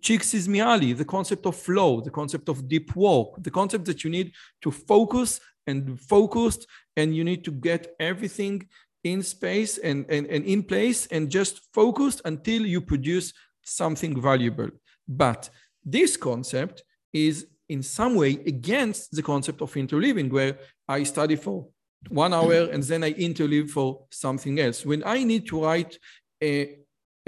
csikszentmihalyi, 0.00 0.96
the 0.96 1.04
concept 1.04 1.46
of 1.46 1.54
flow, 1.54 2.00
the 2.00 2.10
concept 2.10 2.48
of 2.48 2.66
deep 2.66 2.96
work, 2.96 3.42
the 3.42 3.50
concept 3.50 3.84
that 3.84 4.02
you 4.04 4.10
need 4.10 4.32
to 4.62 4.70
focus 4.70 5.38
and 5.66 6.00
focused, 6.00 6.66
and 6.96 7.14
you 7.14 7.24
need 7.24 7.44
to 7.44 7.50
get 7.50 7.94
everything 8.00 8.66
in 9.12 9.22
space 9.22 9.78
and, 9.78 10.04
and, 10.08 10.26
and 10.26 10.44
in 10.44 10.62
place 10.62 11.06
and 11.06 11.30
just 11.30 11.60
focused 11.72 12.20
until 12.24 12.66
you 12.66 12.80
produce 12.80 13.32
something 13.62 14.20
valuable. 14.20 14.68
But 15.06 15.48
this 15.84 16.16
concept 16.16 16.82
is 17.12 17.46
in 17.68 17.82
some 17.82 18.16
way 18.16 18.32
against 18.54 19.14
the 19.14 19.22
concept 19.22 19.62
of 19.62 19.72
interleaving, 19.74 20.30
where 20.30 20.58
I 20.88 21.04
study 21.04 21.36
for 21.36 21.68
one 22.08 22.34
hour 22.34 22.68
and 22.72 22.82
then 22.82 23.04
I 23.04 23.12
interleave 23.12 23.70
for 23.70 24.06
something 24.10 24.58
else. 24.58 24.84
When 24.84 25.02
I 25.04 25.24
need 25.24 25.46
to 25.48 25.64
write 25.64 25.98
a, 26.42 26.78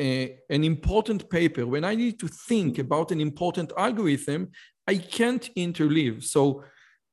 a, 0.00 0.36
an 0.50 0.64
important 0.64 1.30
paper, 1.30 1.64
when 1.66 1.84
I 1.84 1.94
need 1.94 2.18
to 2.20 2.28
think 2.48 2.78
about 2.78 3.12
an 3.12 3.20
important 3.20 3.72
algorithm, 3.76 4.50
I 4.86 4.96
can't 4.96 5.48
interleave. 5.56 6.24
So 6.24 6.64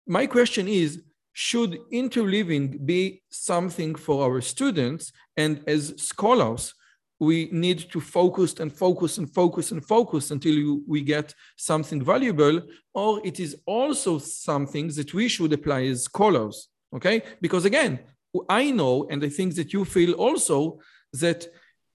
my 0.07 0.27
question 0.27 0.67
is, 0.67 1.01
should 1.37 1.77
interleaving 1.91 2.85
be 2.85 3.21
something 3.29 3.93
for 3.93 4.23
our 4.23 4.39
students? 4.39 5.11
And 5.35 5.61
as 5.67 5.93
scholars, 5.97 6.73
we 7.19 7.49
need 7.51 7.79
to 7.91 7.99
focus 7.99 8.53
and 8.61 8.71
focus 8.71 9.17
and 9.17 9.29
focus 9.29 9.71
and 9.71 9.85
focus 9.85 10.31
until 10.31 10.53
you, 10.53 10.83
we 10.87 11.01
get 11.01 11.33
something 11.57 12.01
valuable, 12.01 12.61
or 12.93 13.19
it 13.25 13.41
is 13.41 13.57
also 13.65 14.17
something 14.17 14.87
that 14.95 15.13
we 15.13 15.27
should 15.27 15.51
apply 15.51 15.83
as 15.87 16.03
scholars, 16.03 16.69
okay? 16.95 17.21
Because 17.41 17.65
again, 17.65 17.99
I 18.47 18.71
know, 18.71 19.05
and 19.09 19.21
I 19.21 19.29
think 19.29 19.55
that 19.55 19.73
you 19.73 19.83
feel 19.83 20.13
also 20.13 20.79
that 21.13 21.47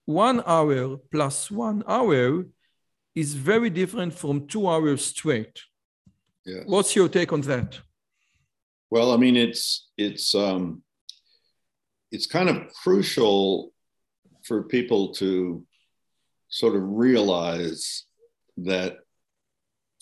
one 0.05 0.43
hour 0.47 0.99
plus 1.11 1.51
one 1.51 1.82
hour 1.88 2.45
is 3.14 3.32
very 3.32 3.70
different 3.70 4.12
from 4.12 4.47
two 4.47 4.68
hours 4.68 5.03
straight. 5.03 5.62
Yeah. 6.45 6.62
What's 6.66 6.95
your 6.95 7.09
take 7.09 7.32
on 7.32 7.41
that? 7.43 7.80
Well, 8.91 9.12
I 9.12 9.16
mean, 9.16 9.36
it's 9.36 9.88
it's 9.97 10.34
um, 10.34 10.82
it's 12.11 12.26
kind 12.26 12.49
of 12.49 12.72
crucial 12.82 13.72
for 14.45 14.64
people 14.64 15.12
to 15.14 15.64
sort 16.49 16.74
of 16.74 16.82
realize 16.84 18.05
that 18.57 18.99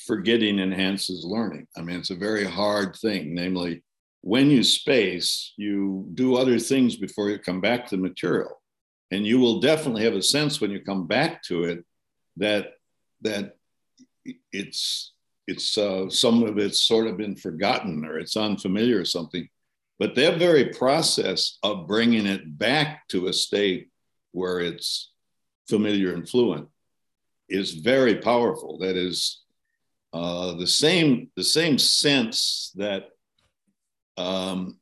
forgetting 0.06 0.58
enhances 0.58 1.24
learning. 1.24 1.66
I 1.76 1.82
mean, 1.82 1.98
it's 1.98 2.10
a 2.10 2.16
very 2.16 2.44
hard 2.44 2.96
thing. 2.96 3.34
Namely, 3.34 3.82
when 4.22 4.50
you 4.50 4.62
space, 4.62 5.52
you 5.58 6.08
do 6.14 6.36
other 6.36 6.58
things 6.58 6.96
before 6.96 7.28
you 7.28 7.38
come 7.38 7.60
back 7.60 7.86
to 7.86 7.96
the 7.96 8.02
material, 8.02 8.62
and 9.10 9.26
you 9.26 9.38
will 9.38 9.60
definitely 9.60 10.04
have 10.04 10.14
a 10.14 10.22
sense 10.22 10.60
when 10.60 10.70
you 10.70 10.80
come 10.80 11.06
back 11.06 11.42
to 11.44 11.64
it 11.64 11.84
that 12.38 12.72
that 13.20 13.56
it's 14.52 15.12
it's 15.48 15.78
uh, 15.78 16.10
some 16.10 16.42
of 16.42 16.58
it's 16.58 16.82
sort 16.82 17.06
of 17.06 17.16
been 17.16 17.34
forgotten 17.34 18.04
or 18.04 18.18
it's 18.18 18.36
unfamiliar 18.36 19.00
or 19.00 19.04
something. 19.06 19.48
But 19.98 20.14
that 20.14 20.38
very 20.38 20.66
process 20.66 21.58
of 21.62 21.88
bringing 21.88 22.26
it 22.26 22.58
back 22.58 23.08
to 23.08 23.28
a 23.28 23.32
state 23.32 23.88
where 24.32 24.60
it's 24.60 25.10
familiar 25.66 26.12
and 26.12 26.28
fluent 26.28 26.68
is 27.48 27.72
very 27.72 28.16
powerful. 28.16 28.78
That 28.78 28.94
is 28.94 29.40
uh, 30.12 30.52
the 30.54 30.66
same 30.66 31.30
the 31.34 31.44
same 31.44 31.78
sense 31.78 32.70
that 32.76 33.08
um, 34.18 34.76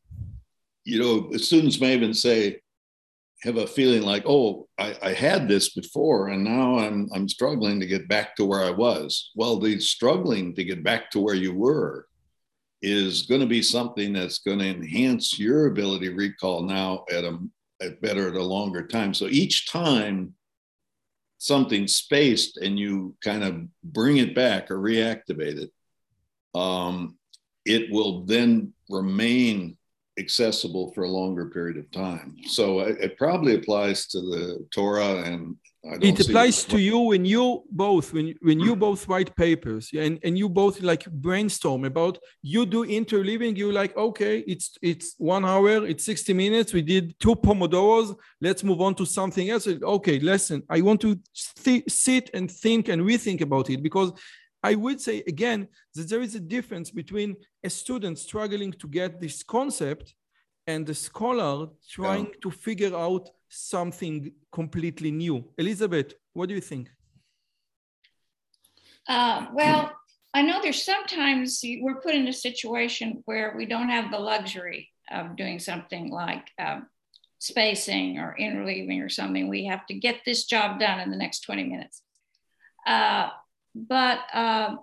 you 0.85 0.99
know 0.99 1.31
students 1.37 1.81
may 1.81 1.95
even 1.95 2.13
say 2.13 2.61
have 3.43 3.57
a 3.57 3.67
feeling 3.67 4.03
like, 4.03 4.25
oh, 4.27 4.67
I, 4.79 4.97
I, 5.03 5.13
had 5.13 5.47
this 5.47 5.75
before 5.75 6.29
and 6.29 6.43
now 6.43 6.79
I'm, 6.79 7.09
I'm 7.15 7.29
struggling 7.29 7.79
to 7.81 7.87
get 7.87 8.09
back 8.09 8.35
to 8.37 8.45
where 8.47 8.63
I 8.63 8.71
was. 8.71 9.31
Well, 9.35 9.59
the 9.59 9.79
struggling 9.79 10.55
to 10.55 10.65
get 10.65 10.83
back 10.83 11.11
to 11.11 11.21
where 11.21 11.35
you 11.35 11.55
were 11.55 12.07
is 12.81 13.23
going 13.23 13.41
to 13.43 13.47
be 13.47 13.63
something 13.63 14.13
that's 14.13 14.39
going 14.39 14.59
to 14.61 14.69
enhance 14.69 15.39
your 15.39 15.67
ability 15.67 16.09
to 16.09 16.15
recall 16.15 16.63
now 16.63 17.05
at 17.11 17.25
a 17.25 17.39
at 17.83 18.01
better 18.01 18.29
at 18.29 18.35
a 18.35 18.43
longer 18.43 18.87
time. 18.87 19.13
So 19.13 19.27
each 19.27 19.71
time 19.71 20.35
something's 21.39 21.95
spaced 21.95 22.57
and 22.57 22.79
you 22.79 23.15
kind 23.23 23.45
of 23.45 23.63
bring 23.85 24.17
it 24.17 24.35
back 24.35 24.71
or 24.71 24.79
reactivate 24.79 25.59
it, 25.63 25.71
um, 26.59 27.19
it 27.65 27.91
will 27.91 28.25
then 28.25 28.73
remain 28.89 29.77
accessible 30.19 30.93
for 30.93 31.05
a 31.05 31.09
longer 31.09 31.47
period 31.47 31.77
of 31.77 31.91
time. 31.91 32.37
So 32.47 32.81
it, 32.81 32.99
it 33.01 33.19
probably 33.19 33.55
applies 33.55 34.07
to 34.09 34.21
the 34.21 34.67
Torah 34.73 35.23
and 35.23 35.57
it 36.03 36.21
applies 36.21 36.65
to 36.65 36.79
you 36.79 36.99
when 36.99 37.25
you 37.25 37.63
both 37.71 38.13
when 38.13 38.35
when 38.43 38.59
you 38.59 38.75
both 38.75 39.07
write 39.07 39.35
papers 39.37 39.91
and 39.97 40.19
and 40.25 40.37
you 40.37 40.49
both 40.49 40.83
like 40.83 41.07
brainstorm 41.07 41.85
about 41.85 42.19
you 42.43 42.67
do 42.67 42.85
interleaving 42.85 43.57
you 43.57 43.71
like 43.71 43.97
okay 43.97 44.41
it's 44.49 44.77
it's 44.83 45.15
one 45.19 45.45
hour 45.45 45.87
it's 45.87 46.05
60 46.05 46.33
minutes 46.33 46.73
we 46.73 46.83
did 46.83 47.15
two 47.21 47.37
pomodoros 47.37 48.17
let's 48.41 48.65
move 48.65 48.81
on 48.81 48.95
to 48.97 49.07
something 49.07 49.49
else 49.51 49.69
okay 49.69 50.19
listen 50.19 50.63
i 50.69 50.81
want 50.81 51.01
to 51.01 51.19
sit 51.89 52.31
and 52.35 52.51
think 52.51 52.89
and 52.89 53.03
rethink 53.03 53.41
about 53.41 53.71
it 53.71 53.83
because 53.83 54.13
i 54.71 54.75
would 54.85 55.01
say 55.07 55.17
again 55.35 55.61
that 55.95 56.09
there 56.11 56.23
is 56.27 56.35
a 56.35 56.45
difference 56.55 56.89
between 57.01 57.31
a 57.69 57.71
student 57.71 58.17
struggling 58.19 58.73
to 58.83 58.87
get 58.99 59.21
this 59.21 59.43
concept 59.57 60.07
and 60.67 60.87
the 60.87 60.95
scholar 60.95 61.69
trying 61.89 62.27
yeah. 62.27 62.41
to 62.43 62.51
figure 62.51 62.95
out 62.97 63.31
something 63.49 64.33
completely 64.53 65.11
new. 65.11 65.45
Elizabeth, 65.59 66.15
what 66.33 66.49
do 66.49 66.55
you 66.55 66.61
think? 66.61 66.89
Uh, 69.09 69.47
well, 69.55 69.93
I 70.35 70.43
know 70.43 70.61
there's 70.61 70.83
sometimes 70.83 71.61
we're 71.81 72.01
put 72.01 72.15
in 72.15 72.27
a 72.27 72.33
situation 72.33 73.23
where 73.27 73.55
we 73.57 73.67
don't 73.67 73.89
have 73.89 74.11
the 74.11 74.19
luxury 74.19 74.91
of 75.11 75.37
doing 75.37 75.59
something 75.61 76.11
like 76.11 76.51
uh, 76.59 76.81
spacing 77.39 78.19
or 78.19 78.37
interleaving 78.39 79.05
or 79.05 79.09
something. 79.09 79.49
We 79.49 79.67
have 79.67 79.87
to 79.87 79.95
get 79.95 80.23
this 80.27 80.45
job 80.45 80.81
done 80.81 80.99
in 81.01 81.11
the 81.11 81.17
next 81.17 81.41
20 81.41 81.65
minutes. 81.65 82.03
Uh, 82.85 83.31
but 83.77 84.21
uh, 84.33 84.77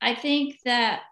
I 0.00 0.14
think 0.14 0.58
that 0.64 1.02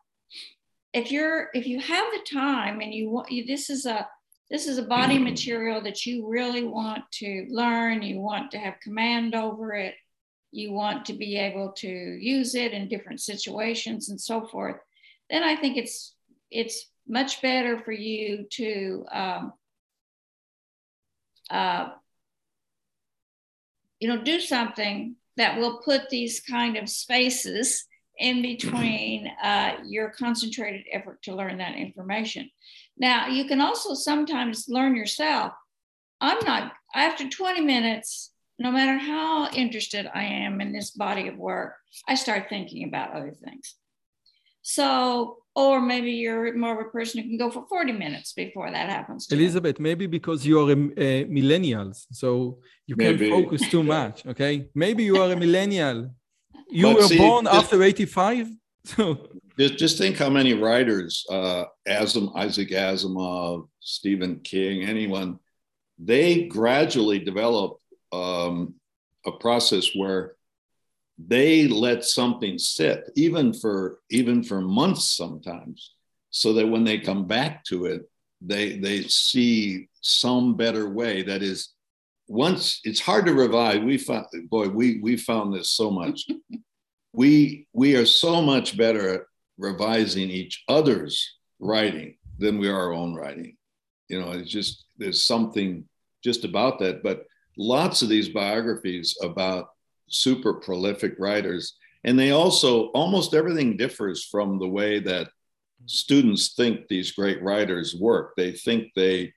if 0.93 1.12
you're 1.12 1.49
if 1.55 1.66
you 1.66 1.78
have 1.80 2.07
the 2.12 2.24
time 2.30 2.80
and 2.80 2.93
you 2.93 3.09
want 3.09 3.30
you, 3.30 3.47
this 3.47 3.70
is 3.70 3.87
a 3.87 4.09
this 4.51 4.66
is 4.66 4.78
a 4.78 4.83
body 4.83 5.18
material 5.30 5.80
that 5.83 6.05
you 6.05 6.28
really 6.28 6.64
want 6.64 7.05
to 7.12 7.47
learn, 7.49 8.03
you 8.03 8.18
want 8.18 8.51
to 8.51 8.59
have 8.59 8.80
command 8.83 9.35
over 9.35 9.74
it, 9.74 9.95
you 10.51 10.72
want 10.72 11.07
to 11.07 11.12
be 11.12 11.37
able 11.37 11.72
to 11.78 11.89
use 11.89 12.55
it 12.57 12.72
in 12.72 12.89
different 12.89 13.20
situations 13.20 14.11
and 14.11 14.20
so 14.20 14.47
forth, 14.47 14.76
then 15.30 15.45
I 15.45 15.55
think 15.57 15.76
it's 15.76 16.14
it's 16.51 16.91
much 17.09 17.41
better 17.41 17.78
for 17.78 17.93
you 17.93 18.47
to 18.51 19.07
um, 19.12 19.53
uh, 21.49 21.91
you 24.01 24.09
know 24.09 24.22
do 24.22 24.41
something 24.41 25.14
that 25.37 25.59
will 25.59 25.78
put 25.78 26.09
these 26.09 26.41
kind 26.41 26.76
of 26.76 26.89
spaces 26.89 27.85
in 28.18 28.43
between 28.43 29.26
uh, 29.43 29.76
your 29.85 30.11
concentrated 30.11 30.85
effort 30.93 31.22
to 31.22 31.35
learn 31.35 31.59
that 31.59 31.76
information. 31.76 32.51
Now, 32.97 33.28
you 33.28 33.47
can 33.47 33.61
also 33.61 33.95
sometimes 33.95 34.66
learn 34.68 34.95
yourself. 34.95 35.53
I'm 36.20 36.39
not, 36.45 36.72
after 36.95 37.28
20 37.28 37.62
minutes, 37.62 38.30
no 38.59 38.70
matter 38.70 38.97
how 38.97 39.49
interested 39.51 40.07
I 40.14 40.22
am 40.22 40.61
in 40.61 40.72
this 40.72 40.91
body 40.91 41.26
of 41.28 41.37
work, 41.37 41.74
I 42.07 42.14
start 42.14 42.49
thinking 42.49 42.87
about 42.87 43.14
other 43.14 43.33
things. 43.33 43.74
So, 44.63 45.39
or 45.55 45.81
maybe 45.81 46.13
you're 46.13 46.57
more 46.57 46.81
of 46.81 46.87
a 46.87 46.91
person 46.91 47.23
who 47.23 47.29
can 47.29 47.37
go 47.37 47.51
for 47.51 47.67
40 47.69 47.93
minutes 47.93 48.33
before 48.33 48.71
that 48.71 48.89
happens. 48.89 49.31
Elizabeth, 49.31 49.79
you. 49.79 49.83
maybe 49.83 50.07
because 50.07 50.47
you 50.47 50.61
are 50.61 50.71
a, 50.71 50.77
a 50.97 51.25
millennials, 51.27 52.07
so 52.13 52.59
you 52.87 52.97
can't 52.97 53.19
focus 53.19 53.69
too 53.69 53.83
much. 53.83 54.25
Okay, 54.27 54.69
maybe 54.75 55.03
you 55.05 55.21
are 55.21 55.33
a 55.33 55.37
millennial. 55.37 56.11
You 56.75 56.87
but 56.87 56.97
were 56.97 57.03
see, 57.03 57.19
born 57.19 57.47
after 57.47 57.83
85, 57.83 58.49
so 58.87 59.29
just, 59.59 59.77
just 59.77 59.99
think 59.99 60.17
how 60.17 60.31
many 60.31 60.55
writers, 60.55 61.27
uh, 61.31 61.65
Asim, 61.87 62.35
Isaac 62.35 62.71
Asimov, 62.71 63.69
Stephen 63.81 64.41
King, 64.41 64.85
anyone, 64.85 65.39
they 65.99 66.47
gradually 66.47 67.19
develop 67.19 67.77
um, 68.13 68.75
a 69.27 69.33
process 69.33 69.91
where 69.95 70.37
they 71.29 71.68
let 71.68 72.05
something 72.05 72.59
sit, 72.59 73.11
even 73.16 73.53
for 73.53 74.01
even 74.11 74.43
for 74.43 74.61
months 74.61 75.16
sometimes, 75.16 75.95
so 76.31 76.53
that 76.55 76.66
when 76.66 76.85
they 76.85 76.99
come 76.99 77.27
back 77.27 77.64
to 77.64 77.87
it, 77.87 78.03
they 78.41 78.79
they 78.79 79.03
see 79.03 79.89
some 80.01 80.57
better 80.57 80.89
way. 80.89 81.23
That 81.23 81.43
is, 81.43 81.70
once 82.29 82.81
it's 82.85 83.01
hard 83.01 83.27
to 83.27 83.35
revive. 83.35 83.83
We 83.83 83.99
found, 83.99 84.27
boy, 84.49 84.68
we 84.68 85.01
we 85.01 85.16
found 85.16 85.55
this 85.55 85.70
so 85.70 85.91
much. 85.91 86.27
we 87.12 87.66
we 87.73 87.97
are 87.97 88.07
so 88.07 88.41
much 88.41 88.77
better 88.77 89.14
at 89.14 89.20
revising 89.59 90.31
each 90.31 90.64
other's 90.68 91.39
writing 91.61 92.16
than 92.39 92.59
we 92.59 92.68
are 92.68 92.77
our 92.77 92.93
own 92.93 93.14
writing. 93.14 93.57
You 94.09 94.20
know, 94.20 94.33
it's 94.33 94.51
just 94.51 94.87
there's 94.99 95.23
something 95.25 95.85
just 96.25 96.45
about 96.45 96.79
that. 96.81 97.03
But 97.03 97.27
lots 97.57 98.03
of 98.03 98.09
these 98.09 98.29
biographies 98.29 99.16
about 99.23 99.68
super 100.13 100.55
prolific 100.55 101.15
writers, 101.19 101.77
and 102.05 102.19
they 102.19 102.31
also 102.31 102.87
almost 102.89 103.35
everything 103.35 103.77
differs 103.77 104.25
from 104.25 104.59
the 104.59 104.69
way 104.69 104.99
that 105.01 105.29
students 105.87 106.55
think 106.55 106.87
these 106.89 107.13
great 107.13 107.43
writers 107.43 107.95
work. 107.95 108.35
They 108.37 108.53
think 108.53 108.89
they 108.95 109.33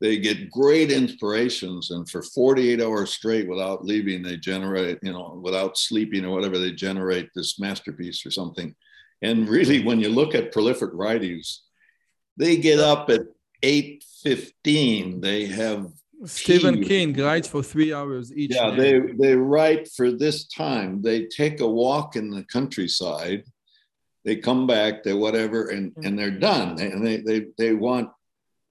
they 0.00 0.16
get 0.18 0.52
great 0.52 0.92
inspirations 0.92 1.90
and 1.90 2.08
for 2.08 2.22
48 2.22 2.80
hours 2.80 3.10
straight 3.10 3.48
without 3.48 3.84
leaving 3.84 4.22
they 4.22 4.36
generate 4.36 5.00
you 5.02 5.12
know 5.12 5.40
without 5.42 5.76
sleeping 5.76 6.24
or 6.24 6.30
whatever 6.30 6.56
they 6.56 6.70
generate 6.70 7.30
this 7.34 7.58
masterpiece 7.58 8.24
or 8.24 8.30
something 8.30 8.76
and 9.22 9.48
really, 9.48 9.84
when 9.84 10.00
you 10.00 10.10
look 10.10 10.34
at 10.34 10.52
prolific 10.52 10.90
writers, 10.92 11.64
they 12.36 12.56
get 12.56 12.78
up 12.78 13.10
at 13.10 13.22
8.15. 13.62 15.20
They 15.20 15.46
have 15.46 15.90
Stephen 16.24 16.82
King 16.82 17.14
writes 17.14 17.46
for 17.48 17.62
three 17.62 17.92
hours 17.92 18.32
each 18.32 18.54
yeah, 18.54 18.70
day. 18.70 18.98
they, 18.98 19.12
they 19.12 19.36
write 19.36 19.88
for 19.88 20.10
this 20.10 20.46
time. 20.48 21.00
They 21.00 21.26
take 21.26 21.60
a 21.60 21.68
walk 21.68 22.16
in 22.16 22.30
the 22.30 22.44
countryside. 22.44 23.44
They 24.24 24.36
come 24.36 24.66
back, 24.66 25.04
they 25.04 25.12
whatever, 25.12 25.68
and, 25.68 25.94
mm. 25.94 26.06
and 26.06 26.18
they're 26.18 26.30
done. 26.30 26.80
And 26.80 27.06
they, 27.06 27.18
they, 27.18 27.46
they 27.56 27.72
want 27.74 28.10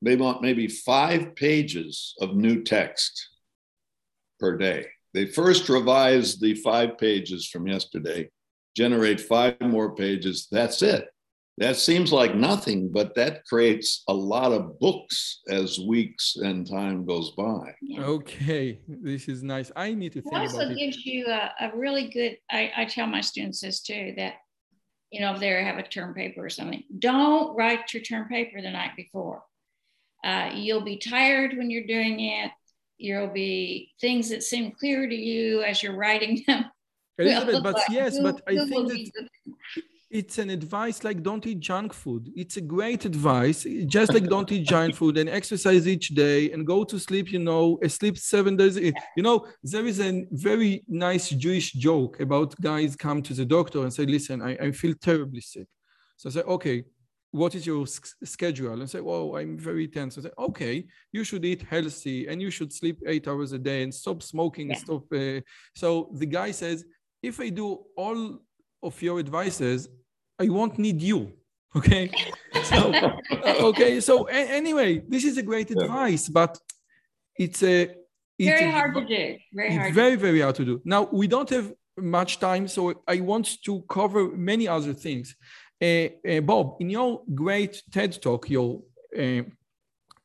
they 0.04 0.16
want 0.16 0.43
maybe 0.43 0.68
five 0.68 1.36
pages 1.36 2.14
of 2.22 2.36
new 2.36 2.64
text 2.64 3.30
per 4.39 4.56
day. 4.56 4.86
They 5.16 5.26
first 5.26 5.70
revise 5.70 6.38
the 6.38 6.54
five 6.54 7.00
pages 7.00 7.48
from 7.48 7.68
yesterday 7.68 8.30
generate 8.78 9.20
five 9.20 9.60
more 9.60 9.95
pages. 9.95 10.48
That's 10.52 10.84
it. 10.84 11.10
That 11.60 11.76
seems 11.76 12.14
like 12.14 12.36
nothing, 12.36 12.91
but 12.91 13.16
that 13.16 13.43
creates 13.45 14.03
a 14.08 14.14
lot 14.14 14.51
of 14.51 14.80
books 14.80 15.41
as 15.49 15.80
weeks 15.80 16.36
and 16.36 16.70
time 16.70 17.03
goes 17.03 17.32
by. 17.32 17.74
Okay, 17.97 18.80
this 18.88 19.28
is 19.28 19.41
nice. 19.41 19.72
I 19.76 19.93
need 19.93 20.14
to 20.14 20.22
think 20.22 20.36
it 20.36 20.39
also 20.39 20.66
about 20.66 20.78
gives 20.78 21.03
you 21.03 21.26
a, 21.26 21.51
a 21.60 21.72
really 21.76 22.10
good. 22.10 22.38
I, 22.51 22.72
I 22.78 22.86
tell 22.86 23.08
my 23.08 23.22
students 23.22 23.62
this 23.62 23.82
too 23.82 24.14
that 24.18 24.36
you 25.12 25.20
know 25.20 25.34
if 25.34 25.39
they 25.39 25.49
have 25.64 25.80
a 25.80 25.84
term 25.84 26.14
paper 26.14 26.45
or 26.45 26.49
something, 26.49 26.84
don't 26.99 27.55
write 27.55 27.91
your 27.91 28.03
term 28.03 28.28
paper 28.28 28.62
the 28.62 28.70
night 28.70 28.91
before. 28.95 29.41
Uh, 30.24 30.51
you'll 30.53 30.82
be 30.82 30.97
tired 30.97 31.58
when 31.58 31.72
you're 31.72 31.88
doing 31.88 32.20
it. 32.20 32.51
There'll 32.99 33.34
be 33.34 33.93
things 33.99 34.30
that 34.30 34.43
seem 34.43 34.72
clear 34.72 35.08
to 35.08 35.16
you 35.16 35.64
as 35.64 35.82
you're 35.82 35.95
writing 35.95 36.43
them 36.45 36.66
Elizabeth, 37.20 37.64
but 37.64 37.82
yes, 37.89 38.20
but 38.20 38.41
I 38.47 38.55
think 38.66 38.89
that 38.89 39.30
it's 40.10 40.38
an 40.38 40.49
advice 40.49 41.03
like 41.03 41.22
don't 41.22 41.45
eat 41.45 41.60
junk 41.60 41.93
food. 41.93 42.32
It's 42.36 42.55
a 42.58 42.62
great 42.62 43.03
advice, 43.03 43.66
just 43.88 44.14
like 44.14 44.24
don't 44.24 44.49
eat 44.51 44.66
junk 44.66 44.95
food 44.95 45.18
and 45.18 45.30
exercise 45.30 45.88
each 45.88 46.10
day 46.10 46.51
and 46.51 46.66
go 46.66 46.86
to 46.86 46.97
sleep, 46.97 47.32
you 47.32 47.39
know, 47.39 47.78
sleep 47.88 48.18
seven 48.18 48.55
days. 48.55 48.78
You 48.78 48.93
know, 49.18 49.47
there 49.64 49.86
is 49.86 49.99
a 49.99 50.26
very 50.32 50.84
nice 50.88 51.30
Jewish 51.30 51.74
joke 51.74 52.22
about 52.22 52.60
guys 52.62 52.95
come 52.95 53.22
to 53.24 53.34
the 53.34 53.45
doctor 53.45 53.84
and 53.84 53.93
say, 53.93 54.05
listen, 54.05 54.41
I, 54.41 54.55
I 54.55 54.72
feel 54.72 54.93
terribly 54.95 55.41
sick. 55.41 55.68
So 56.16 56.30
I 56.30 56.32
say, 56.32 56.41
okay, 56.41 56.84
what 57.32 57.53
is 57.53 57.68
your 57.68 57.86
schedule? 57.86 58.80
And 58.80 58.89
say, 58.89 59.01
well, 59.01 59.36
I'm 59.36 59.58
very 59.58 59.89
tense. 59.89 60.18
I 60.18 60.22
say, 60.22 60.32
okay, 60.39 60.86
you 61.12 61.26
should 61.26 61.43
eat 61.43 61.64
healthy 61.64 62.28
and 62.28 62.41
you 62.41 62.49
should 62.49 62.72
sleep 62.72 62.99
eight 63.05 63.28
hours 63.28 63.51
a 63.51 63.60
day 63.60 63.84
and 63.84 63.93
stop 63.93 64.24
smoking. 64.24 64.70
Yeah. 64.70 64.78
Stop. 64.78 65.03
Uh, 65.14 65.41
so 65.76 66.10
the 66.14 66.26
guy 66.26 66.51
says, 66.51 66.86
if 67.22 67.39
I 67.41 67.49
do 67.49 67.84
all 67.97 68.39
of 68.88 69.01
your 69.01 69.19
advices, 69.19 69.89
I 70.39 70.49
won't 70.49 70.77
need 70.77 71.01
you. 71.01 71.33
Okay. 71.75 72.09
So, 72.63 72.93
okay. 73.69 73.99
So, 73.99 74.27
a- 74.27 74.49
anyway, 74.61 75.01
this 75.07 75.23
is 75.23 75.38
a 75.38 75.43
great 75.43 75.69
yeah. 75.69 75.83
advice, 75.83 76.27
but 76.29 76.57
it's 77.38 77.61
a. 77.63 77.95
It's 78.39 78.59
very 78.59 78.71
hard 78.71 78.95
a, 78.95 79.01
to 79.01 79.07
do. 79.07 79.38
Very 79.53 79.75
hard. 79.75 79.93
Very, 79.93 80.15
very 80.15 80.41
hard 80.41 80.55
to 80.55 80.65
do. 80.65 80.81
Now, 80.85 81.09
we 81.11 81.27
don't 81.27 81.49
have 81.49 81.73
much 81.97 82.39
time, 82.39 82.67
so 82.67 82.81
I 83.07 83.19
want 83.19 83.63
to 83.65 83.81
cover 83.89 84.29
many 84.51 84.67
other 84.67 84.93
things. 84.93 85.35
Uh, 85.81 86.09
uh, 86.27 86.41
Bob, 86.41 86.77
in 86.79 86.89
your 86.89 87.21
great 87.33 87.81
TED 87.91 88.21
talk, 88.21 88.49
your 88.49 88.81
uh, 89.17 89.41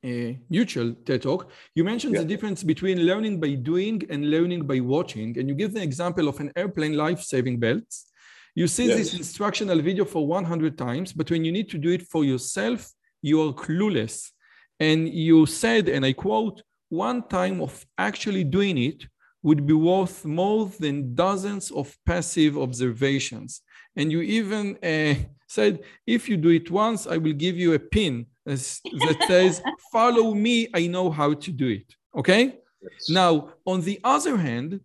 uh, 0.04 0.32
mutual 0.50 0.94
TED 1.04 1.22
Talk, 1.22 1.50
you 1.74 1.84
mentioned 1.84 2.14
yeah. 2.14 2.22
the 2.22 2.26
difference 2.26 2.62
between 2.62 3.06
learning 3.06 3.38
by 3.40 3.54
doing 3.54 4.02
and 4.10 4.30
learning 4.30 4.66
by 4.66 4.80
watching. 4.80 5.38
And 5.38 5.48
you 5.48 5.54
give 5.54 5.72
the 5.72 5.82
example 5.82 6.28
of 6.28 6.40
an 6.40 6.50
airplane 6.56 6.96
life-saving 6.96 7.60
belts. 7.60 8.06
You 8.54 8.66
see 8.66 8.86
yes. 8.86 8.98
this 8.98 9.14
instructional 9.14 9.80
video 9.80 10.04
for 10.04 10.26
100 10.26 10.76
times, 10.76 11.12
but 11.12 11.30
when 11.30 11.44
you 11.44 11.52
need 11.52 11.70
to 11.70 11.78
do 11.78 11.90
it 11.90 12.02
for 12.02 12.24
yourself, 12.24 12.92
you 13.22 13.40
are 13.42 13.52
clueless. 13.52 14.30
And 14.78 15.08
you 15.08 15.46
said, 15.46 15.88
and 15.88 16.04
I 16.04 16.12
quote, 16.12 16.62
one 16.88 17.26
time 17.28 17.62
of 17.62 17.86
actually 17.96 18.44
doing 18.44 18.76
it 18.76 19.04
would 19.42 19.66
be 19.66 19.72
worth 19.72 20.24
more 20.24 20.70
than 20.78 21.14
dozens 21.14 21.70
of 21.70 21.96
passive 22.04 22.58
observations. 22.58 23.62
And 23.96 24.12
you 24.12 24.20
even 24.20 24.76
uh, 24.82 25.14
said, 25.48 25.80
if 26.06 26.28
you 26.28 26.36
do 26.36 26.50
it 26.50 26.70
once, 26.70 27.06
I 27.06 27.16
will 27.16 27.32
give 27.32 27.56
you 27.56 27.72
a 27.72 27.78
pin 27.78 28.26
that 28.44 29.24
says, 29.26 29.62
follow 29.90 30.34
me, 30.34 30.68
I 30.74 30.86
know 30.86 31.10
how 31.10 31.34
to 31.34 31.50
do 31.50 31.68
it. 31.68 31.94
Okay? 32.16 32.58
Yes. 32.82 33.08
Now, 33.08 33.54
on 33.66 33.80
the 33.80 34.00
other 34.04 34.36
hand, 34.36 34.80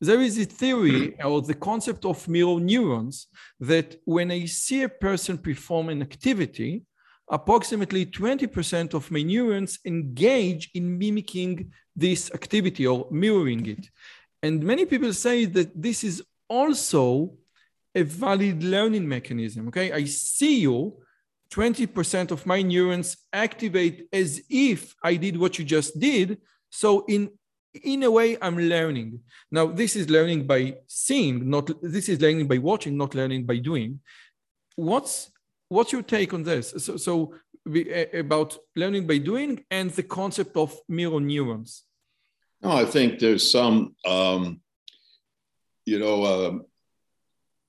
there 0.00 0.20
is 0.20 0.38
a 0.38 0.44
theory 0.60 1.18
uh, 1.20 1.28
or 1.28 1.42
the 1.42 1.54
concept 1.54 2.04
of 2.04 2.28
mirror 2.28 2.60
neurons 2.60 3.26
that 3.60 3.96
when 4.04 4.30
I 4.30 4.46
see 4.46 4.82
a 4.82 4.88
person 4.88 5.38
perform 5.38 5.88
an 5.88 6.02
activity, 6.02 6.82
approximately 7.30 8.06
20% 8.06 8.94
of 8.94 9.10
my 9.10 9.22
neurons 9.22 9.78
engage 9.84 10.70
in 10.74 10.98
mimicking 10.98 11.70
this 11.94 12.30
activity 12.32 12.86
or 12.86 13.06
mirroring 13.10 13.66
it. 13.66 13.88
And 14.42 14.62
many 14.62 14.86
people 14.86 15.12
say 15.12 15.44
that 15.44 15.70
this 15.80 16.04
is 16.04 16.22
also 16.48 17.34
a 17.94 18.02
valid 18.02 18.62
learning 18.62 19.06
mechanism. 19.06 19.68
Okay, 19.68 19.92
I 19.92 20.04
see 20.04 20.60
you, 20.60 20.96
20% 21.50 22.30
of 22.30 22.46
my 22.46 22.62
neurons 22.62 23.16
activate 23.32 24.06
as 24.12 24.42
if 24.48 24.94
I 25.02 25.16
did 25.16 25.36
what 25.36 25.58
you 25.58 25.64
just 25.64 25.98
did. 25.98 26.38
So 26.70 27.04
in 27.08 27.30
in 27.82 28.02
a 28.02 28.10
way 28.10 28.36
i'm 28.42 28.58
learning. 28.58 29.20
Now 29.50 29.66
this 29.66 29.96
is 29.96 30.08
learning 30.10 30.46
by 30.46 30.76
seeing 30.86 31.48
not 31.48 31.70
this 31.82 32.08
is 32.08 32.20
learning 32.20 32.46
by 32.48 32.58
watching 32.58 32.96
not 32.96 33.14
learning 33.14 33.44
by 33.44 33.58
doing. 33.58 34.00
What's 34.76 35.30
what's 35.68 35.92
your 35.92 36.02
take 36.02 36.32
on 36.34 36.42
this? 36.42 36.74
So, 36.78 36.96
so 36.96 37.34
about 38.14 38.56
learning 38.76 39.06
by 39.06 39.18
doing 39.18 39.64
and 39.70 39.90
the 39.90 40.02
concept 40.02 40.56
of 40.56 40.74
mirror 40.88 41.20
neurons. 41.20 41.84
No 42.62 42.70
i 42.72 42.84
think 42.84 43.18
there's 43.18 43.50
some 43.50 43.94
um, 44.06 44.60
you 45.84 45.98
know 45.98 46.22
uh, 46.22 46.58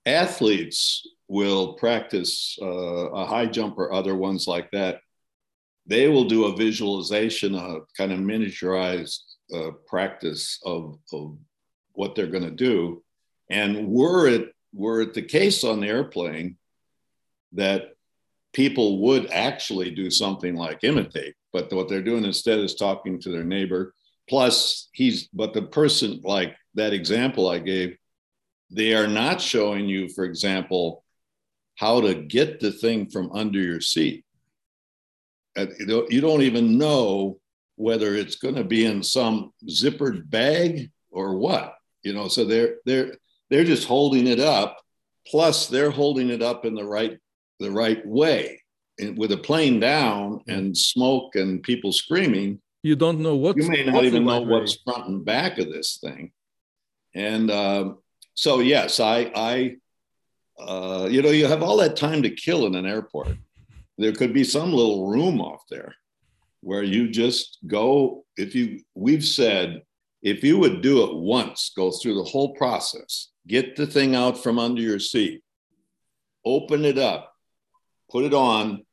athletes 0.05 1.05
will 1.29 1.73
practice 1.73 2.57
uh, 2.61 2.65
a 2.65 3.25
high 3.25 3.45
jump 3.45 3.77
or 3.77 3.93
other 3.93 4.15
ones 4.15 4.47
like 4.47 4.69
that. 4.71 4.99
They 5.85 6.07
will 6.07 6.25
do 6.25 6.45
a 6.45 6.55
visualization 6.55 7.55
a 7.55 7.79
kind 7.95 8.11
of 8.11 8.19
miniaturized 8.19 9.19
uh, 9.53 9.71
practice 9.87 10.59
of, 10.65 10.99
of 11.13 11.37
what 11.93 12.15
they're 12.15 12.27
going 12.27 12.43
to 12.43 12.51
do. 12.51 13.03
And 13.49 13.87
were 13.87 14.27
it 14.27 14.53
were 14.73 15.01
it 15.01 15.13
the 15.13 15.21
case 15.21 15.63
on 15.63 15.79
the 15.79 15.87
airplane 15.87 16.57
that 17.53 17.93
people 18.53 18.99
would 19.01 19.31
actually 19.31 19.91
do 19.91 20.09
something 20.11 20.55
like 20.55 20.83
imitate, 20.83 21.35
but 21.51 21.71
what 21.73 21.89
they're 21.89 22.03
doing 22.03 22.23
instead 22.23 22.59
is 22.59 22.75
talking 22.75 23.19
to 23.19 23.29
their 23.29 23.43
neighbor. 23.43 23.93
Plus, 24.27 24.89
he's 24.91 25.27
but 25.33 25.53
the 25.53 25.63
person 25.63 26.21
like 26.23 26.55
that 26.75 26.93
example 26.93 27.47
I 27.47 27.59
gave, 27.59 27.97
they 28.69 28.93
are 28.93 29.07
not 29.07 29.41
showing 29.41 29.87
you, 29.87 30.09
for 30.09 30.23
example, 30.23 31.03
how 31.75 32.01
to 32.01 32.13
get 32.13 32.59
the 32.59 32.71
thing 32.71 33.09
from 33.09 33.31
under 33.31 33.59
your 33.59 33.81
seat. 33.81 34.23
You 35.57 36.21
don't 36.21 36.43
even 36.43 36.77
know 36.77 37.39
whether 37.79 38.13
it's 38.13 38.35
going 38.35 38.55
to 38.55 38.63
be 38.63 38.85
in 38.85 39.01
some 39.01 39.53
zippered 39.69 40.29
bag 40.29 40.91
or 41.11 41.37
what 41.37 41.75
you 42.03 42.13
know 42.13 42.27
so 42.27 42.43
they're 42.43 42.75
they're 42.85 43.13
they're 43.49 43.63
just 43.63 43.87
holding 43.87 44.27
it 44.27 44.39
up. 44.39 44.77
Plus 45.27 45.67
they're 45.67 45.91
holding 45.91 46.29
it 46.29 46.41
up 46.41 46.65
in 46.65 46.75
the 46.75 46.83
right 46.83 47.17
the 47.59 47.71
right 47.71 48.05
way 48.05 48.61
and 48.99 49.17
with 49.17 49.31
a 49.31 49.37
plane 49.37 49.79
down 49.79 50.41
and 50.47 50.77
smoke 50.77 51.35
and 51.35 51.61
people 51.61 51.91
screaming. 51.91 52.61
You 52.83 52.95
don't 52.95 53.19
know 53.19 53.35
what 53.35 53.57
you 53.57 53.69
may 53.69 53.83
not 53.83 54.03
even 54.05 54.25
know 54.25 54.41
what's 54.41 54.77
front 54.83 55.07
and 55.07 55.25
back 55.25 55.57
of 55.57 55.71
this 55.71 55.99
thing. 56.01 56.31
And 57.13 57.51
um, 57.51 57.97
so 58.35 58.59
yes 58.59 58.99
i 58.99 59.31
i 59.35 59.75
uh, 60.59 61.07
you 61.09 61.21
know 61.21 61.29
you 61.29 61.47
have 61.47 61.63
all 61.63 61.77
that 61.77 61.95
time 61.95 62.21
to 62.23 62.29
kill 62.29 62.65
in 62.65 62.75
an 62.75 62.85
airport. 62.85 63.29
There 63.97 64.13
could 64.13 64.33
be 64.33 64.43
some 64.43 64.73
little 64.73 65.07
room 65.07 65.41
off 65.41 65.61
there 65.69 65.95
where 66.61 66.83
you 66.83 67.09
just 67.09 67.57
go 67.67 68.25
if 68.37 68.55
you 68.55 68.79
we've 68.95 69.25
said 69.25 69.81
if 70.21 70.43
you 70.43 70.57
would 70.57 70.81
do 70.81 71.03
it 71.05 71.15
once 71.15 71.71
go 71.75 71.91
through 71.91 72.15
the 72.15 72.23
whole 72.23 72.53
process 72.55 73.29
get 73.47 73.75
the 73.75 73.87
thing 73.87 74.15
out 74.15 74.41
from 74.41 74.59
under 74.59 74.81
your 74.81 74.99
seat 74.99 75.41
open 76.45 76.85
it 76.85 76.97
up 76.97 77.33
put 78.11 78.25
it 78.25 78.33
on 78.33 78.83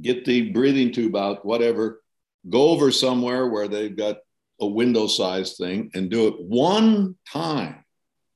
get 0.00 0.24
the 0.24 0.50
breathing 0.52 0.92
tube 0.92 1.16
out 1.16 1.44
whatever 1.44 2.02
go 2.48 2.68
over 2.70 2.90
somewhere 2.90 3.46
where 3.46 3.68
they've 3.68 3.96
got 3.96 4.18
a 4.60 4.66
window 4.66 5.06
sized 5.06 5.56
thing 5.56 5.90
and 5.94 6.10
do 6.10 6.26
it 6.26 6.34
one 6.40 7.16
time 7.30 7.84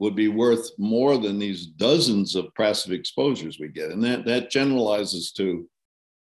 would 0.02 0.16
be 0.16 0.26
worth 0.26 0.68
more 0.78 1.16
than 1.16 1.38
these 1.38 1.66
dozens 1.66 2.34
of 2.34 2.52
passive 2.56 2.90
exposures 2.90 3.60
we 3.60 3.68
get. 3.68 3.92
And 3.92 4.02
that 4.02 4.24
that 4.24 4.50
generalizes 4.50 5.30
to 5.32 5.68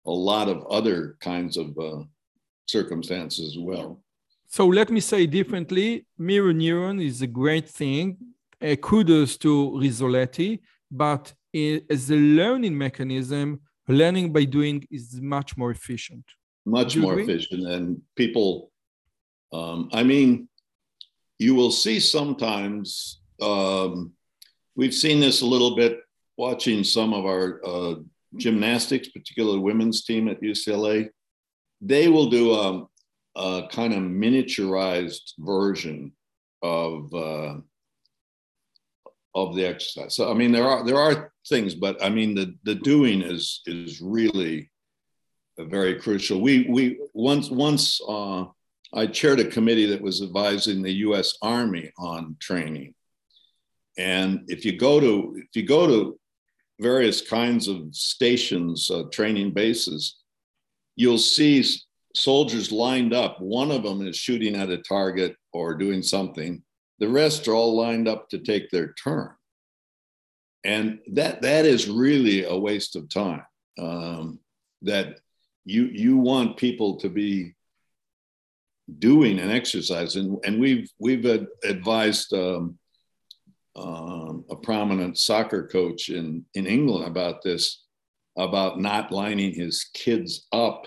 a 0.07 0.11
lot 0.11 0.49
of 0.49 0.67
other 0.67 1.17
kinds 1.21 1.57
of 1.57 1.79
uh, 1.79 2.03
circumstances 2.71 3.57
as 3.57 3.59
well. 3.59 4.01
So 4.47 4.67
let 4.67 4.91
me 4.91 5.01
say 5.01 5.27
differently, 5.27 6.07
mirror 6.19 6.53
neuron 6.53 7.05
is 7.05 7.23
a 7.23 7.27
great 7.27 7.69
thing. 7.69 8.17
Uh, 8.63 8.77
kudos 8.77 9.37
to 9.39 9.71
Rizzolatti, 9.83 10.61
but 10.91 11.33
as 11.55 12.11
a 12.11 12.17
learning 12.17 12.77
mechanism, 12.77 13.61
learning 13.89 14.33
by 14.33 14.45
doing 14.45 14.87
is 14.91 15.21
much 15.21 15.57
more 15.57 15.71
efficient. 15.71 16.25
Much 16.67 16.97
more 16.97 17.13
agree? 17.13 17.25
efficient. 17.25 17.67
And 17.67 18.03
people, 18.17 18.71
um, 19.53 19.89
I 19.93 20.03
mean, 20.03 20.49
you 21.39 21.55
will 21.55 21.71
see 21.71 22.01
sometimes, 22.01 23.21
um, 23.41 24.13
we've 24.77 24.95
seen 24.95 25.21
this 25.21 25.41
a 25.41 25.47
little 25.47 25.75
bit 25.75 26.01
watching 26.37 26.85
some 26.85 27.15
of 27.15 27.25
our 27.25 27.61
uh, 27.65 27.95
gymnastics, 28.37 29.09
particularly 29.09 29.59
women's 29.59 30.05
team 30.05 30.29
at 30.29 30.43
UCLA 30.43 31.09
they 31.81 32.09
will 32.09 32.29
do 32.29 32.53
a, 32.53 32.87
a 33.37 33.69
kind 33.71 33.93
of 33.93 34.01
miniaturized 34.01 35.33
version 35.39 36.13
of 36.63 37.13
uh, 37.15 37.57
of 39.35 39.55
the 39.55 39.65
exercise. 39.65 40.15
So 40.15 40.31
I 40.31 40.35
mean, 40.35 40.53
there 40.53 40.67
are 40.67 40.85
there 40.85 40.99
are 40.99 41.33
things, 41.49 41.75
but 41.75 42.03
I 42.03 42.11
mean, 42.11 42.35
the 42.35 42.55
the 42.65 42.75
doing 42.75 43.23
is 43.23 43.63
is 43.67 44.01
really 44.01 44.71
very 45.59 45.99
crucial. 45.99 46.41
We 46.41 46.67
we 46.69 47.01
once 47.15 47.51
once 47.51 48.01
uh, 48.07 48.45
I 48.93 49.07
chaired 49.07 49.41
a 49.41 49.45
committee 49.45 49.87
that 49.87 50.03
was 50.03 50.23
advising 50.23 50.83
the 50.83 50.93
U.S. 51.07 51.37
Army 51.43 51.93
on 51.99 52.37
training, 52.41 52.95
and 53.99 54.45
if 54.49 54.65
you 54.65 54.77
go 54.77 55.01
to 55.01 55.35
if 55.37 55.55
you 55.55 55.67
go 55.67 55.87
to 55.87 56.19
various 56.81 57.21
kinds 57.21 57.69
of 57.69 57.95
stations, 57.95 58.91
uh, 58.91 59.03
training 59.13 59.53
bases, 59.53 60.20
you'll 61.01 61.17
see 61.17 61.65
soldiers 62.15 62.71
lined 62.71 63.15
up. 63.15 63.41
One 63.41 63.71
of 63.71 63.85
them 63.85 64.07
is 64.07 64.17
shooting 64.17 64.55
at 64.55 64.69
a 64.69 64.77
target 64.77 65.35
or 65.51 65.75
doing 65.75 66.03
something. 66.03 66.63
The 66.99 67.09
rest 67.09 67.49
are 67.49 67.55
all 67.55 67.75
lined 67.75 68.07
up 68.07 68.29
to 68.29 68.39
take 68.39 68.69
their 68.69 68.93
turn. 68.93 69.31
And 70.63 70.99
that 71.13 71.41
that 71.41 71.65
is 71.65 71.89
really 71.89 72.45
a 72.45 72.55
waste 72.55 72.97
of 72.97 73.09
time. 73.09 73.47
Um, 73.79 74.41
that 74.83 75.21
you 75.65 75.85
you 75.85 76.19
want 76.19 76.59
people 76.59 76.97
to 76.97 77.09
be 77.09 77.55
doing 78.99 79.39
an 79.39 79.51
exercise, 79.51 80.17
and 80.17 80.39
and 80.45 80.61
we've 80.61 80.91
we've 80.99 81.25
advised 81.65 82.35
um, 82.35 82.79
um, 83.75 84.45
a 84.51 84.57
prominent 84.57 85.17
soccer 85.17 85.67
coach 85.67 86.11
in 86.11 86.45
in 86.53 86.67
England 86.67 87.07
about 87.07 87.43
this 87.43 87.87
about 88.45 88.81
not 88.81 89.13
lining 89.13 89.53
his 89.53 89.85
kids 89.95 90.47
up 90.53 90.87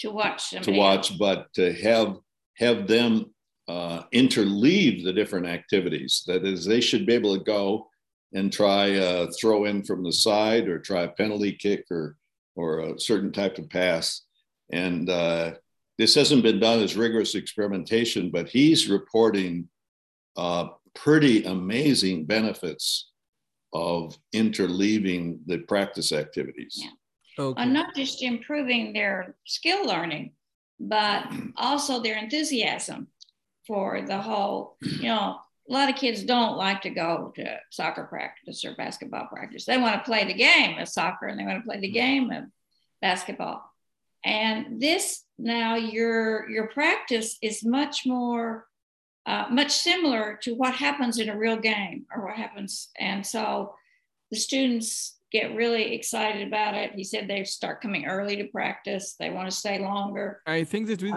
to 0.00 0.10
watch 0.10 0.50
to 0.50 0.72
watch, 0.72 1.18
but 1.18 1.52
to 1.54 1.72
have 1.72 2.16
have 2.56 2.86
them 2.86 3.34
uh, 3.68 4.02
interleave 4.12 5.04
the 5.04 5.12
different 5.12 5.46
activities. 5.46 6.22
That 6.26 6.44
is, 6.44 6.64
they 6.64 6.80
should 6.80 7.06
be 7.06 7.14
able 7.14 7.36
to 7.36 7.44
go 7.44 7.88
and 8.32 8.52
try 8.52 8.96
uh, 8.96 9.28
throw 9.40 9.64
in 9.64 9.84
from 9.84 10.02
the 10.02 10.12
side 10.12 10.68
or 10.68 10.78
try 10.78 11.02
a 11.02 11.08
penalty 11.08 11.52
kick 11.52 11.84
or 11.90 12.16
or 12.56 12.80
a 12.80 13.00
certain 13.00 13.32
type 13.32 13.58
of 13.58 13.68
pass. 13.70 14.22
And 14.72 15.08
uh, 15.08 15.54
this 15.98 16.14
hasn't 16.14 16.42
been 16.42 16.60
done 16.60 16.80
as 16.80 16.96
rigorous 16.96 17.34
experimentation, 17.34 18.30
but 18.30 18.48
he's 18.48 18.88
reporting 18.88 19.68
uh, 20.36 20.68
pretty 20.94 21.44
amazing 21.44 22.24
benefits 22.26 23.10
of 23.74 24.16
interleaving 24.32 25.40
the 25.46 25.58
practice 25.58 26.12
activities. 26.12 26.80
Yeah. 26.80 26.90
Okay. 27.44 27.62
Uh, 27.62 27.64
not 27.64 27.94
just 27.94 28.22
improving 28.22 28.92
their 28.92 29.34
skill 29.44 29.86
learning, 29.86 30.32
but 30.78 31.26
also 31.56 32.00
their 32.00 32.16
enthusiasm 32.16 33.08
for 33.66 34.02
the 34.02 34.18
whole, 34.18 34.76
you 34.80 35.08
know, 35.08 35.38
a 35.68 35.72
lot 35.72 35.88
of 35.88 35.96
kids 35.96 36.22
don't 36.22 36.56
like 36.56 36.82
to 36.82 36.90
go 36.90 37.32
to 37.36 37.58
soccer 37.70 38.04
practice 38.04 38.64
or 38.64 38.74
basketball 38.76 39.26
practice. 39.26 39.64
They 39.64 39.78
want 39.78 39.96
to 39.96 40.08
play 40.08 40.24
the 40.24 40.34
game 40.34 40.78
of 40.78 40.88
soccer 40.88 41.26
and 41.26 41.40
they 41.40 41.44
want 41.44 41.64
to 41.64 41.68
play 41.68 41.80
the 41.80 41.90
game 41.90 42.30
of 42.30 42.44
basketball. 43.00 43.62
And 44.24 44.80
this 44.80 45.24
now 45.38 45.74
your 45.74 46.48
your 46.50 46.68
practice 46.68 47.38
is 47.42 47.64
much 47.64 48.06
more 48.06 48.66
uh, 49.26 49.46
much 49.50 49.72
similar 49.72 50.38
to 50.42 50.54
what 50.54 50.74
happens 50.74 51.18
in 51.18 51.28
a 51.28 51.36
real 51.36 51.56
game 51.56 52.06
or 52.14 52.26
what 52.26 52.36
happens. 52.36 52.88
And 52.98 53.24
so 53.24 53.74
the 54.30 54.38
students 54.38 55.18
get 55.32 55.54
really 55.54 55.94
excited 55.94 56.46
about 56.46 56.74
it. 56.74 56.92
He 56.94 57.04
said 57.04 57.26
they 57.26 57.44
start 57.44 57.80
coming 57.80 58.06
early 58.06 58.36
to 58.36 58.44
practice. 58.44 59.16
They 59.18 59.30
want 59.30 59.50
to 59.50 59.56
stay 59.56 59.78
longer. 59.80 60.40
I 60.46 60.64
think 60.64 60.86
that 60.88 61.02
we, 61.02 61.12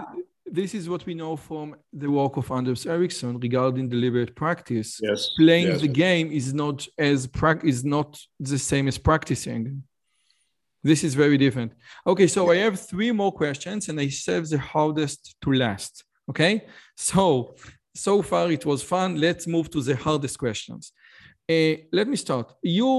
this 0.46 0.74
is 0.74 0.90
what 0.90 1.06
we 1.06 1.14
know 1.14 1.36
from 1.36 1.76
the 1.94 2.10
work 2.10 2.38
of 2.38 2.50
Anders 2.52 2.86
Ericsson 2.86 3.40
regarding 3.40 3.90
deliberate 3.90 4.36
practice. 4.36 5.00
Yes. 5.02 5.30
Playing 5.38 5.68
yes. 5.68 5.82
the 5.82 5.88
game 5.88 6.32
is 6.32 6.54
not 6.54 6.88
as 6.98 7.28
pra- 7.28 7.66
is 7.66 7.84
not 7.84 8.20
the 8.40 8.58
same 8.58 8.88
as 8.88 8.98
practicing. 8.98 9.84
This 10.84 11.04
is 11.04 11.16
very 11.16 11.38
different. 11.38 11.74
Okay, 12.06 12.28
so 12.28 12.52
I 12.52 12.58
have 12.58 12.80
three 12.80 13.12
more 13.12 13.32
questions, 13.32 13.90
and 13.90 14.00
I 14.00 14.08
save 14.08 14.48
the 14.48 14.58
hardest 14.58 15.36
to 15.44 15.52
last. 15.52 16.06
Okay, 16.30 16.66
so 16.96 17.56
so 17.98 18.22
far 18.22 18.52
it 18.52 18.66
was 18.66 18.82
fun. 18.84 19.10
Let's 19.20 19.46
move 19.48 19.70
to 19.72 19.82
the 19.82 19.96
hardest 19.96 20.38
questions. 20.40 20.92
Uh, 21.50 21.74
let 21.92 22.08
me 22.08 22.16
start. 22.16 22.54
You 22.62 22.90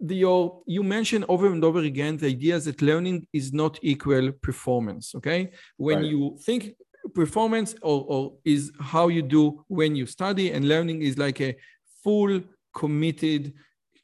the, 0.00 0.14
your, 0.14 0.62
you 0.66 0.82
mentioned 0.84 1.24
over 1.28 1.46
and 1.52 1.64
over 1.64 1.80
again 1.80 2.16
the 2.16 2.28
idea 2.28 2.56
that 2.60 2.80
learning 2.82 3.26
is 3.32 3.52
not 3.52 3.78
equal 3.82 4.30
performance. 4.48 5.06
Okay, 5.18 5.50
when 5.76 5.98
Right. 5.98 6.10
you 6.12 6.38
think 6.46 6.74
performance 7.14 7.74
or, 7.82 8.04
or 8.08 8.22
is 8.44 8.70
how 8.80 9.08
you 9.08 9.22
do 9.22 9.64
when 9.68 9.96
you 9.96 10.06
study, 10.06 10.52
and 10.52 10.68
learning 10.68 11.02
is 11.02 11.18
like 11.18 11.40
a 11.40 11.56
full 12.04 12.40
committed 12.74 13.52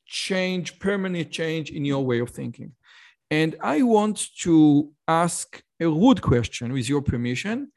change, 0.07 0.79
permanent 0.79 1.31
change 1.31 1.71
in 1.71 1.85
your 1.85 2.05
way 2.05 2.19
of 2.21 2.31
thinking. 2.31 2.73
And 3.31 3.57
I 3.61 3.83
want 3.83 4.19
to 4.43 4.93
ask 5.09 5.63
a 5.81 5.87
rude 5.87 6.23
question 6.23 6.73
with 6.73 6.89
your 6.89 7.03
permission. 7.03 7.73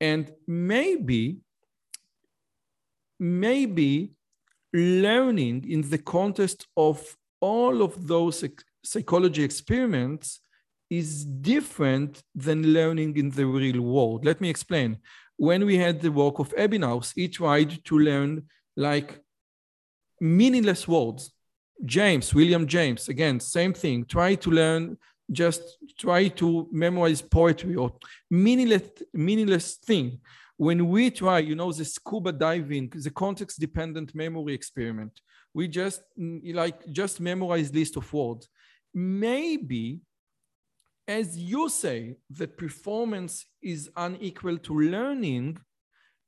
And 0.00 0.32
maybe, 0.46 1.38
maybe 3.20 4.12
learning 4.72 5.68
in 5.68 5.88
the 5.88 5.98
context 5.98 6.66
of 6.76 7.16
all 7.40 7.82
of 7.82 8.06
those 8.06 8.44
psychology 8.82 9.42
experiments 9.42 10.40
is 10.88 11.24
different 11.24 12.22
than 12.34 12.72
learning 12.72 13.16
in 13.16 13.30
the 13.30 13.46
real 13.46 13.80
world. 13.80 14.24
Let 14.24 14.40
me 14.40 14.50
explain. 14.50 14.98
When 15.36 15.64
we 15.64 15.76
had 15.76 16.00
the 16.00 16.10
work 16.10 16.38
of 16.38 16.54
Ebbinghaus, 16.56 17.12
he 17.14 17.28
tried 17.28 17.84
to 17.84 17.98
learn 17.98 18.42
like 18.76 19.20
meaningless 20.20 20.86
words. 20.88 21.30
James, 21.84 22.34
William 22.34 22.66
James, 22.66 23.08
again, 23.08 23.40
same 23.40 23.72
thing. 23.72 24.04
Try 24.04 24.34
to 24.34 24.50
learn, 24.50 24.98
just 25.30 25.78
try 25.98 26.28
to 26.28 26.68
memorize 26.70 27.22
poetry 27.22 27.76
or 27.76 27.92
meaningless, 28.30 28.82
meaningless 29.14 29.76
thing. 29.76 30.20
When 30.66 30.90
we 30.90 31.10
try, 31.10 31.38
you 31.38 31.54
know, 31.54 31.72
the 31.72 31.86
scuba 31.86 32.32
diving, 32.32 32.90
the 32.90 33.10
context-dependent 33.10 34.14
memory 34.14 34.52
experiment, 34.52 35.18
we 35.54 35.66
just 35.68 36.02
mm, 36.18 36.54
like 36.54 36.86
just 36.92 37.18
memorize 37.18 37.72
list 37.72 37.96
of 37.96 38.12
words. 38.12 38.46
Maybe, 38.92 40.00
as 41.08 41.38
you 41.38 41.70
say, 41.70 42.18
that 42.38 42.58
performance 42.58 43.46
is 43.62 43.88
unequal 43.96 44.58
to 44.58 44.78
learning, 44.78 45.56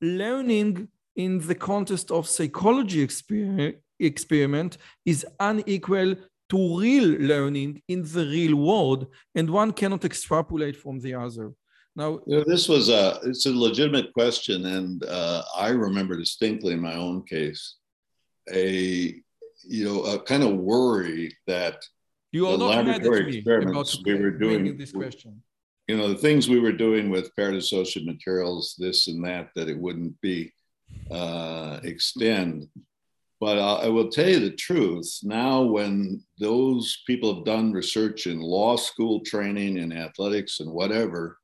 learning 0.01 0.89
in 1.15 1.47
the 1.47 1.55
context 1.55 2.11
of 2.11 2.27
psychology 2.27 3.07
exper- 3.07 3.75
experiment 4.01 4.79
is 5.05 5.27
unequal 5.41 6.15
to 6.49 6.79
real 6.81 7.09
learning 7.21 7.83
in 7.87 8.01
the 8.03 8.25
real 8.25 8.57
world, 8.57 9.09
and 9.35 9.51
one 9.51 9.73
cannot 9.73 10.07
extrapolate 10.07 10.77
from 10.77 11.01
the 11.01 11.13
other. 11.13 11.53
Now, 11.95 12.21
You 12.27 12.39
know, 12.39 12.45
this 12.47 12.69
was 12.69 12.89
a 12.89 13.21
it's 13.25 13.47
a 13.47 13.53
legitimate 13.53 14.13
question, 14.13 14.65
and 14.67 15.05
uh, 15.05 15.43
I 15.57 15.69
remember 15.69 16.17
distinctly 16.17 16.73
in 16.75 16.81
my 16.81 16.95
own 16.95 17.25
case 17.25 17.77
a 18.53 19.15
you 19.65 19.85
know 19.85 20.03
a 20.05 20.21
kind 20.23 20.43
of 20.43 20.57
worry 20.57 21.37
that 21.47 21.77
you 22.33 22.47
are 22.49 22.57
The 22.57 22.67
not 22.67 22.87
laboratory 22.87 23.37
experiments 23.37 24.03
we 24.05 24.15
were 24.15 24.31
doing- 24.31 24.77
this 24.77 24.93
question. 24.93 25.43
you 25.87 25.97
know 25.97 26.09
the 26.09 26.23
things 26.27 26.49
we 26.49 26.61
were 26.61 26.73
doing 26.73 27.11
with 27.11 27.35
paired 27.37 27.55
materials, 28.05 28.75
this 28.79 29.09
and 29.09 29.23
that, 29.25 29.51
that 29.55 29.69
it 29.69 29.79
wouldn't 29.79 30.19
be 30.21 30.53
uh, 31.11 31.79
extend. 31.85 32.69
But 33.39 33.59
I 33.59 33.87
I 33.87 33.89
will 33.89 34.09
tell 34.09 34.29
you 34.29 34.41
the 34.41 34.57
truth. 34.69 35.11
Now, 35.23 35.63
when 35.63 36.25
those 36.39 37.03
people 37.07 37.35
have 37.35 37.45
done 37.45 37.73
research 37.73 38.27
in 38.27 38.41
law 38.41 38.77
school 38.77 39.21
training 39.21 39.79
and 39.79 39.93
athletics 39.93 40.61
and 40.61 40.71
whatever, 40.73 41.39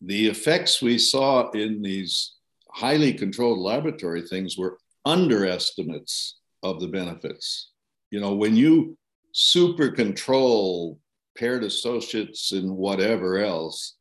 the 0.00 0.26
effects 0.28 0.80
we 0.80 0.98
saw 0.98 1.50
in 1.50 1.82
these 1.82 2.34
highly 2.70 3.12
controlled 3.12 3.58
laboratory 3.58 4.22
things 4.22 4.56
were 4.56 4.78
underestimates 5.04 6.38
of 6.62 6.80
the 6.80 6.88
benefits. 6.88 7.70
You 8.10 8.20
know, 8.20 8.34
when 8.34 8.56
you 8.56 8.96
super 9.32 9.90
control 9.90 10.98
paired 11.36 11.64
associates 11.64 12.52
and 12.52 12.76
whatever 12.76 13.38
else, 13.38 13.96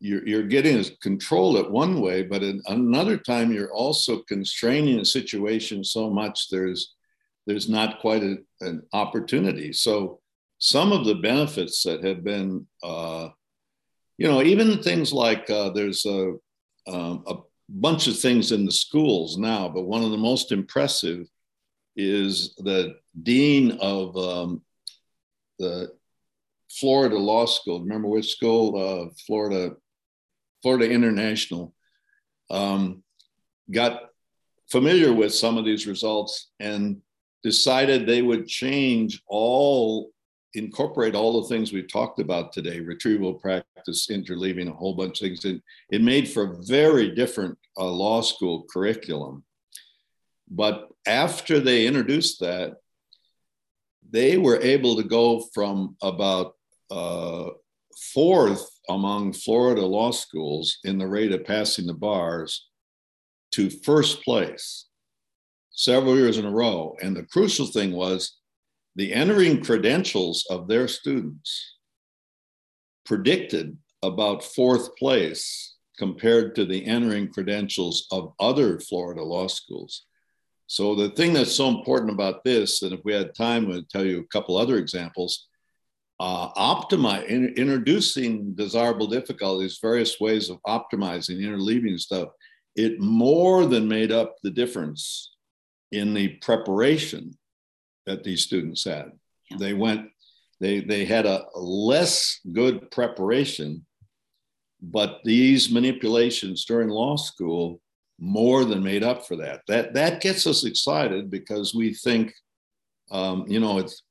you're, 0.00 0.26
you're 0.26 0.42
getting 0.42 0.84
control 1.00 1.56
it 1.56 1.70
one 1.70 2.00
way, 2.00 2.22
but 2.22 2.42
in 2.42 2.60
another 2.66 3.16
time 3.16 3.52
you're 3.52 3.72
also 3.72 4.22
constraining 4.22 4.98
a 4.98 5.04
situation 5.04 5.84
so 5.84 6.10
much 6.10 6.48
there's 6.50 6.94
there's 7.46 7.68
not 7.68 8.00
quite 8.00 8.22
a, 8.22 8.36
an 8.60 8.82
opportunity. 8.92 9.72
So 9.72 10.20
some 10.58 10.92
of 10.92 11.04
the 11.04 11.16
benefits 11.16 11.82
that 11.82 12.04
have 12.04 12.22
been, 12.22 12.66
uh, 12.82 13.30
you 14.18 14.28
know, 14.28 14.42
even 14.42 14.82
things 14.82 15.12
like 15.12 15.48
uh, 15.50 15.70
there's 15.70 16.04
a, 16.06 16.34
um, 16.86 17.24
a 17.26 17.36
bunch 17.68 18.06
of 18.06 18.18
things 18.18 18.52
in 18.52 18.64
the 18.64 18.72
schools 18.72 19.38
now, 19.38 19.68
but 19.68 19.82
one 19.82 20.02
of 20.02 20.10
the 20.10 20.18
most 20.18 20.52
impressive 20.52 21.26
is 21.96 22.54
the 22.58 22.96
dean 23.22 23.72
of 23.80 24.16
um, 24.16 24.62
the 25.58 25.90
Florida 26.70 27.18
Law 27.18 27.46
School. 27.46 27.80
Remember 27.80 28.08
which 28.08 28.32
school? 28.32 28.76
Uh, 28.76 29.10
Florida, 29.26 29.76
Florida 30.62 30.90
International. 30.90 31.74
Um, 32.50 33.02
got 33.70 34.10
familiar 34.70 35.12
with 35.12 35.34
some 35.34 35.58
of 35.58 35.64
these 35.64 35.86
results 35.86 36.50
and 36.60 37.00
decided 37.42 38.06
they 38.06 38.22
would 38.22 38.46
change 38.46 39.22
all, 39.26 40.10
incorporate 40.54 41.14
all 41.14 41.42
the 41.42 41.48
things 41.48 41.72
we've 41.72 41.92
talked 41.92 42.20
about 42.20 42.52
today, 42.52 42.80
retrieval 42.80 43.34
practice, 43.34 43.71
interleaving, 43.88 44.68
a 44.68 44.72
whole 44.72 44.94
bunch 44.94 45.20
of 45.20 45.28
things. 45.28 45.44
And 45.44 45.62
it 45.90 46.02
made 46.02 46.28
for 46.28 46.42
a 46.44 46.64
very 46.64 47.14
different 47.14 47.58
uh, 47.78 47.90
law 47.90 48.20
school 48.20 48.64
curriculum. 48.70 49.44
But 50.50 50.88
after 51.06 51.60
they 51.60 51.86
introduced 51.86 52.40
that, 52.40 52.74
they 54.10 54.36
were 54.36 54.60
able 54.60 54.96
to 54.96 55.02
go 55.02 55.46
from 55.54 55.96
about 56.02 56.54
uh, 56.90 57.50
fourth 58.12 58.68
among 58.88 59.32
Florida 59.32 59.84
law 59.84 60.10
schools 60.10 60.78
in 60.84 60.98
the 60.98 61.06
rate 61.06 61.32
of 61.32 61.44
passing 61.44 61.86
the 61.86 61.94
bars 61.94 62.68
to 63.52 63.70
first 63.70 64.22
place 64.22 64.86
several 65.70 66.16
years 66.16 66.38
in 66.38 66.44
a 66.44 66.50
row. 66.50 66.96
And 67.02 67.16
the 67.16 67.24
crucial 67.24 67.66
thing 67.66 67.92
was 67.92 68.38
the 68.96 69.12
entering 69.12 69.62
credentials 69.62 70.46
of 70.50 70.68
their 70.68 70.88
students 70.88 71.76
predicted 73.04 73.76
about 74.02 74.44
fourth 74.44 74.94
place 74.96 75.76
compared 75.98 76.54
to 76.54 76.64
the 76.64 76.84
entering 76.86 77.28
credentials 77.28 78.06
of 78.10 78.32
other 78.40 78.80
Florida 78.80 79.22
law 79.22 79.46
schools. 79.46 80.06
So 80.66 80.94
the 80.94 81.10
thing 81.10 81.34
that's 81.34 81.52
so 81.52 81.68
important 81.68 82.10
about 82.10 82.44
this, 82.44 82.82
and 82.82 82.92
if 82.92 83.00
we 83.04 83.12
had 83.12 83.34
time, 83.34 83.68
we'd 83.68 83.88
tell 83.88 84.06
you 84.06 84.20
a 84.20 84.32
couple 84.32 84.56
other 84.56 84.78
examples. 84.78 85.48
Uh, 86.18 86.52
optimize, 86.54 87.26
in, 87.26 87.48
introducing 87.56 88.54
desirable 88.54 89.06
difficulties, 89.06 89.78
various 89.82 90.20
ways 90.20 90.50
of 90.50 90.62
optimizing, 90.66 91.40
interleaving 91.40 91.98
stuff. 91.98 92.28
It 92.76 93.00
more 93.00 93.66
than 93.66 93.88
made 93.88 94.12
up 94.12 94.36
the 94.42 94.50
difference 94.50 95.34
in 95.90 96.14
the 96.14 96.28
preparation 96.40 97.36
that 98.06 98.24
these 98.24 98.44
students 98.44 98.84
had. 98.84 99.12
Yeah. 99.50 99.56
They 99.58 99.74
went, 99.74 100.08
they 100.62 100.78
they 100.78 101.04
had 101.04 101.26
a 101.26 101.44
less 101.56 102.38
good 102.52 102.88
preparation, 102.92 103.84
but 104.80 105.18
these 105.24 105.72
manipulations 105.72 106.64
during 106.64 106.88
law 106.88 107.16
school 107.16 107.80
more 108.20 108.64
than 108.64 108.80
made 108.80 109.02
up 109.02 109.26
for 109.26 109.36
that. 109.38 109.62
That 109.66 109.92
that 109.94 110.20
gets 110.20 110.46
us 110.46 110.64
excited 110.64 111.32
because 111.32 111.74
we 111.74 111.92
think, 111.94 112.32
um, 113.10 113.44
you 113.48 113.58
know, 113.58 113.78
it's 113.78 114.04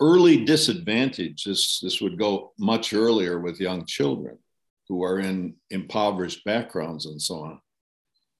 early 0.00 0.42
disadvantage. 0.46 1.44
This 1.44 1.80
this 1.80 2.00
would 2.00 2.18
go 2.18 2.54
much 2.58 2.94
earlier 2.94 3.38
with 3.38 3.60
young 3.60 3.84
children 3.84 4.38
who 4.88 5.04
are 5.04 5.18
in 5.18 5.54
impoverished 5.68 6.46
backgrounds 6.46 7.04
and 7.04 7.20
so 7.20 7.40
on. 7.40 7.60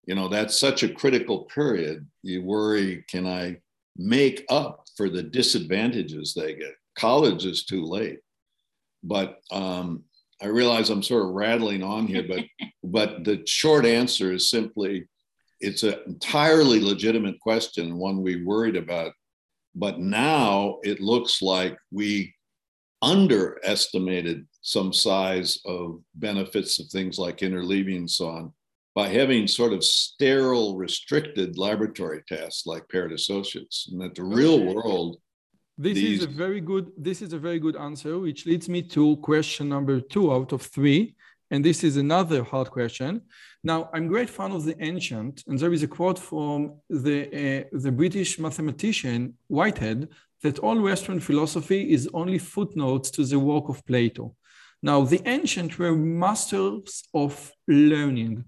You 0.07 0.15
know, 0.15 0.29
that's 0.29 0.59
such 0.59 0.83
a 0.83 0.95
critical 0.95 1.41
period. 1.45 2.07
You 2.23 2.43
worry, 2.43 3.05
can 3.07 3.27
I 3.27 3.59
make 3.99 4.47
up 4.49 4.85
for 4.97 5.11
the 5.11 5.23
disadvantages 5.23 6.33
they 6.33 6.55
get? 6.55 6.75
College 6.97 7.45
is 7.45 7.65
too 7.65 7.85
late. 7.85 8.21
But 9.03 9.39
um, 9.51 10.05
I 10.43 10.47
realize 10.47 10.91
I'm 10.91 11.03
sort 11.03 11.25
of 11.25 11.35
rattling 11.35 11.83
on 11.83 12.07
here, 12.07 12.25
but 12.27 12.45
but 12.85 13.25
the 13.25 13.43
short 13.47 13.85
answer 13.85 14.33
is 14.33 14.51
simply 14.51 15.09
it's 15.61 15.83
an 15.83 15.97
entirely 16.07 16.81
legitimate 16.81 17.41
question, 17.41 17.97
one 17.97 18.23
we 18.23 18.45
worried 18.45 18.77
about. 18.77 19.13
But 19.75 19.99
now 19.99 20.79
it 20.83 21.01
looks 21.01 21.43
like 21.43 21.77
we 21.91 22.35
underestimated 23.03 24.47
some 24.63 24.93
size 24.93 25.59
of 25.65 26.01
benefits 26.15 26.79
of 26.79 26.89
things 26.89 27.19
like 27.19 27.39
interleaving 27.39 27.97
and 27.99 28.11
so 28.11 28.29
on 28.29 28.53
by 28.95 29.09
having 29.09 29.47
sort 29.47 29.75
of 29.75 29.85
sterile, 29.85 30.77
restricted 30.77 31.59
laboratory 31.59 32.23
tests 32.27 32.67
like 32.67 32.89
paired 32.89 33.13
associates, 33.13 33.89
and 33.93 34.01
that 34.01 34.15
the 34.15 34.25
real 34.25 34.75
world. 34.75 35.19
This 35.79 35.95
these... 35.95 36.21
is 36.21 36.25
a 36.25 36.29
very 36.29 36.61
good. 36.61 36.91
This 36.97 37.21
is 37.23 37.33
a 37.33 37.39
very 37.39 37.59
good 37.59 37.77
answer, 37.77 38.19
which 38.19 38.47
leads 38.47 38.69
me 38.69 38.83
to 38.83 39.17
question 39.17 39.69
number 39.69 40.01
two 40.01 40.33
out 40.33 40.53
of 40.53 40.63
three, 40.63 41.15
and 41.51 41.65
this 41.65 41.85
is 41.85 41.97
another 41.97 42.43
hard 42.43 42.71
question. 42.71 43.23
Now, 43.63 43.91
I'm 43.93 44.07
great 44.07 44.31
fan 44.31 44.53
of 44.53 44.65
the 44.65 44.77
ancient, 44.83 45.43
and 45.47 45.59
there 45.59 45.73
is 45.73 45.83
a 45.83 45.89
quote 45.89 46.19
from 46.19 46.81
the 46.89 47.19
uh, 47.27 47.79
the 47.85 47.93
British 47.93 48.39
mathematician 48.39 49.35
Whitehead 49.49 50.09
that 50.43 50.59
all 50.61 50.81
Western 50.81 51.21
philosophy 51.21 51.93
is 51.93 52.09
only 52.13 52.39
footnotes 52.39 53.11
to 53.11 53.25
the 53.25 53.39
work 53.39 53.69
of 53.69 53.85
Plato. 53.87 54.35
Now, 54.83 55.03
the 55.05 55.23
ancient 55.27 55.79
were 55.79 55.97
masters 55.97 57.03
of 57.13 57.53
learning. 57.67 58.45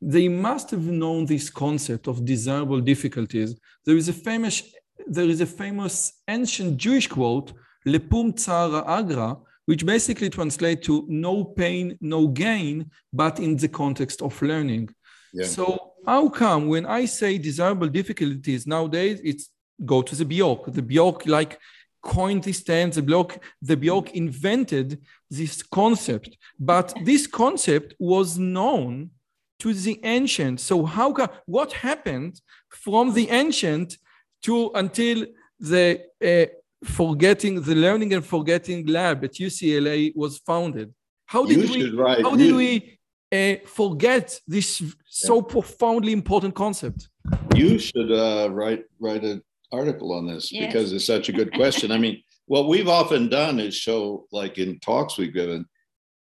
They 0.00 0.28
must 0.28 0.70
have 0.70 0.86
known 0.86 1.26
this 1.26 1.48
concept 1.50 2.06
of 2.08 2.24
desirable 2.24 2.80
difficulties. 2.80 3.58
There 3.84 3.96
is 3.96 4.08
a 4.08 4.12
famous, 4.12 4.62
there 5.06 5.26
is 5.26 5.40
a 5.40 5.46
famous 5.46 6.12
ancient 6.28 6.76
Jewish 6.76 7.08
quote, 7.08 7.52
Lepum 7.86 8.34
tsara 8.34 8.84
agra, 8.86 9.36
which 9.66 9.84
basically 9.84 10.30
translates 10.30 10.86
to 10.86 11.04
no 11.08 11.44
pain, 11.44 11.98
no 12.00 12.28
gain, 12.28 12.90
but 13.12 13.38
in 13.40 13.56
the 13.56 13.68
context 13.68 14.22
of 14.22 14.40
learning. 14.40 14.88
Yeah. 15.32 15.46
So 15.46 15.92
how 16.06 16.28
come 16.28 16.68
when 16.68 16.86
I 16.86 17.04
say 17.04 17.36
desirable 17.38 17.88
difficulties 17.88 18.66
nowadays, 18.66 19.20
it's 19.24 19.50
go 19.84 20.02
to 20.02 20.14
the 20.14 20.24
Bjork. 20.24 20.72
The 20.72 20.82
Bjork 20.82 21.26
like 21.26 21.58
coined 22.02 22.44
this 22.44 22.62
term, 22.62 22.90
the 22.90 23.02
Bjork, 23.02 23.42
the 23.60 23.76
Bjork 23.76 24.14
invented 24.14 25.00
this 25.30 25.62
concept, 25.62 26.36
but 26.58 26.94
this 27.04 27.26
concept 27.26 27.94
was 27.98 28.38
known 28.38 29.10
to 29.58 29.74
the 29.74 29.98
ancient. 30.04 30.60
So 30.60 30.84
how 30.84 31.12
come, 31.12 31.30
what 31.46 31.72
happened 31.72 32.40
from 32.68 33.14
the 33.14 33.28
ancient 33.30 33.98
to 34.42 34.70
until 34.74 35.26
the 35.58 36.02
uh, 36.24 36.46
forgetting, 36.84 37.60
the 37.62 37.74
learning 37.74 38.12
and 38.14 38.24
forgetting 38.24 38.86
lab 38.86 39.24
at 39.24 39.34
UCLA 39.34 40.14
was 40.16 40.38
founded? 40.38 40.92
How 41.26 41.44
did 41.44 41.68
you 41.68 41.90
we, 41.90 41.90
write, 41.90 42.22
how 42.22 42.36
did 42.36 42.46
you, 42.46 42.56
we 42.56 42.98
uh, 43.32 43.56
forget 43.66 44.40
this 44.46 44.82
so 45.08 45.42
profoundly 45.42 46.12
important 46.12 46.54
concept? 46.54 47.08
You 47.54 47.78
should 47.78 48.12
uh, 48.12 48.48
write, 48.52 48.84
write 49.00 49.24
a 49.24 49.42
article 49.72 50.12
on 50.12 50.26
this 50.26 50.52
yes. 50.52 50.66
because 50.66 50.92
it's 50.92 51.06
such 51.06 51.28
a 51.28 51.32
good 51.32 51.52
question. 51.52 51.90
I 51.90 51.98
mean, 51.98 52.22
what 52.46 52.68
we've 52.68 52.88
often 52.88 53.28
done 53.28 53.58
is 53.58 53.74
show, 53.74 54.26
like 54.30 54.58
in 54.58 54.78
talks 54.80 55.18
we've 55.18 55.34
given, 55.34 55.66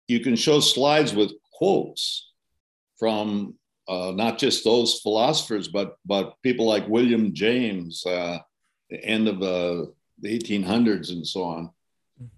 you 0.08 0.22
can 0.22 0.36
show 0.36 0.62
slides 0.62 1.14
with 1.14 1.34
quotes 1.52 2.32
from 2.98 3.56
uh, 3.88 4.12
not 4.16 4.38
just 4.38 4.64
those 4.64 5.00
philosophers, 5.00 5.68
but 5.68 5.98
but 6.06 6.36
people 6.44 6.66
like 6.66 6.88
William 6.88 7.34
James, 7.34 8.06
uh, 8.06 8.40
the 8.90 9.04
end 9.04 9.28
of 9.28 9.40
the 9.40 9.94
1800s 10.24 11.10
and 11.10 11.26
so 11.26 11.44
on, 11.44 11.70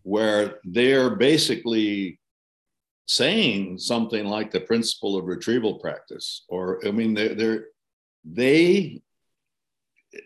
where 0.03 0.59
they're 0.63 1.15
basically 1.15 2.19
saying 3.07 3.79
something 3.79 4.25
like 4.25 4.51
the 4.51 4.59
principle 4.59 5.17
of 5.17 5.25
retrieval 5.25 5.79
practice, 5.79 6.45
or 6.49 6.85
I 6.85 6.91
mean, 6.91 7.13
they're, 7.13 7.35
they're 7.35 7.65
they 8.23 9.01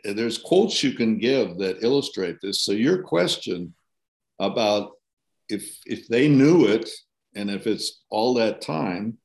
there's 0.03 0.37
quotes 0.37 0.83
you 0.83 0.93
can 0.93 1.17
give 1.17 1.57
that 1.57 1.83
illustrate 1.83 2.37
this. 2.41 2.61
So 2.61 2.71
your 2.71 3.03
question 3.03 3.73
about 4.39 4.91
if 5.49 5.79
if 5.85 6.07
they 6.07 6.27
knew 6.27 6.65
it 6.65 6.89
and 7.35 7.49
if 7.49 7.67
it's 7.67 8.03
all 8.09 8.33
that 8.35 8.61
time, 8.61 9.17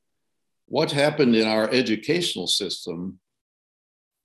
what 0.69 0.91
happened 0.91 1.35
in 1.35 1.47
our 1.47 1.69
educational 1.71 2.47
system 2.47 3.19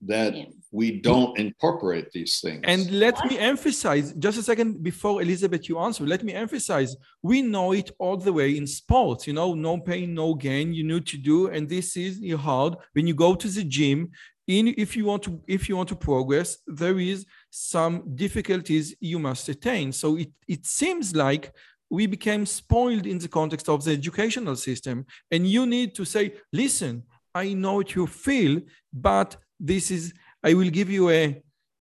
that 0.06 0.34
we 0.70 1.00
don't 1.00 1.38
incorporate 1.38 2.10
these 2.12 2.38
things. 2.40 2.60
And 2.64 2.90
let 2.90 3.16
me 3.24 3.38
emphasize, 3.38 4.12
just 4.12 4.38
a 4.38 4.42
second 4.42 4.82
before 4.82 5.22
Elizabeth, 5.22 5.66
you 5.68 5.78
answer, 5.78 6.04
let 6.04 6.22
me 6.22 6.34
emphasize, 6.34 6.94
we 7.22 7.40
know 7.40 7.72
it 7.72 7.90
all 7.98 8.18
the 8.18 8.32
way 8.32 8.56
in 8.58 8.66
sports, 8.66 9.26
you 9.26 9.32
know, 9.32 9.54
no 9.54 9.78
pain, 9.78 10.12
no 10.12 10.34
gain, 10.34 10.74
you 10.74 10.84
need 10.84 11.06
to 11.06 11.16
do, 11.16 11.48
and 11.48 11.66
this 11.68 11.96
is 11.96 12.20
hard. 12.34 12.76
When 12.92 13.06
you 13.06 13.14
go 13.14 13.34
to 13.34 13.48
the 13.48 13.64
gym, 13.64 14.10
in 14.46 14.74
if 14.76 14.94
you 14.94 15.06
want 15.06 15.22
to 15.22 15.40
if 15.46 15.68
you 15.68 15.76
want 15.76 15.88
to 15.88 15.96
progress 15.96 16.58
there 16.66 16.98
is 16.98 17.24
some 17.48 18.14
difficulties 18.14 18.94
you 19.00 19.18
must 19.18 19.48
attain 19.48 19.90
so 19.90 20.16
it, 20.16 20.30
it 20.46 20.66
seems 20.66 21.16
like 21.16 21.50
we 21.90 22.06
became 22.06 22.46
spoiled 22.46 23.06
in 23.06 23.18
the 23.18 23.28
context 23.28 23.68
of 23.68 23.84
the 23.84 23.92
educational 23.92 24.56
system. 24.56 25.06
And 25.30 25.46
you 25.46 25.66
need 25.66 25.94
to 25.96 26.04
say 26.04 26.34
listen 26.52 27.04
i 27.34 27.52
know 27.52 27.74
what 27.74 27.94
you 27.94 28.06
feel 28.06 28.60
but 28.92 29.36
this 29.58 29.90
is 29.90 30.12
i 30.42 30.54
will 30.54 30.70
give 30.70 30.90
you 30.90 31.10
a 31.10 31.42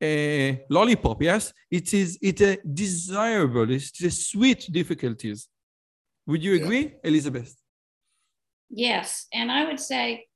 a 0.01 0.64
lollipop 0.70 1.20
yes? 1.20 1.53
It 1.72 1.93
is, 1.93 2.18
it's 2.22 2.41
a 2.41 2.59
desirable 2.62 3.68
it's 3.68 4.01
a 4.01 4.12
sweet 4.12 4.68
difficulties. 4.70 5.49
Would 6.28 6.45
you 6.45 6.55
agree 6.55 6.84
yeah. 6.84 7.11
elizabeth? 7.11 7.57
Yes 8.70 9.26
and 9.32 9.51
i 9.51 9.64
would 9.64 9.80
say 9.80 10.28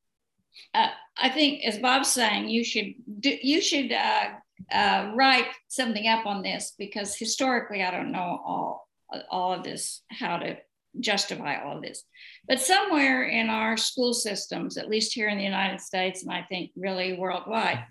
uh, 0.74 0.88
I 1.16 1.28
think, 1.30 1.64
as 1.64 1.78
Bob's 1.78 2.11
saying, 2.11 2.48
you 2.48 2.62
should 2.62 2.94
do, 3.20 3.36
you 3.42 3.62
should 3.62 3.90
uh, 3.90 4.30
uh, 4.70 5.12
write 5.14 5.48
something 5.68 6.07
up 6.07 6.26
on 6.26 6.42
this 6.42 6.74
because 6.78 7.16
historically, 7.16 7.82
I 7.82 7.90
don't 7.90 8.12
know 8.12 8.40
all 8.44 8.88
all 9.31 9.53
of 9.53 9.63
this, 9.63 10.03
how 10.11 10.39
to 10.39 10.57
justify 11.01 11.63
all 11.63 11.77
of 11.77 11.83
this. 11.83 12.05
But 12.47 12.61
somewhere 12.61 13.25
in 13.25 13.49
our 13.49 13.77
school 13.77 14.15
systems, 14.15 14.77
at 14.77 14.89
least 14.89 15.15
here 15.15 15.29
in 15.29 15.39
the 15.39 15.45
United 15.45 15.81
States, 15.81 16.23
and 16.23 16.33
I 16.33 16.43
think 16.43 16.71
really 16.77 17.15
worldwide, 17.15 17.85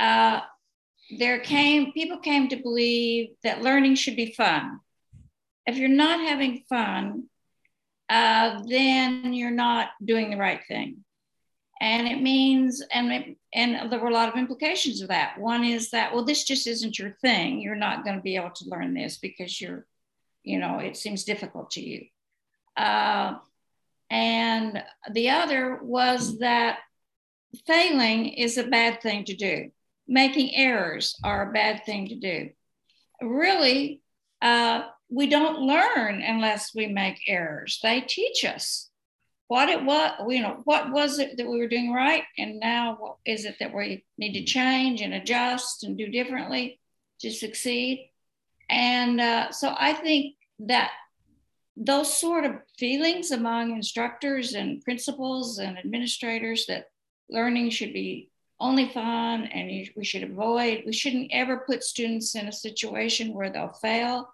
uh, 0.00 0.40
there 1.18 1.40
came 1.40 1.92
people 1.92 2.18
came 2.18 2.48
to 2.48 2.56
believe 2.56 3.30
that 3.42 3.62
learning 3.62 3.94
should 3.94 4.16
be 4.16 4.34
fun. 4.34 4.80
If 5.66 5.76
you're 5.76 5.88
not 5.88 6.20
having 6.20 6.64
fun, 6.68 7.24
uh, 8.08 8.62
then 8.68 9.32
you're 9.32 9.50
not 9.50 9.90
doing 10.04 10.30
the 10.30 10.36
right 10.36 10.60
thing 10.66 11.04
and 11.80 12.08
it 12.08 12.20
means 12.20 12.82
and 12.92 13.12
it, 13.12 13.36
and 13.54 13.90
there 13.90 14.00
were 14.00 14.08
a 14.08 14.14
lot 14.14 14.28
of 14.28 14.38
implications 14.38 15.00
of 15.00 15.08
that 15.08 15.38
one 15.38 15.64
is 15.64 15.90
that 15.90 16.12
well 16.12 16.24
this 16.24 16.44
just 16.44 16.66
isn't 16.66 16.98
your 16.98 17.12
thing 17.22 17.60
you're 17.60 17.74
not 17.74 18.04
going 18.04 18.16
to 18.16 18.22
be 18.22 18.36
able 18.36 18.50
to 18.50 18.68
learn 18.68 18.94
this 18.94 19.18
because 19.18 19.60
you're 19.60 19.86
you 20.48 20.58
know 20.58 20.78
it 20.78 20.96
seems 20.96 21.24
difficult 21.24 21.70
to 21.70 21.80
you 21.80 22.06
uh, 22.76 23.34
and 24.10 24.82
the 25.12 25.30
other 25.30 25.78
was 25.82 26.38
that 26.38 26.78
failing 27.66 28.28
is 28.28 28.58
a 28.58 28.66
bad 28.66 29.00
thing 29.02 29.24
to 29.24 29.34
do 29.34 29.70
making 30.06 30.54
errors 30.54 31.18
are 31.24 31.48
a 31.48 31.52
bad 31.52 31.84
thing 31.84 32.08
to 32.08 32.16
do 32.16 32.48
really 33.20 34.00
uh, 34.42 34.82
we 35.10 35.26
don't 35.26 35.60
learn 35.60 36.22
unless 36.22 36.74
we 36.74 36.86
make 36.86 37.18
errors 37.26 37.78
they 37.82 38.00
teach 38.00 38.44
us 38.44 38.88
what 39.48 39.70
it 39.70 39.82
was, 39.82 40.12
you 40.28 40.42
know, 40.42 40.60
what 40.64 40.92
was 40.92 41.18
it 41.18 41.38
that 41.38 41.48
we 41.48 41.58
were 41.58 41.68
doing 41.68 41.90
right? 41.90 42.22
And 42.36 42.60
now 42.60 42.96
what 43.00 43.16
is 43.24 43.46
it 43.46 43.56
that 43.60 43.74
we 43.74 44.04
need 44.18 44.34
to 44.34 44.44
change 44.44 45.00
and 45.00 45.14
adjust 45.14 45.84
and 45.84 45.96
do 45.96 46.08
differently 46.08 46.78
to 47.20 47.30
succeed? 47.30 48.10
And 48.68 49.18
uh, 49.18 49.50
so 49.50 49.74
I 49.76 49.94
think 49.94 50.36
that 50.60 50.90
those 51.76 52.16
sort 52.16 52.44
of 52.44 52.56
feelings 52.76 53.30
among 53.30 53.72
instructors 53.72 54.54
and 54.54 54.82
principals 54.82 55.58
and 55.58 55.78
administrators 55.78 56.66
that 56.66 56.86
learning 57.30 57.70
should 57.70 57.92
be 57.92 58.30
only 58.60 58.88
fun 58.88 59.44
and 59.44 59.88
we 59.96 60.04
should 60.04 60.24
avoid, 60.24 60.82
we 60.84 60.92
shouldn't 60.92 61.30
ever 61.32 61.58
put 61.58 61.84
students 61.84 62.34
in 62.34 62.48
a 62.48 62.52
situation 62.52 63.32
where 63.32 63.50
they'll 63.50 63.68
fail, 63.68 64.28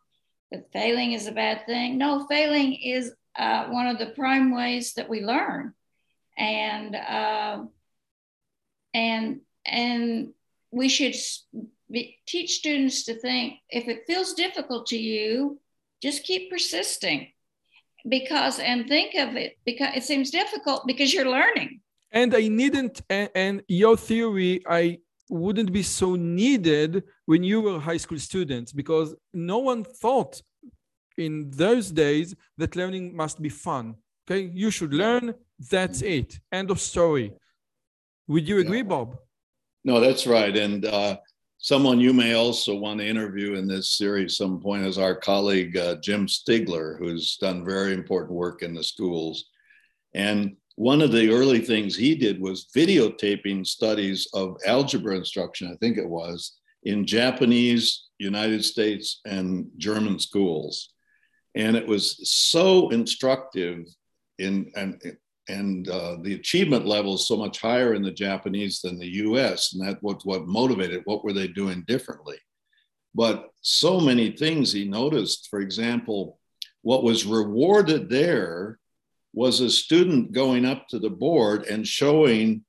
that 0.50 0.72
failing 0.72 1.12
is 1.12 1.26
a 1.26 1.32
bad 1.32 1.66
thing. 1.66 1.98
No, 1.98 2.26
failing 2.26 2.74
is 2.74 3.12
uh, 3.36 3.66
one 3.66 3.86
of 3.86 3.98
the 3.98 4.06
prime 4.06 4.54
ways 4.54 4.94
that 4.94 5.08
we 5.08 5.22
learn, 5.22 5.74
and 6.38 6.94
uh, 6.94 7.64
and 8.94 9.40
and 9.66 10.32
we 10.70 10.88
should 10.88 11.14
be, 11.90 12.18
teach 12.26 12.58
students 12.58 13.04
to 13.04 13.14
think 13.18 13.58
if 13.68 13.88
it 13.88 14.06
feels 14.06 14.34
difficult 14.34 14.86
to 14.86 14.96
you, 14.96 15.58
just 16.06 16.18
keep 16.28 16.42
persisting, 16.54 17.20
because 18.16 18.56
and 18.70 18.80
think 18.94 19.10
of 19.24 19.30
it 19.44 19.50
because 19.68 19.90
it 19.98 20.04
seems 20.10 20.28
difficult 20.40 20.80
because 20.90 21.08
you're 21.14 21.32
learning. 21.38 21.70
And 22.20 22.30
I 22.42 22.44
needn't, 22.60 22.96
and, 23.16 23.28
and 23.44 23.54
your 23.82 23.96
theory, 24.10 24.52
I 24.80 24.82
wouldn't 25.44 25.72
be 25.80 25.84
so 26.00 26.08
needed 26.40 26.90
when 27.30 27.42
you 27.50 27.58
were 27.64 27.78
high 27.90 28.00
school 28.04 28.20
students 28.30 28.70
because 28.80 29.08
no 29.32 29.58
one 29.70 29.82
thought 30.02 30.34
in 31.26 31.32
those 31.64 31.86
days 32.04 32.28
that 32.60 32.76
learning 32.80 33.04
must 33.22 33.36
be 33.46 33.52
fun. 33.66 33.84
Okay, 34.24 34.42
you 34.62 34.70
should 34.76 34.94
learn. 35.04 35.24
That's 35.74 36.00
it. 36.02 36.28
End 36.60 36.68
of 36.70 36.78
story. 36.92 37.26
Would 38.32 38.46
you 38.50 38.58
agree, 38.64 38.84
Yeah. 38.84 38.92
Bob? 38.94 39.08
No, 39.84 39.94
that's 40.00 40.24
right. 40.36 40.54
And 40.64 40.80
uh, 40.98 41.12
someone 41.64 41.98
you 41.98 42.12
may 42.12 42.34
also 42.34 42.74
want 42.74 43.00
to 43.00 43.06
interview 43.06 43.54
in 43.54 43.66
this 43.66 43.96
series 43.96 44.36
some 44.36 44.60
point 44.60 44.84
is 44.84 44.98
our 44.98 45.14
colleague 45.14 45.74
uh, 45.78 45.94
Jim 46.02 46.26
Stigler, 46.26 46.98
who's 46.98 47.38
done 47.38 47.64
very 47.64 47.94
important 47.94 48.32
work 48.32 48.60
in 48.60 48.74
the 48.74 48.84
schools. 48.84 49.46
And 50.12 50.56
one 50.76 51.00
of 51.00 51.10
the 51.10 51.30
early 51.32 51.60
things 51.60 51.96
he 51.96 52.16
did 52.16 52.38
was 52.38 52.66
videotaping 52.76 53.66
studies 53.66 54.28
of 54.34 54.58
algebra 54.66 55.16
instruction, 55.16 55.70
I 55.72 55.76
think 55.76 55.96
it 55.96 56.06
was, 56.06 56.52
in 56.82 57.06
Japanese, 57.06 58.08
United 58.18 58.62
States, 58.62 59.22
and 59.24 59.70
German 59.78 60.18
schools. 60.18 60.90
And 61.54 61.76
it 61.76 61.86
was 61.86 62.30
so 62.30 62.90
instructive 62.90 63.86
in 64.38 64.70
and 64.76 65.00
and 65.48 65.88
uh, 65.88 66.16
the 66.22 66.34
achievement 66.34 66.86
level 66.86 67.14
is 67.16 67.28
so 67.28 67.36
much 67.36 67.60
higher 67.60 67.94
in 67.94 68.02
the 68.02 68.10
Japanese 68.10 68.80
than 68.80 68.98
the 68.98 69.06
U.S. 69.06 69.74
And 69.74 69.86
that 69.86 70.02
was 70.02 70.24
what 70.24 70.46
motivated. 70.46 71.02
What 71.04 71.24
were 71.24 71.32
they 71.32 71.48
doing 71.48 71.84
differently? 71.86 72.38
But 73.14 73.50
so 73.60 74.00
many 74.00 74.32
things 74.32 74.72
he 74.72 74.88
noticed. 74.88 75.48
For 75.50 75.60
example, 75.60 76.38
what 76.82 77.04
was 77.04 77.26
rewarded 77.26 78.08
there 78.08 78.78
was 79.32 79.60
a 79.60 79.70
student 79.70 80.32
going 80.32 80.64
up 80.64 80.88
to 80.88 80.98
the 80.98 81.10
board 81.10 81.64
and 81.64 81.86
showing 81.86 82.64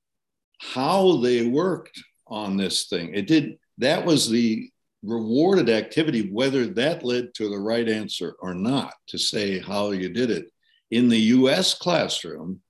how 0.60 1.18
they 1.18 1.48
worked 1.48 2.02
on 2.28 2.58
this 2.58 2.86
thing. 2.88 3.14
It 3.14 3.28
did. 3.28 3.58
That 3.78 4.06
was 4.06 4.30
the 4.30 4.70
rewarded 5.04 5.70
activity, 5.70 6.30
whether 6.32 6.66
that 6.66 7.04
led 7.04 7.34
to 7.36 7.50
the 7.50 7.60
right 7.60 7.88
answer 7.88 8.36
or 8.40 8.54
not, 8.54 8.94
to 9.08 9.18
say 9.18 9.60
how 9.60 9.92
you 9.92 10.10
did 10.10 10.32
it. 10.32 10.52
In 10.92 11.10
the 11.10 11.20
US 11.20 11.74
classroom, 11.74 12.62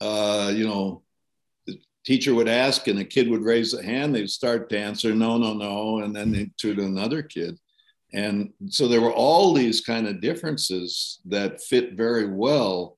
uh, 0.00 0.52
you 0.54 0.66
know, 0.66 1.02
the 1.66 1.78
teacher 2.04 2.34
would 2.34 2.48
ask 2.48 2.86
and 2.88 2.98
the 2.98 3.04
kid 3.04 3.28
would 3.28 3.42
raise 3.42 3.74
a 3.74 3.82
hand, 3.82 4.14
they'd 4.14 4.30
start 4.30 4.68
to 4.70 4.78
answer, 4.78 5.14
no, 5.14 5.38
no, 5.38 5.54
no, 5.54 5.98
and 6.00 6.14
then 6.14 6.32
they'd 6.32 6.56
to 6.58 6.72
another 6.72 7.22
kid. 7.22 7.58
And 8.12 8.52
so 8.68 8.88
there 8.88 9.00
were 9.00 9.12
all 9.12 9.52
these 9.52 9.80
kind 9.82 10.06
of 10.06 10.20
differences 10.20 11.20
that 11.26 11.62
fit 11.62 11.92
very 11.92 12.26
well 12.26 12.96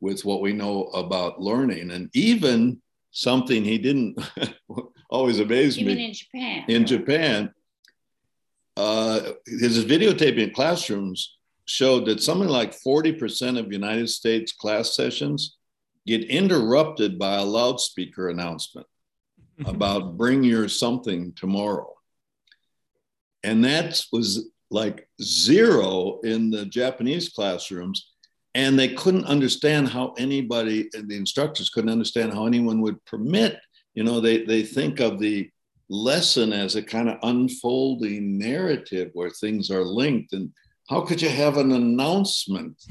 with 0.00 0.24
what 0.24 0.42
we 0.42 0.52
know 0.52 0.84
about 0.88 1.40
learning. 1.40 1.90
And 1.90 2.08
even 2.14 2.80
something 3.10 3.64
he 3.64 3.78
didn't 3.78 4.18
always 5.10 5.40
amaze 5.40 5.78
Even 5.78 5.96
me 5.96 6.06
in 6.06 6.12
Japan. 6.12 6.64
in 6.68 6.86
Japan, 6.86 7.54
uh, 8.76 9.32
his 9.46 9.84
videotaping 9.84 10.54
classrooms 10.54 11.38
showed 11.64 12.06
that 12.06 12.22
something 12.22 12.48
like 12.48 12.78
40% 12.78 13.58
of 13.58 13.72
United 13.72 14.08
States 14.08 14.52
class 14.52 14.94
sessions 14.94 15.56
get 16.06 16.24
interrupted 16.24 17.18
by 17.18 17.36
a 17.36 17.44
loudspeaker 17.44 18.28
announcement 18.28 18.86
about 19.66 20.16
bring 20.16 20.42
your 20.44 20.68
something 20.68 21.32
tomorrow. 21.34 21.92
And 23.42 23.64
that 23.64 24.02
was 24.12 24.48
like 24.70 25.08
zero 25.22 26.20
in 26.22 26.50
the 26.50 26.66
Japanese 26.66 27.28
classrooms. 27.28 28.10
And 28.54 28.78
they 28.78 28.88
couldn't 28.94 29.24
understand 29.24 29.88
how 29.88 30.14
anybody, 30.16 30.88
and 30.94 31.08
the 31.08 31.16
instructors 31.16 31.70
couldn't 31.70 31.90
understand 31.90 32.32
how 32.32 32.46
anyone 32.46 32.80
would 32.80 33.04
permit, 33.04 33.58
you 33.94 34.04
know, 34.04 34.20
they, 34.20 34.44
they 34.44 34.62
think 34.62 35.00
of 35.00 35.18
the 35.18 35.50
lesson 35.88 36.52
as 36.52 36.76
a 36.76 36.82
kind 36.82 37.08
of 37.08 37.18
unfolding 37.22 38.38
narrative 38.38 39.10
where 39.12 39.30
things 39.30 39.70
are 39.70 39.84
linked. 39.84 40.32
And 40.32 40.50
how 40.88 41.00
could 41.00 41.20
you 41.20 41.28
have 41.28 41.56
an 41.56 41.72
announcement 41.72 42.82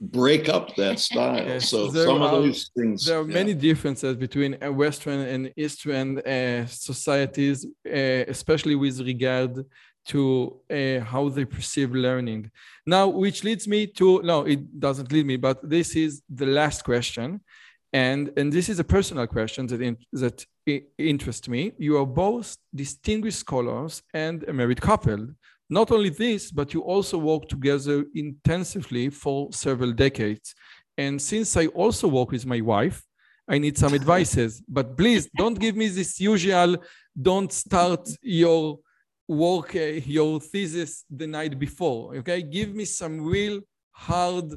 break 0.00 0.48
up 0.48 0.74
that 0.76 0.98
style? 1.08 1.44
Yes, 1.44 1.70
so 1.70 1.88
there 1.88 2.06
some 2.06 2.22
are- 2.22 2.34
of 2.34 2.44
these 2.44 2.70
things. 2.76 3.04
There 3.04 3.18
are 3.18 3.28
yeah. 3.28 3.34
many 3.34 3.54
differences 3.54 4.16
between 4.16 4.56
uh, 4.62 4.72
Western 4.72 5.20
and 5.20 5.52
Eastern 5.56 6.18
uh, 6.18 6.66
societies, 6.66 7.66
uh, 7.86 8.24
especially 8.28 8.74
with 8.74 9.00
regard 9.00 9.64
to 10.06 10.60
uh, 10.70 11.00
how 11.00 11.28
they 11.28 11.44
perceive 11.44 11.92
learning. 11.92 12.50
Now, 12.86 13.08
which 13.08 13.42
leads 13.42 13.66
me 13.66 13.88
to 13.98 14.22
no, 14.22 14.42
it 14.42 14.78
doesn't 14.78 15.10
lead 15.10 15.26
me, 15.26 15.36
but 15.36 15.68
this 15.68 15.96
is 15.96 16.22
the 16.28 16.46
last 16.46 16.84
question, 16.84 17.40
and 17.92 18.32
and 18.36 18.52
this 18.52 18.68
is 18.68 18.78
a 18.78 18.84
personal 18.84 19.26
question 19.26 19.66
that 19.66 19.80
in, 19.80 19.96
that 20.12 20.46
interests 20.98 21.48
me. 21.48 21.72
You 21.78 21.98
are 21.98 22.06
both 22.06 22.56
distinguished 22.74 23.38
scholars 23.38 24.02
and 24.14 24.44
a 24.44 24.52
married 24.52 24.80
couple. 24.80 25.28
Not 25.68 25.90
only 25.90 26.10
this, 26.10 26.50
but 26.50 26.72
you 26.72 26.80
also 26.82 27.18
work 27.18 27.48
together 27.48 28.04
intensively 28.14 29.10
for 29.10 29.52
several 29.52 29.92
decades. 29.92 30.54
And 30.96 31.20
since 31.20 31.56
I 31.56 31.66
also 31.66 32.08
work 32.08 32.30
with 32.30 32.46
my 32.46 32.60
wife, 32.60 33.02
I 33.48 33.58
need 33.58 33.76
some 33.76 33.94
advices. 33.94 34.62
But 34.68 34.96
please 34.96 35.28
don't 35.36 35.58
give 35.58 35.76
me 35.76 35.88
this 35.88 36.20
usual 36.20 36.76
don't 37.20 37.52
start 37.52 38.08
your 38.22 38.78
work, 39.26 39.74
uh, 39.74 40.00
your 40.18 40.40
thesis 40.40 41.04
the 41.10 41.26
night 41.26 41.58
before. 41.58 42.16
Okay. 42.16 42.42
Give 42.42 42.74
me 42.74 42.84
some 42.84 43.20
real 43.20 43.60
hard, 43.90 44.52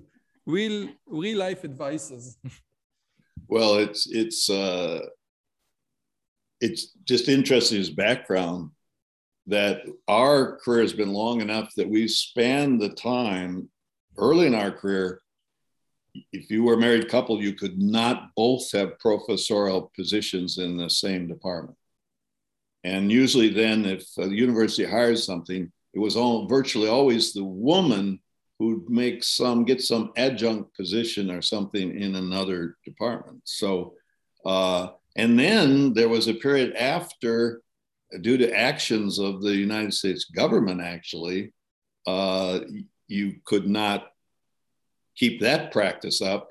real, 0.45 0.89
real 1.07 1.37
life 1.37 1.63
advices. 1.63 2.37
Well, 3.47 3.79
it's 3.79 4.05
it's 4.11 4.47
uh, 4.47 4.99
it's 6.61 6.91
just 7.03 7.27
interesting 7.27 7.79
his 7.79 7.89
background 7.89 8.69
that 9.49 9.81
our 10.07 10.57
career 10.57 10.81
has 10.81 10.93
been 10.93 11.13
long 11.13 11.41
enough 11.41 11.73
that 11.75 11.89
we 11.89 12.07
span 12.07 12.77
the 12.77 12.89
time 12.89 13.69
early 14.17 14.47
in 14.47 14.55
our 14.55 14.71
career. 14.71 15.21
If 16.31 16.49
you 16.49 16.63
were 16.63 16.75
a 16.75 16.77
married 16.77 17.09
couple, 17.09 17.41
you 17.41 17.53
could 17.53 17.77
not 17.79 18.29
both 18.35 18.71
have 18.71 18.99
professorial 18.99 19.91
positions 19.95 20.57
in 20.57 20.77
the 20.77 20.89
same 20.89 21.27
department. 21.27 21.77
And 22.83 23.11
usually, 23.11 23.49
then, 23.49 23.85
if 23.85 24.05
a 24.17 24.27
university 24.27 24.85
hires 24.85 25.25
something, 25.25 25.71
it 25.93 25.99
was 25.99 26.15
all 26.15 26.47
virtually 26.47 26.87
always 26.87 27.33
the 27.33 27.43
woman 27.43 28.19
who'd 28.57 28.89
make 28.89 29.23
some 29.23 29.65
get 29.65 29.81
some 29.81 30.11
adjunct 30.17 30.75
position 30.75 31.31
or 31.31 31.41
something 31.41 31.99
in 31.99 32.15
another 32.15 32.77
department. 32.85 33.41
So, 33.45 33.93
uh, 34.45 34.89
and 35.15 35.39
then 35.39 35.93
there 35.93 36.09
was 36.09 36.27
a 36.27 36.33
period 36.33 36.75
after, 36.75 37.61
due 38.21 38.37
to 38.37 38.55
actions 38.55 39.19
of 39.19 39.41
the 39.41 39.55
United 39.55 39.93
States 39.93 40.25
government, 40.25 40.81
actually, 40.81 41.53
uh, 42.07 42.59
you 43.07 43.35
could 43.45 43.67
not 43.67 44.07
keep 45.15 45.41
that 45.41 45.71
practice 45.71 46.21
up. 46.21 46.49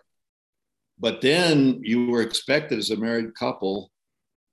But 0.99 1.21
then 1.21 1.81
you 1.83 2.07
were 2.07 2.23
expected 2.23 2.79
as 2.79 2.91
a 2.91 2.97
married 2.97 3.35
couple 3.35 3.91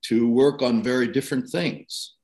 to 0.02 0.28
work 0.28 0.62
on 0.62 0.82
very 0.82 1.08
different 1.08 1.48
things. 1.48 2.14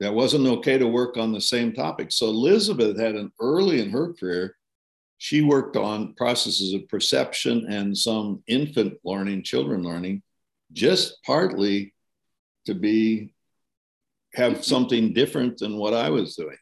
That 0.00 0.14
wasn't 0.14 0.46
okay 0.46 0.78
to 0.78 0.86
work 0.86 1.16
on 1.16 1.32
the 1.32 1.40
same 1.40 1.72
topic. 1.72 2.12
So 2.12 2.26
Elizabeth 2.26 2.98
had 2.98 3.14
an 3.14 3.32
early 3.40 3.80
in 3.80 3.90
her 3.90 4.12
career, 4.12 4.56
she 5.18 5.42
worked 5.42 5.76
on 5.76 6.14
processes 6.14 6.74
of 6.74 6.88
perception 6.88 7.66
and 7.70 7.96
some 7.96 8.42
infant 8.46 8.98
learning, 9.04 9.42
children 9.42 9.82
learning, 9.82 10.22
just 10.72 11.22
partly 11.24 11.94
to 12.66 12.74
be 12.74 13.32
have 14.36 14.64
something 14.64 15.14
different 15.14 15.58
than 15.58 15.78
what 15.78 15.94
I 15.94 16.10
was 16.10 16.36
doing. 16.36 16.58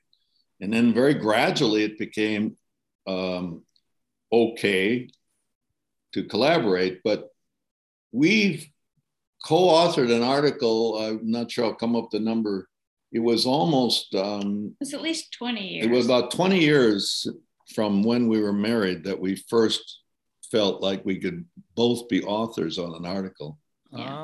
And 0.60 0.72
then 0.72 0.94
very 0.94 1.14
gradually 1.14 1.82
it 1.82 1.98
became 1.98 2.56
um, 3.06 3.64
okay 4.32 5.10
to 6.12 6.24
collaborate. 6.24 7.00
But 7.02 7.30
we've 8.12 8.66
co-authored 9.44 10.14
an 10.14 10.22
article. 10.22 10.98
I'm 10.98 11.28
not 11.28 11.50
sure 11.50 11.64
I'll 11.64 11.74
come 11.74 11.96
up 11.96 12.10
the 12.10 12.20
number. 12.20 12.68
It 13.12 13.18
was 13.18 13.44
almost 13.44 14.14
um, 14.14 14.76
It's 14.80 14.94
at 14.94 15.02
least 15.02 15.32
20 15.32 15.68
years. 15.68 15.86
it 15.86 15.90
was 15.90 16.06
about 16.06 16.30
20 16.30 16.58
years 16.60 17.26
from 17.74 18.04
when 18.04 18.28
we 18.28 18.40
were 18.40 18.52
married 18.52 19.04
that 19.04 19.18
we 19.18 19.34
first 19.48 20.00
felt 20.50 20.80
like 20.80 21.04
we 21.04 21.18
could 21.18 21.44
both 21.74 22.08
be 22.08 22.22
authors 22.22 22.78
on 22.78 22.94
an 22.94 23.04
article. 23.04 23.58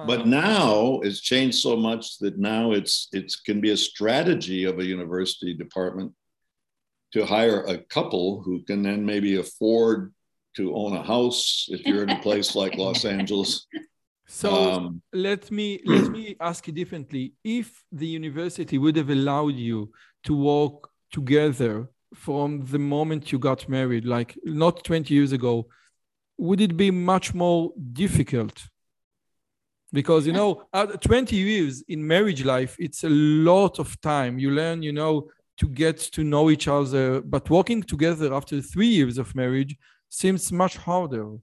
But 0.07 0.27
now 0.27 1.01
it's 1.03 1.21
changed 1.21 1.59
so 1.59 1.77
much 1.77 2.19
that 2.19 2.39
now 2.39 2.73
it's 2.73 3.09
it 3.13 3.33
can 3.47 3.61
be 3.61 3.71
a 3.71 3.77
strategy 3.77 4.65
of 4.65 4.79
a 4.79 4.85
university 4.85 5.55
department 5.55 6.13
to 7.13 7.27
hire 7.27 7.63
a 7.65 7.79
couple 7.79 8.43
who 8.43 8.63
can 8.63 8.83
then 8.83 9.05
maybe 9.05 9.37
afford 9.37 10.13
to 10.57 10.75
own 10.75 10.97
a 10.97 11.03
house 11.03 11.67
if 11.69 11.87
you're 11.87 12.03
in 12.03 12.11
a 12.11 12.21
place 12.21 12.55
like 12.55 12.75
Los 12.85 13.05
Angeles. 13.05 13.67
so 14.27 14.51
Um, 14.51 15.03
let 15.13 15.51
me 15.51 15.81
let 15.85 16.11
me 16.11 16.37
ask 16.41 16.67
you 16.67 16.73
differently. 16.73 17.35
If 17.45 17.85
the 17.93 18.07
university 18.07 18.79
would 18.79 18.97
have 18.97 19.11
allowed 19.11 19.55
you 19.55 19.93
to 20.25 20.35
work 20.35 20.91
together 21.13 21.89
from 22.15 22.65
the 22.67 22.79
moment 22.79 23.31
you 23.31 23.39
got 23.39 23.69
married, 23.69 24.05
like 24.05 24.37
not 24.45 24.85
20 24.85 25.15
years 25.15 25.33
ago, 25.33 25.69
would 26.39 26.61
it 26.61 26.77
be 26.77 26.91
much 26.91 27.35
more 27.35 27.73
difficult? 27.93 28.70
Because 29.93 30.27
you 30.27 30.33
know, 30.33 30.63
uh, 30.73 30.87
20 30.87 31.35
years 31.37 31.83
in 31.89 32.07
marriage 32.07 32.45
life, 32.45 32.77
it's 32.79 33.05
a 33.05 33.09
lot 33.09 33.79
of 33.79 34.01
time. 34.01 34.39
You 34.39 34.53
learn, 34.53 34.83
you 34.83 34.93
know, 34.93 35.29
to 35.59 35.69
get 35.69 35.99
to 35.99 36.25
know 36.25 36.51
each 36.51 36.69
other, 36.69 37.21
but 37.21 37.51
working 37.51 37.83
together 37.83 38.33
after 38.33 38.63
three 38.63 38.87
years 38.87 39.19
of 39.19 39.35
marriage 39.35 39.77
seems 40.09 40.51
much 40.51 40.77
harder. 40.77 41.37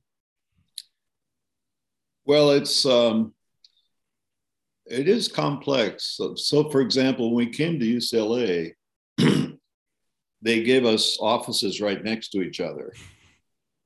Well, 2.25 2.51
it's 2.51 2.85
um, 2.85 3.33
it 4.85 5.07
is 5.07 5.27
complex. 5.27 6.15
So, 6.17 6.35
so, 6.35 6.69
for 6.69 6.81
example, 6.81 7.33
when 7.33 7.45
we 7.45 7.53
came 7.53 7.79
to 7.79 7.85
UCLA, 7.85 8.71
they 10.41 10.63
gave 10.63 10.85
us 10.85 11.17
offices 11.21 11.79
right 11.79 12.03
next 12.03 12.29
to 12.29 12.41
each 12.41 12.59
other, 12.59 12.93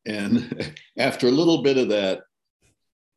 and 0.06 0.74
after 0.98 1.28
a 1.28 1.32
little 1.32 1.62
bit 1.62 1.78
of 1.78 1.90
that, 1.90 2.22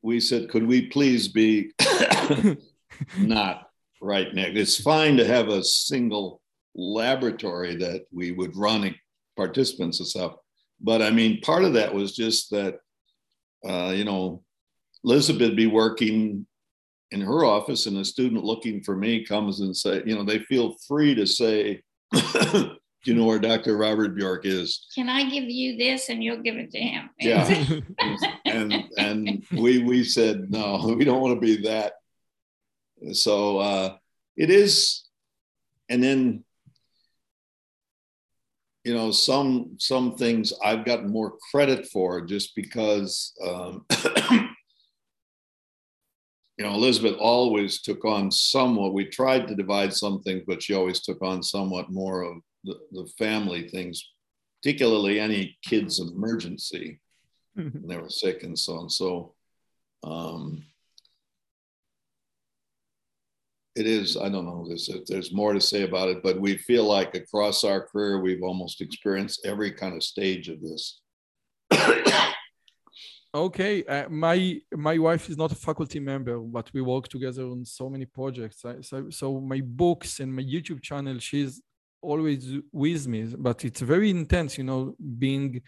we 0.05 0.21
said, 0.21 0.49
"Could 0.51 0.67
we 0.67 0.87
please 0.87 1.29
be 1.29 1.73
not 3.19 3.69
right 4.01 4.33
next?" 4.35 4.59
It's 4.59 4.81
fine 4.81 5.17
to 5.17 5.27
have 5.27 5.49
a 5.49 5.65
single 5.65 6.41
laboratory 6.75 7.75
that 7.77 8.03
we 8.13 8.33
would 8.33 8.57
run 8.57 8.95
participants 9.37 9.99
and 9.99 10.09
stuff, 10.09 10.35
but 10.81 11.03
I 11.03 11.11
mean, 11.11 11.41
part 11.41 11.65
of 11.65 11.73
that 11.75 11.93
was 11.93 12.15
just 12.15 12.51
that, 12.51 12.79
uh, 13.67 13.93
you 13.97 14.05
know, 14.05 14.43
Elizabeth 15.05 15.57
be 15.57 15.67
working 15.67 16.47
in 17.11 17.21
her 17.21 17.45
office 17.45 17.87
and 17.87 17.97
a 17.99 18.05
student 18.05 18.45
looking 18.45 18.83
for 18.83 18.97
me 18.97 19.25
comes 19.25 19.61
and 19.61 19.77
say, 19.77 20.03
you 20.05 20.15
know, 20.15 20.25
they 20.25 20.41
feel 20.41 20.77
free 20.87 21.15
to 21.15 21.27
say, 21.27 21.81
do 22.13 22.77
you 23.05 23.15
know 23.15 23.25
where 23.25 23.39
Dr. 23.39 23.77
Robert 23.77 24.17
Bjork 24.17 24.47
is? 24.47 24.87
Can 24.95 25.09
I 25.09 25.29
give 25.29 25.45
you 25.45 25.77
this 25.77 26.09
and 26.09 26.25
you'll 26.25 26.43
give 26.43 26.57
it 26.57 26.71
to 26.73 26.81
him? 26.81 27.11
Yeah. 27.19 27.45
and 28.55 28.85
and 28.97 29.45
we 29.53 29.83
we 29.83 30.05
said 30.05 30.51
no, 30.51 30.95
we 30.99 31.05
don't 31.05 31.21
want 31.21 31.35
to 31.35 31.41
be 31.41 31.63
that. 31.69 31.95
So 33.13 33.59
uh 33.59 33.97
it 34.37 34.51
is, 34.51 35.05
and 35.89 36.03
then 36.03 36.45
you 38.85 38.95
know 38.95 39.11
some 39.11 39.77
some 39.79 40.17
things 40.17 40.53
I've 40.65 40.85
gotten 40.85 41.11
more 41.11 41.35
credit 41.51 41.87
for 41.87 42.21
just 42.21 42.55
because 42.55 43.33
um 43.43 43.87
you 46.57 46.65
know, 46.65 46.75
Elizabeth 46.75 47.17
always 47.19 47.83
took 47.83 48.05
on 48.05 48.31
somewhat. 48.31 48.95
We 48.95 49.07
tried 49.07 49.49
to 49.49 49.57
divide 49.57 49.93
some 49.93 50.23
things, 50.23 50.43
but 50.47 50.63
she 50.63 50.75
always 50.75 51.01
took 51.01 51.21
on 51.21 51.43
somewhat 51.43 51.91
more 51.91 52.23
of 52.23 52.37
the, 52.63 52.79
the 52.93 53.07
family 53.19 53.69
things, 53.69 54.13
particularly 54.63 55.19
any 55.19 55.57
kids' 55.65 55.99
emergency 55.99 57.01
when 57.55 57.87
they 57.87 57.97
were 57.97 58.11
sick 58.11 58.43
and 58.43 58.59
so 58.59 58.73
on. 58.75 58.91
So 58.91 59.35
um, 60.03 60.65
it 63.75 63.87
is, 63.87 64.17
I 64.17 64.29
don't 64.29 64.47
know, 64.47 64.65
there's, 64.69 64.91
there's 65.07 65.33
more 65.33 65.53
to 65.53 65.61
say 65.61 65.83
about 65.83 66.09
it, 66.09 66.23
but 66.23 66.41
we 66.41 66.57
feel 66.57 66.85
like 66.85 67.15
across 67.15 67.65
our 67.65 67.81
career, 67.81 68.21
we've 68.21 68.43
almost 68.43 68.81
experienced 68.81 69.45
every 69.45 69.73
kind 69.73 69.95
of 69.95 70.03
stage 70.03 70.49
of 70.49 70.61
this. 70.61 71.01
Okay, 73.35 73.85
uh, 73.87 74.09
my 74.09 74.61
my 74.71 74.97
wife 74.97 75.29
is 75.29 75.37
not 75.37 75.51
a 75.51 75.57
faculty 75.57 75.99
member, 75.99 76.39
but 76.39 76.73
we 76.73 76.81
work 76.83 77.09
together 77.09 77.43
on 77.43 77.65
so 77.65 77.91
many 77.91 78.05
projects. 78.05 78.65
I, 78.65 78.81
so 78.81 79.11
so 79.11 79.41
my 79.41 79.61
books 79.61 80.21
and 80.21 80.33
my 80.33 80.43
YouTube 80.43 80.81
channel, 80.81 81.19
she's 81.19 81.61
always 82.01 82.47
with 82.71 83.09
me. 83.09 83.35
But 83.37 83.65
it's 83.65 83.81
very 83.81 84.11
intense, 84.11 84.57
you 84.57 84.63
know, 84.63 84.95
being 85.19 85.63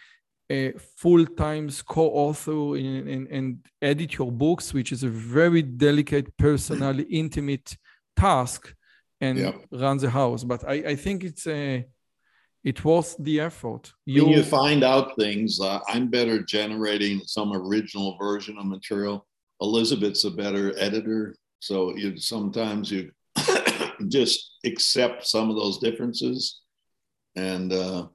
a 0.51 0.73
full-time 0.97 1.69
co-author 1.87 2.77
in, 2.77 3.09
in, 3.09 3.27
and 3.31 3.67
edit 3.83 4.17
your 4.19 4.31
books, 4.31 4.73
which 4.73 4.93
is 4.93 5.03
a 5.03 5.09
very 5.09 5.63
delicate, 5.63 6.37
personal, 6.37 6.97
intimate 7.11 7.77
task, 8.17 8.75
and 9.21 9.39
Yep. 9.39 9.67
run 9.73 9.99
the 9.99 10.11
house. 10.11 10.45
But 10.45 10.65
I, 10.69 10.75
I 10.75 10.97
think 10.97 11.25
it's 11.25 11.47
a 11.47 11.87
it 12.63 12.85
was 12.85 13.15
the 13.21 13.39
effort. 13.41 13.93
when 14.07 14.27
you 14.27 14.43
find 14.43 14.83
out 14.83 15.15
things, 15.17 15.61
uh, 15.61 15.79
I'm 15.89 16.09
better 16.09 16.43
generating 16.43 17.21
some 17.25 17.53
original 17.53 18.19
version 18.19 18.59
of 18.59 18.67
material. 18.67 19.25
Elizabeth's 19.61 20.25
a 20.25 20.33
better 20.33 20.75
editor, 20.77 21.37
so 21.61 21.95
you 21.97 22.19
sometimes 22.19 22.91
you 22.91 23.13
just 24.09 24.51
accept 24.65 25.27
some 25.27 25.49
of 25.49 25.57
those 25.57 25.79
differences 25.79 26.61
and 27.37 27.73
uh, 27.73 28.09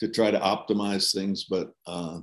to 0.00 0.08
try 0.08 0.30
to 0.30 0.38
optimize 0.38 1.12
things. 1.14 1.44
But 1.44 1.72
uh, 1.86 2.20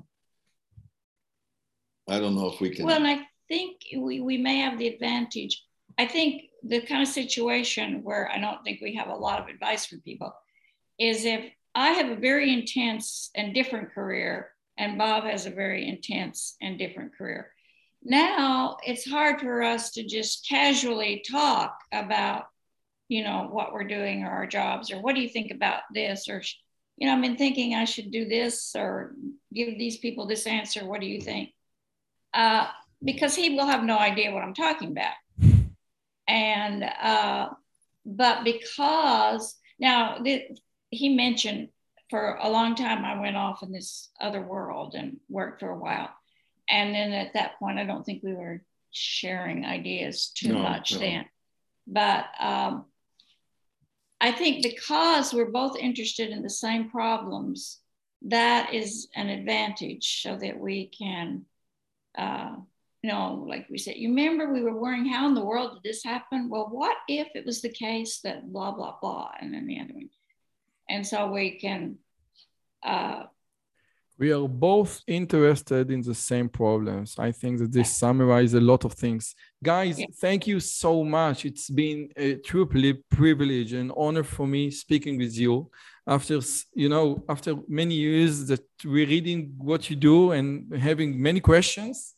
I 2.10 2.20
don't 2.20 2.36
know 2.36 2.48
if 2.48 2.60
we 2.62 2.70
can. 2.70 2.86
Well, 2.86 3.06
I 3.06 3.26
think 3.48 3.78
we, 3.98 4.22
we 4.22 4.38
may 4.38 4.58
have 4.60 4.78
the 4.78 4.88
advantage. 4.88 5.64
I 5.98 6.06
think 6.06 6.44
the 6.64 6.82
kind 6.82 7.02
of 7.02 7.08
situation 7.08 8.04
where 8.04 8.30
I 8.32 8.40
don't 8.40 8.64
think 8.64 8.82
we 8.82 8.96
have 8.96 9.10
a 9.10 9.16
lot 9.16 9.40
of 9.40 9.48
advice 9.48 9.86
for 9.86 9.98
people 9.98 10.34
is 11.00 11.26
if 11.26 11.46
I 11.76 11.90
have 11.92 12.10
a 12.10 12.20
very 12.20 12.54
intense 12.54 13.32
and 13.36 13.54
different 13.54 13.94
career, 13.94 14.50
and 14.78 14.98
Bob 14.98 15.24
has 15.24 15.46
a 15.46 15.52
very 15.52 15.88
intense 15.88 16.56
and 16.62 16.78
different 16.78 17.16
career. 17.18 17.52
Now 18.04 18.78
it's 18.86 19.10
hard 19.10 19.40
for 19.40 19.64
us 19.64 19.92
to 19.92 20.04
just 20.04 20.48
casually 20.48 21.24
talk 21.30 21.78
about, 21.92 22.46
you 23.08 23.24
know, 23.24 23.48
what 23.52 23.72
we're 23.72 23.84
doing 23.86 24.24
or 24.24 24.30
our 24.30 24.48
jobs, 24.48 24.92
or 24.92 25.02
what 25.02 25.16
do 25.16 25.22
you 25.22 25.30
think 25.30 25.52
about 25.52 25.82
this, 25.94 26.28
or 26.28 26.42
you 26.98 27.08
know, 27.08 27.16
I've 27.16 27.22
been 27.22 27.38
thinking 27.38 27.76
I 27.76 27.86
should 27.86 28.12
do 28.12 28.28
this 28.28 28.76
or 28.76 29.14
give 29.54 29.78
these 29.78 29.98
people 29.98 30.26
this 30.28 30.46
answer. 30.48 30.86
What 30.86 31.02
do 31.02 31.08
you 31.08 31.22
think? 31.22 31.50
Uh, 32.34 32.68
because 33.04 33.36
he 33.36 33.56
will 33.56 33.66
have 33.66 33.84
no 33.84 33.98
idea 33.98 34.32
what 34.32 34.44
I'm 34.44 34.54
talking 34.54 34.92
about. 34.92 35.14
And, 36.28 36.84
uh, 36.84 37.50
but 38.06 38.44
because 38.44 39.56
now 39.80 40.20
the, 40.20 40.44
he 40.90 41.10
mentioned 41.10 41.70
for 42.10 42.36
a 42.42 42.50
long 42.50 42.76
time, 42.76 43.04
I 43.04 43.20
went 43.20 43.36
off 43.36 43.64
in 43.64 43.72
this 43.72 44.10
other 44.22 44.42
world 44.42 44.94
and 44.96 45.18
worked 45.30 45.60
for 45.60 45.70
a 45.70 45.78
while. 45.78 46.10
And 46.70 46.94
then 46.94 47.12
at 47.12 47.34
that 47.34 47.60
point, 47.60 47.80
I 47.80 47.86
don't 47.86 48.06
think 48.06 48.24
we 48.24 48.34
were 48.34 48.64
sharing 48.92 49.66
ideas 49.66 50.32
too 50.34 50.54
No, 50.54 50.60
much 50.60 50.94
no. 50.94 51.00
then. 51.00 51.26
But 51.88 52.26
um, 52.40 52.86
I 54.24 54.32
think 54.32 54.64
because 54.64 55.34
we're 55.34 55.52
both 55.52 55.76
interested 55.76 56.30
in 56.30 56.44
the 56.44 56.50
same 56.50 56.90
problems, 56.90 57.82
that 58.22 58.74
is 58.74 59.10
an 59.18 59.28
advantage 59.28 60.22
so 60.22 60.38
that 60.38 60.58
we 60.58 60.88
can, 60.88 61.44
uh, 62.18 62.56
you 63.02 63.12
know, 63.12 63.44
like 63.46 63.68
we 63.70 63.78
said, 63.78 63.98
you 63.98 64.08
remember 64.08 64.54
we 64.54 64.64
were 64.64 64.80
worrying, 64.80 65.06
how 65.06 65.28
in 65.28 65.34
the 65.34 65.44
world 65.44 65.74
did 65.74 65.84
this 65.84 66.06
happen? 66.06 66.48
Well, 66.50 66.70
what 66.72 66.96
if 67.10 67.28
it 67.36 67.46
was 67.46 67.62
the 67.62 67.74
case 67.74 68.22
that 68.22 68.50
blah, 68.50 68.72
blah, 68.72 68.96
blah, 69.02 69.32
and 69.42 69.54
then 69.54 69.68
the 69.68 69.82
other 69.82 69.94
one. 69.94 70.10
And 70.90 71.06
so 71.06 71.30
we 71.30 71.60
can, 71.60 71.98
uh, 72.82 73.24
we 74.20 74.32
are 74.32 74.48
both 74.48 75.02
interested 75.08 75.90
in 75.92 76.02
the 76.02 76.14
same 76.14 76.48
problems. 76.50 77.16
I 77.18 77.32
think 77.32 77.60
that 77.60 77.72
this 77.72 77.98
summarizes 77.98 78.54
a 78.54 78.62
lot 78.62 78.86
of 78.86 78.94
things. 78.94 79.34
Guys, 79.64 80.00
Yeah. 80.00 80.06
thank 80.22 80.46
you 80.48 80.60
so 80.60 81.04
much. 81.04 81.46
It's 81.46 81.70
been 81.70 82.10
a 82.16 82.36
true 82.36 82.66
pri- 82.66 83.02
privilege 83.10 83.74
and 83.74 83.92
honor 83.98 84.24
for 84.24 84.46
me 84.48 84.72
speaking 84.72 85.18
with 85.18 85.36
you. 85.38 85.70
After 86.06 86.40
you 86.76 86.90
know, 86.90 87.24
after 87.30 87.56
many 87.68 87.96
years 87.96 88.48
that 88.48 88.64
we're 88.86 89.08
reading 89.08 89.54
what 89.58 89.90
you 89.90 89.96
do 89.96 90.32
and 90.32 90.72
having 90.76 91.10
many 91.22 91.40
questions, 91.40 92.14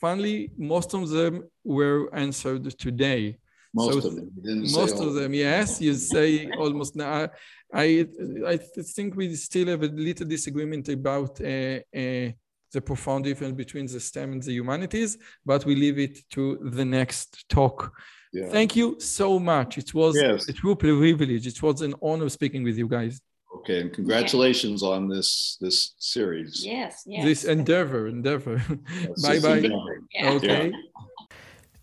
finally 0.00 0.50
most 0.58 0.92
of 0.94 1.08
them 1.08 1.44
were 1.64 2.10
answered 2.14 2.64
today. 2.78 3.38
Most 3.74 4.02
so, 4.02 4.08
of 4.08 4.14
them. 4.16 4.30
most 4.72 4.96
of 5.00 5.14
them, 5.14 5.32
yes. 5.32 5.80
You 5.80 5.94
say 5.94 6.50
almost 6.58 6.94
now. 6.94 7.28
I, 7.74 8.06
I 8.46 8.58
think 8.58 9.16
we 9.16 9.34
still 9.34 9.68
have 9.68 9.82
a 9.82 9.86
little 9.86 10.26
disagreement 10.26 10.88
about 10.90 11.40
uh, 11.40 11.78
uh, 11.96 12.32
the 12.72 12.80
profound 12.84 13.24
difference 13.24 13.54
between 13.54 13.86
the 13.86 13.98
STEM 14.00 14.32
and 14.32 14.42
the 14.42 14.52
humanities, 14.52 15.16
but 15.44 15.64
we 15.64 15.74
leave 15.74 15.98
it 15.98 16.18
to 16.30 16.58
the 16.62 16.84
next 16.84 17.48
talk. 17.48 17.92
Yeah. 18.32 18.48
Thank 18.48 18.76
you 18.76 18.98
so 19.00 19.38
much. 19.38 19.78
It 19.78 19.92
was 19.94 20.16
yes. 20.16 20.48
a 20.48 20.52
true 20.52 20.74
privilege. 20.74 21.46
It 21.46 21.62
was 21.62 21.82
an 21.82 21.94
honor 22.02 22.28
speaking 22.28 22.62
with 22.64 22.76
you 22.76 22.88
guys. 22.88 23.20
Okay, 23.58 23.82
and 23.82 23.92
congratulations 23.92 24.82
yeah. 24.82 24.88
on 24.88 25.08
this 25.08 25.58
this 25.60 25.94
series. 25.98 26.64
Yes, 26.64 27.02
yes. 27.06 27.24
This 27.24 27.44
endeavor, 27.44 28.08
endeavor. 28.08 28.62
Yes, 29.00 29.22
bye 29.26 29.38
bye. 29.38 29.56
Endeavor. 29.58 30.02
Yeah. 30.14 30.30
Okay. 30.30 30.72